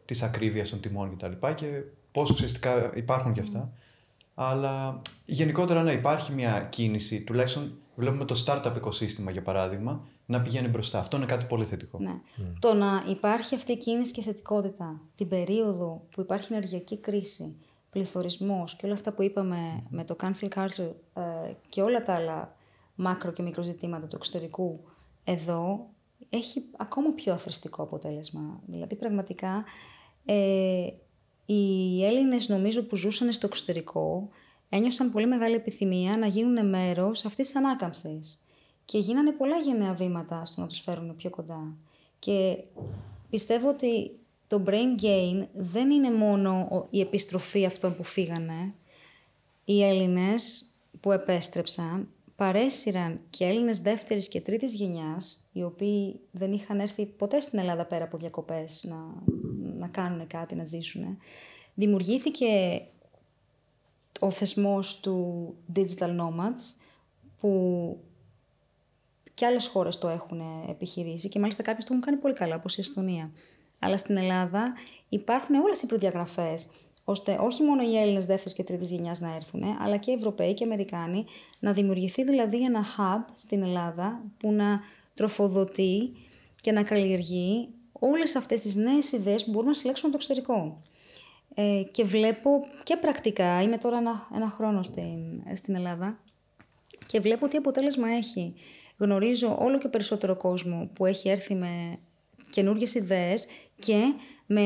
της 0.04 0.22
ακρίβειας 0.22 0.70
των 0.70 0.80
τιμών 0.80 1.16
κτλ. 1.16 1.30
Και, 1.46 1.52
και 1.54 1.82
πώς 2.12 2.30
ουσιαστικά 2.30 2.92
υπάρχουν 2.94 3.32
και 3.32 3.40
αυτά. 3.40 3.72
Αλλά 4.34 4.96
γενικότερα 5.24 5.82
να 5.82 5.92
υπάρχει 5.92 6.32
μια 6.32 6.66
κίνηση, 6.70 7.24
τουλάχιστον 7.24 7.78
βλέπουμε 7.94 8.24
το 8.24 8.44
startup 8.46 8.72
οικοσύστημα 8.76 9.30
για 9.30 9.42
παράδειγμα, 9.42 10.04
να 10.32 10.42
πηγαίνει 10.42 10.68
μπροστά. 10.68 10.98
Αυτό 10.98 11.16
είναι 11.16 11.26
κάτι 11.26 11.44
πολύ 11.44 11.64
θετικό. 11.64 11.98
Ναι. 11.98 12.20
Το 12.58 12.74
να 12.74 13.04
υπάρχει 13.08 13.54
αυτή 13.54 13.72
η 13.72 13.76
κίνηση 13.76 14.12
και 14.12 14.22
θετικότητα 14.22 15.00
την 15.14 15.28
περίοδο 15.28 16.06
που 16.10 16.20
υπάρχει 16.20 16.52
ενεργειακή 16.52 16.96
κρίση, 16.96 17.56
πληθωρισμός 17.90 18.76
και 18.76 18.86
όλα 18.86 18.94
αυτά 18.94 19.12
που 19.12 19.22
είπαμε 19.22 19.82
με 19.88 20.04
το 20.04 20.16
cancel 20.22 20.48
culture 20.48 20.92
ε, 21.14 21.52
και 21.68 21.82
όλα 21.82 22.02
τα 22.02 22.14
άλλα 22.14 22.56
μάκρο 22.94 23.32
και 23.32 23.42
μικροζητήματα 23.42 24.06
του 24.06 24.16
εξωτερικού 24.16 24.80
εδώ 25.24 25.86
έχει 26.30 26.64
ακόμα 26.76 27.10
πιο 27.10 27.32
αθρηστικό 27.32 27.82
αποτέλεσμα. 27.82 28.60
Δηλαδή 28.66 28.94
πραγματικά 28.94 29.64
ε, 30.24 30.86
οι 31.46 32.04
Έλληνες 32.04 32.48
νομίζω 32.48 32.82
που 32.82 32.96
ζούσαν 32.96 33.32
στο 33.32 33.46
εξωτερικό 33.46 34.28
ένιωσαν 34.68 35.12
πολύ 35.12 35.26
μεγάλη 35.26 35.54
επιθυμία 35.54 36.16
να 36.16 36.26
γίνουν 36.26 36.68
μέρος 36.68 37.24
αυτής 37.24 37.46
της 37.46 37.56
ανάκαμψης. 37.56 38.41
Και 38.92 38.98
γίνανε 38.98 39.32
πολλά 39.32 39.56
γενναία 39.56 39.94
βήματα 39.94 40.44
στο 40.44 40.60
να 40.60 40.66
τους 40.66 40.80
φέρουν 40.80 41.16
πιο 41.16 41.30
κοντά. 41.30 41.74
Και 42.18 42.64
πιστεύω 43.30 43.68
ότι 43.68 44.18
το 44.46 44.62
brain 44.66 45.02
gain 45.02 45.46
δεν 45.54 45.90
είναι 45.90 46.10
μόνο 46.10 46.86
η 46.90 47.00
επιστροφή 47.00 47.64
αυτών 47.64 47.96
που 47.96 48.02
φύγανε. 48.02 48.74
Οι 49.64 49.84
Έλληνες 49.84 50.64
που 51.00 51.12
επέστρεψαν 51.12 52.08
παρέσυραν 52.36 53.20
και 53.30 53.44
Έλληνες 53.44 53.80
δεύτερης 53.80 54.28
και 54.28 54.40
τρίτης 54.40 54.74
γενιάς, 54.74 55.48
οι 55.52 55.62
οποίοι 55.62 56.20
δεν 56.30 56.52
είχαν 56.52 56.80
έρθει 56.80 57.06
ποτέ 57.06 57.40
στην 57.40 57.58
Ελλάδα 57.58 57.84
πέρα 57.84 58.04
από 58.04 58.16
διακοπές 58.16 58.84
να, 58.84 58.96
να 59.78 59.88
κάνουν 59.88 60.26
κάτι, 60.26 60.54
να 60.54 60.64
ζήσουν. 60.64 61.18
Δημιουργήθηκε 61.74 62.82
ο 64.20 64.30
θεσμός 64.30 65.00
του 65.00 65.54
Digital 65.74 66.18
Nomads, 66.20 66.74
που 67.40 67.98
και 69.42 69.48
άλλες 69.48 69.66
χώρες 69.66 69.98
το 69.98 70.08
έχουν 70.08 70.42
επιχειρήσει 70.68 71.28
και 71.28 71.38
μάλιστα 71.38 71.62
κάποιες 71.62 71.84
το 71.84 71.92
έχουν 71.92 72.04
κάνει 72.06 72.18
πολύ 72.18 72.34
καλά, 72.34 72.54
όπως 72.54 72.76
η 72.76 72.80
Εστονία. 72.80 73.30
Αλλά 73.78 73.96
στην 73.96 74.16
Ελλάδα 74.16 74.72
υπάρχουν 75.08 75.54
όλες 75.54 75.82
οι 75.82 75.86
προδιαγραφές 75.86 76.66
ώστε 77.04 77.38
όχι 77.40 77.62
μόνο 77.62 77.82
οι 77.82 77.98
Έλληνες 77.98 78.26
δεύτερης 78.26 78.52
και 78.52 78.64
τρίτης 78.64 78.90
γενιάς 78.90 79.20
να 79.20 79.34
έρθουν, 79.34 79.62
αλλά 79.80 79.96
και 79.96 80.10
οι 80.10 80.14
Ευρωπαίοι 80.14 80.54
και 80.54 80.64
οι 80.64 80.66
Αμερικάνοι, 80.66 81.24
να 81.58 81.72
δημιουργηθεί 81.72 82.24
δηλαδή 82.24 82.64
ένα 82.64 82.84
hub 82.84 83.24
στην 83.34 83.62
Ελλάδα 83.62 84.24
που 84.38 84.52
να 84.52 84.80
τροφοδοτεί 85.14 86.12
και 86.60 86.72
να 86.72 86.82
καλλιεργεί 86.82 87.68
όλες 87.92 88.36
αυτές 88.36 88.60
τις 88.60 88.74
νέες 88.74 89.12
ιδέες 89.12 89.44
που 89.44 89.50
μπορούμε 89.50 89.70
να 89.70 89.76
συλλέξουμε 89.76 90.12
από 90.14 90.18
το 90.18 90.32
εξωτερικό. 90.32 90.76
Ε, 91.54 91.82
και 91.90 92.04
βλέπω 92.04 92.50
και 92.82 92.96
πρακτικά, 92.96 93.62
είμαι 93.62 93.78
τώρα 93.78 93.98
ένα, 93.98 94.28
ένα 94.34 94.46
χρόνο 94.56 94.82
στην, 94.82 95.42
στην 95.54 95.74
Ελλάδα, 95.74 96.18
Και 97.06 97.20
βλέπω 97.20 97.48
τι 97.48 97.56
αποτέλεσμα 97.56 98.08
έχει. 98.08 98.54
Γνωρίζω 99.02 99.56
όλο 99.60 99.78
και 99.78 99.88
περισσότερο 99.88 100.36
κόσμο 100.36 100.90
που 100.94 101.06
έχει 101.06 101.28
έρθει 101.28 101.54
με 101.54 101.98
καινούργιες 102.50 102.94
ιδέες 102.94 103.46
και 103.78 104.14
με 104.46 104.62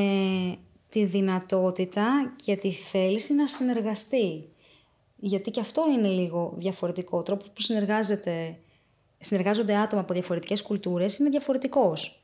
τη 0.89 1.05
δυνατότητα 1.05 2.35
και 2.43 2.55
τη 2.55 2.71
θέληση 2.71 3.33
να 3.33 3.47
συνεργαστεί. 3.47 4.49
Γιατί 5.15 5.51
και 5.51 5.59
αυτό 5.59 5.83
είναι 5.91 6.07
λίγο 6.07 6.53
διαφορετικό. 6.57 7.17
Ο 7.17 7.23
τρόπος 7.23 7.49
που 7.49 7.61
συνεργάζεται, 7.61 8.57
συνεργάζονται 9.17 9.75
άτομα 9.75 10.01
από 10.01 10.13
διαφορετικές 10.13 10.61
κουλτούρες 10.61 11.17
είναι 11.17 11.29
διαφορετικός. 11.29 12.23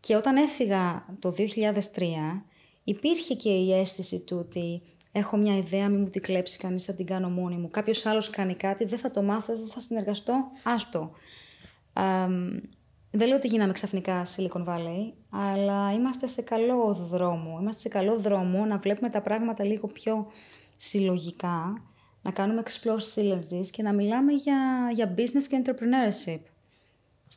Και 0.00 0.16
όταν 0.16 0.36
έφυγα 0.36 1.06
το 1.18 1.30
2003, 1.30 2.44
υπήρχε 2.84 3.34
και 3.34 3.50
η 3.50 3.74
αίσθηση 3.74 4.18
του 4.20 4.36
ότι 4.36 4.82
έχω 5.12 5.36
μια 5.36 5.56
ιδέα, 5.56 5.88
μην 5.88 6.00
μου 6.00 6.08
την 6.08 6.22
κλέψει 6.22 6.58
κανείς, 6.58 6.84
θα 6.84 6.94
την 6.94 7.06
κάνω 7.06 7.28
μόνη 7.28 7.56
μου. 7.56 7.70
Κάποιος 7.70 8.06
άλλος 8.06 8.30
κάνει 8.30 8.54
κάτι, 8.54 8.84
δεν 8.84 8.98
θα 8.98 9.10
το 9.10 9.22
μάθω, 9.22 9.56
δεν 9.56 9.66
θα 9.66 9.80
συνεργαστώ, 9.80 10.50
άστο. 10.62 11.10
Δεν 13.10 13.26
λέω 13.28 13.36
ότι 13.36 13.48
γίναμε 13.48 13.72
ξαφνικά 13.72 14.26
Silicon 14.36 14.64
Valley, 14.64 15.12
αλλά 15.30 15.92
είμαστε 15.92 16.26
σε 16.26 16.42
καλό 16.42 16.94
δρόμο. 17.10 17.58
Είμαστε 17.60 17.80
σε 17.80 17.88
καλό 17.88 18.18
δρόμο 18.18 18.64
να 18.64 18.78
βλέπουμε 18.78 19.10
τα 19.10 19.22
πράγματα 19.22 19.64
λίγο 19.64 19.86
πιο 19.86 20.26
συλλογικά, 20.76 21.82
να 22.22 22.30
κάνουμε 22.30 22.62
explore 22.66 23.14
synergies 23.14 23.66
και 23.70 23.82
να 23.82 23.92
μιλάμε 23.92 24.32
για, 24.32 24.90
για 24.94 25.14
business 25.16 25.42
και 25.48 25.62
entrepreneurship. 25.64 26.40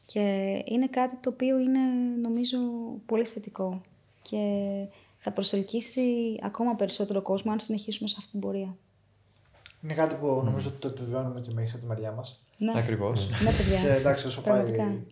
Και 0.05 0.19
είναι 0.65 0.87
κάτι 0.87 1.15
το 1.15 1.29
οποίο 1.29 1.59
είναι 1.59 1.79
νομίζω 2.21 2.57
πολύ 3.05 3.25
θετικό 3.25 3.81
και 4.21 4.37
θα 5.17 5.31
προσελκύσει 5.31 6.39
ακόμα 6.41 6.75
περισσότερο 6.75 7.21
κόσμο 7.21 7.51
αν 7.51 7.59
συνεχίσουμε 7.59 8.09
σε 8.09 8.15
αυτή 8.17 8.31
την 8.31 8.39
πορεία. 8.39 8.75
Είναι 9.83 9.93
κάτι 9.93 10.15
που 10.15 10.41
νομίζω 10.45 10.67
ότι 10.67 10.77
το 10.77 10.87
επιβεβαιώνουμε 10.87 11.41
και 11.41 11.49
εμείς 11.51 11.71
από 11.71 11.81
τη 11.81 11.87
μεριά 11.87 12.11
μας. 12.11 12.42
Ναι, 12.63 12.71
ακριβώς. 12.75 13.29
Ναι, 13.29 13.51
παιδιά. 13.51 13.79
και 13.81 13.99
εντάξει, 13.99 14.27
όσο 14.27 14.41
πάει. 14.41 14.63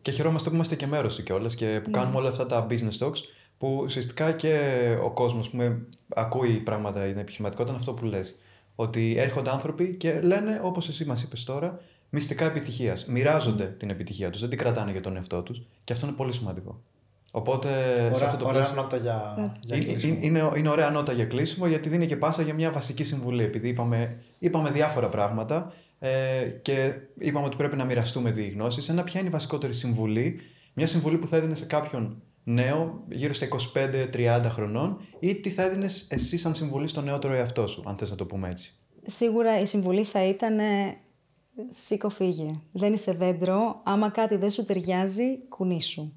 Και 0.02 0.12
χαιρόμαστε 0.12 0.50
που 0.50 0.56
είμαστε 0.56 0.76
και 0.76 0.88
μέρος 0.88 1.16
του 1.16 1.24
κιόλας 1.24 1.56
και 1.56 1.80
που 1.84 1.90
ναι. 1.90 1.98
κάνουμε 1.98 2.18
όλα 2.18 2.30
αυτά 2.30 2.46
τα 2.46 2.68
business 2.70 2.98
talks 3.00 3.18
που 3.58 3.82
ουσιαστικά 3.84 4.32
και 4.32 4.58
ο 5.04 5.10
κόσμος 5.12 5.50
που 5.50 5.58
ακούει 6.16 6.60
πράγματα 6.60 7.00
για 7.00 7.12
την 7.12 7.22
επιχειρηματικότητα 7.22 7.74
είναι 7.76 7.80
αυτό 7.80 7.94
που 7.94 8.06
λες. 8.06 8.36
Ότι 8.76 9.16
έρχονται 9.18 9.50
άνθρωποι 9.50 9.96
και 9.96 10.20
λένε, 10.22 10.60
όπως 10.64 10.90
εσύ 10.90 11.06
μας 11.06 11.24
είπες 11.24 11.44
τώρα, 11.44 11.80
μυστικά 12.10 12.46
επιτυχίας. 12.46 13.06
Μοιράζονται 13.06 13.66
την 13.66 13.90
επιτυχία 13.90 14.30
τους, 14.30 14.42
δεν 14.42 14.50
την 14.50 14.58
κρατάνε 14.58 14.92
για 14.92 15.02
τον 15.02 15.16
εαυτό 15.16 15.42
τους 15.42 15.62
και 15.84 15.94
αυτό 15.94 16.06
είναι 16.06 16.16
πολύ 16.16 16.34
σημαντικό. 16.34 16.82
Οπότε 17.32 17.70
ωραία, 17.96 18.14
σε 18.14 18.26
αυτό 18.26 18.38
το 18.38 18.48
ωραία 18.48 18.72
νότα 18.76 18.98
για, 18.98 19.36
για 19.60 19.76
είναι, 19.78 20.18
είναι, 20.20 20.52
είναι 20.56 20.70
ωραία 20.70 20.90
νότα 20.90 21.12
για 21.12 21.26
κλείσιμο 21.26 21.68
γιατί 21.68 21.90
δίνει 21.90 22.06
και 22.06 22.16
πάσα 22.16 22.42
για 22.42 22.54
μια 22.54 22.72
βασική 22.72 23.04
συμβουλή. 23.04 23.44
Επειδή 23.44 23.68
είπαμε, 23.68 24.24
είπαμε 24.40 24.72
διάφορα 24.72 25.08
πράγματα 25.08 25.74
ε, 26.00 26.10
και 26.62 26.94
είπαμε 27.20 27.46
ότι 27.46 27.56
πρέπει 27.56 27.76
να 27.76 27.86
μοιραστούμε 27.86 28.32
τη 28.32 28.48
γνώση. 28.48 28.92
Ένα 28.92 29.04
ποια 29.04 29.20
είναι 29.20 29.30
η 29.30 29.32
βασικότερη 29.32 29.74
συμβουλή, 29.74 30.40
μια 30.74 30.88
συμβουλή 30.88 31.18
που 31.18 31.28
θα 31.28 31.38
έδινες 31.38 31.58
σε 31.58 31.66
κάποιον 31.66 32.22
νέο, 32.44 33.04
γύρω 33.10 33.34
στα 33.34 33.48
25-30 34.14 34.42
χρονών, 34.50 35.02
ή 35.20 35.36
τι 35.36 35.50
θα 35.50 35.64
έδινες 35.64 36.08
εσύ 36.10 36.38
σαν 36.38 36.56
συμβουλή 36.56 36.88
στο 36.88 37.02
νεότερο 37.02 37.34
εαυτό 37.34 37.68
σου, 37.68 37.84
αν 37.86 37.96
θες 37.96 38.10
να 38.10 38.16
το 38.16 38.26
πούμε 38.26 38.50
έτσι; 38.50 38.76
Σίγουρα 39.06 39.60
η 39.60 39.66
συμβουλή 39.66 40.04
θα 40.04 40.24
ήταν 40.24 40.60
σήκω 41.70 42.10
φύγε. 42.10 42.60
Δεν 42.72 42.94
είσαι 42.94 43.14
δέντρο. 43.14 43.82
Άμα 43.84 44.10
κάτι 44.10 44.36
δεν 44.36 44.50
σου 44.50 44.64
ταιριάζει, 44.64 45.48
κουνήσου. 45.50 46.12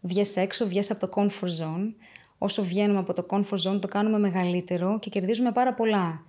Βγες 0.00 0.36
έξω, 0.36 0.66
βγες 0.66 0.90
από 0.90 1.06
το 1.06 1.12
comfort 1.14 1.62
zone. 1.62 1.94
Όσο 2.38 2.62
βγαίνουμε 2.62 2.98
από 2.98 3.12
το 3.12 3.26
comfort 3.28 3.70
zone, 3.70 3.80
το 3.80 3.88
κάνουμε 3.88 4.18
μεγαλύτερο 4.18 4.98
και 4.98 5.10
κερδίζουμε 5.10 5.52
πάρα 5.52 5.74
πολλά. 5.74 6.22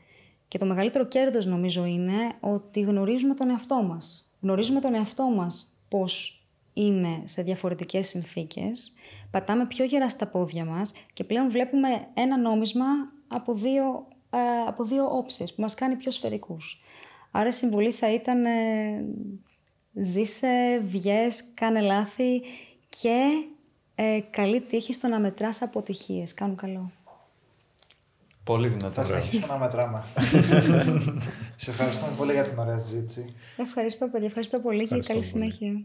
Και 0.47 0.57
το 0.57 0.65
μεγαλύτερο 0.65 1.05
κέρδος 1.05 1.45
νομίζω 1.45 1.85
είναι 1.85 2.31
ότι 2.39 2.79
γνωρίζουμε 2.79 3.33
τον 3.33 3.49
εαυτό 3.49 3.83
μας. 3.83 4.31
Γνωρίζουμε 4.41 4.79
τον 4.79 4.93
εαυτό 4.93 5.23
μας 5.23 5.77
πώς 5.89 6.43
είναι 6.73 7.21
σε 7.25 7.41
διαφορετικές 7.41 8.07
συνθήκες, 8.07 8.93
πατάμε 9.31 9.65
πιο 9.67 9.85
γερά 9.85 10.09
στα 10.09 10.27
πόδια 10.27 10.65
μας 10.65 10.93
και 11.13 11.23
πλέον 11.23 11.51
βλέπουμε 11.51 11.87
ένα 12.13 12.37
νόμισμα 12.37 12.85
από 13.27 13.53
δύο, 13.53 14.07
ε, 14.29 14.67
από 14.67 14.83
δύο 14.83 15.17
όψεις 15.17 15.53
που 15.53 15.61
μας 15.61 15.73
κάνει 15.73 15.95
πιο 15.95 16.11
σφαιρικούς. 16.11 16.79
Άρα 17.31 17.49
η 17.49 17.53
συμβουλή 17.53 17.91
θα 17.91 18.13
ήταν 18.13 18.45
ε, 18.45 19.05
ζήσε, 19.93 20.81
βγες, 20.83 21.43
κάνε 21.53 21.81
λάθη 21.81 22.41
και 22.89 23.45
ε, 24.01 24.19
καλή 24.29 24.61
τύχη 24.61 24.93
στο 24.93 25.07
να 25.07 25.19
μετράς 25.19 25.61
αποτυχίες. 25.61 26.33
Κάνουν 26.33 26.55
καλό. 26.55 26.91
Πολύ 28.43 28.67
δυνατό. 28.67 28.93
Θα 28.93 29.05
συνεχίσουμε 29.05 29.47
να 29.47 29.57
μετράμε. 29.57 30.03
Σε 31.55 31.69
ευχαριστούμε 31.69 32.11
πολύ 32.17 32.33
για 32.33 32.43
την 32.43 32.59
ωραία 32.59 32.79
συζήτηση. 32.79 33.33
Ευχαριστώ 33.57 34.07
πολύ. 34.07 34.25
Ευχαριστώ 34.25 34.59
πολύ 34.59 34.87
και 34.87 34.99
καλή 34.99 35.23
συνέχεια. 35.23 35.81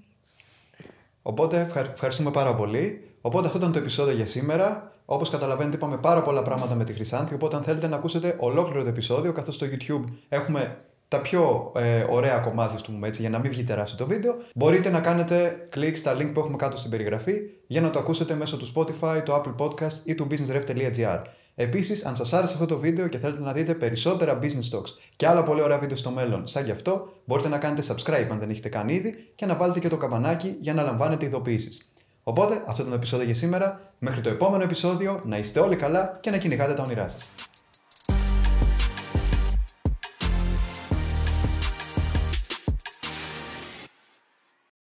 Οπότε 1.22 1.68
ευχαριστούμε 1.92 2.30
πάρα 2.30 2.54
πολύ. 2.54 3.10
Οπότε 3.20 3.46
αυτό 3.46 3.58
ήταν 3.58 3.72
το 3.72 3.78
επεισόδιο 3.78 4.14
για 4.14 4.26
σήμερα. 4.26 4.92
Όπως 5.04 5.30
καταλαβαίνετε, 5.30 5.76
είπαμε 5.76 5.96
πάρα 5.96 6.22
πολλά 6.22 6.42
πράγματα 6.42 6.74
με 6.74 6.84
τη 6.84 6.92
Χρυσάνθη. 6.92 7.34
Οπότε, 7.34 7.56
αν 7.56 7.62
θέλετε 7.62 7.86
να 7.86 7.96
ακούσετε 7.96 8.36
ολόκληρο 8.38 8.82
το 8.82 8.88
επεισόδιο, 8.88 9.32
καθώς 9.32 9.54
στο 9.54 9.66
YouTube 9.66 10.04
έχουμε 10.28 10.84
τα 11.14 11.20
πιο 11.20 11.72
ε, 11.76 12.04
ωραία 12.08 12.38
κομμάτια, 12.38 12.78
του 12.78 12.98
έτσι, 13.04 13.20
για 13.20 13.30
να 13.30 13.38
μην 13.38 13.50
βγει 13.50 13.62
τεράστιο 13.62 13.96
το 13.96 14.06
βίντεο, 14.06 14.36
μπορείτε 14.54 14.90
να 14.90 15.00
κάνετε 15.00 15.66
κλικ 15.68 15.96
στα 15.96 16.16
link 16.16 16.30
που 16.34 16.40
έχουμε 16.40 16.56
κάτω 16.56 16.76
στην 16.76 16.90
περιγραφή 16.90 17.34
για 17.66 17.80
να 17.80 17.90
το 17.90 17.98
ακούσετε 17.98 18.34
μέσω 18.34 18.56
του 18.56 18.72
Spotify, 18.74 19.20
του 19.24 19.32
Apple 19.32 19.64
Podcast 19.64 20.04
ή 20.04 20.14
του 20.14 20.26
businessref.gr. 20.30 21.20
Επίσης, 21.54 22.04
αν 22.04 22.16
σας 22.16 22.32
άρεσε 22.32 22.54
αυτό 22.54 22.66
το 22.66 22.78
βίντεο 22.78 23.08
και 23.08 23.18
θέλετε 23.18 23.42
να 23.42 23.52
δείτε 23.52 23.74
περισσότερα 23.74 24.38
business 24.42 24.76
talks 24.76 24.90
και 25.16 25.26
άλλα 25.26 25.42
πολύ 25.42 25.62
ωραία 25.62 25.78
βίντεο 25.78 25.96
στο 25.96 26.10
μέλλον, 26.10 26.46
σαν 26.46 26.64
γι' 26.64 26.70
αυτό, 26.70 27.08
μπορείτε 27.24 27.48
να 27.48 27.58
κάνετε 27.58 27.94
subscribe 27.94 28.26
αν 28.30 28.38
δεν 28.38 28.50
έχετε 28.50 28.68
κάνει 28.68 28.94
ήδη 28.94 29.14
και 29.34 29.46
να 29.46 29.56
βάλετε 29.56 29.78
και 29.78 29.88
το 29.88 29.96
καμπανάκι 29.96 30.56
για 30.60 30.74
να 30.74 30.82
λαμβάνετε 30.82 31.24
ειδοποιήσεις. 31.24 31.88
Οπότε, 32.22 32.54
αυτό 32.54 32.72
ήταν 32.72 32.88
το 32.88 32.94
επεισόδιο 32.94 33.26
για 33.26 33.34
σήμερα. 33.34 33.80
Μέχρι 33.98 34.20
το 34.20 34.28
επόμενο 34.28 34.62
επεισόδιο, 34.62 35.20
να 35.24 35.38
είστε 35.38 35.60
όλοι 35.60 35.76
καλά 35.76 36.18
και 36.20 36.30
να 36.30 36.36
κυνηγάτε 36.36 36.72
τα 36.72 36.82
όνειρά 36.82 37.08
σας. 37.08 37.28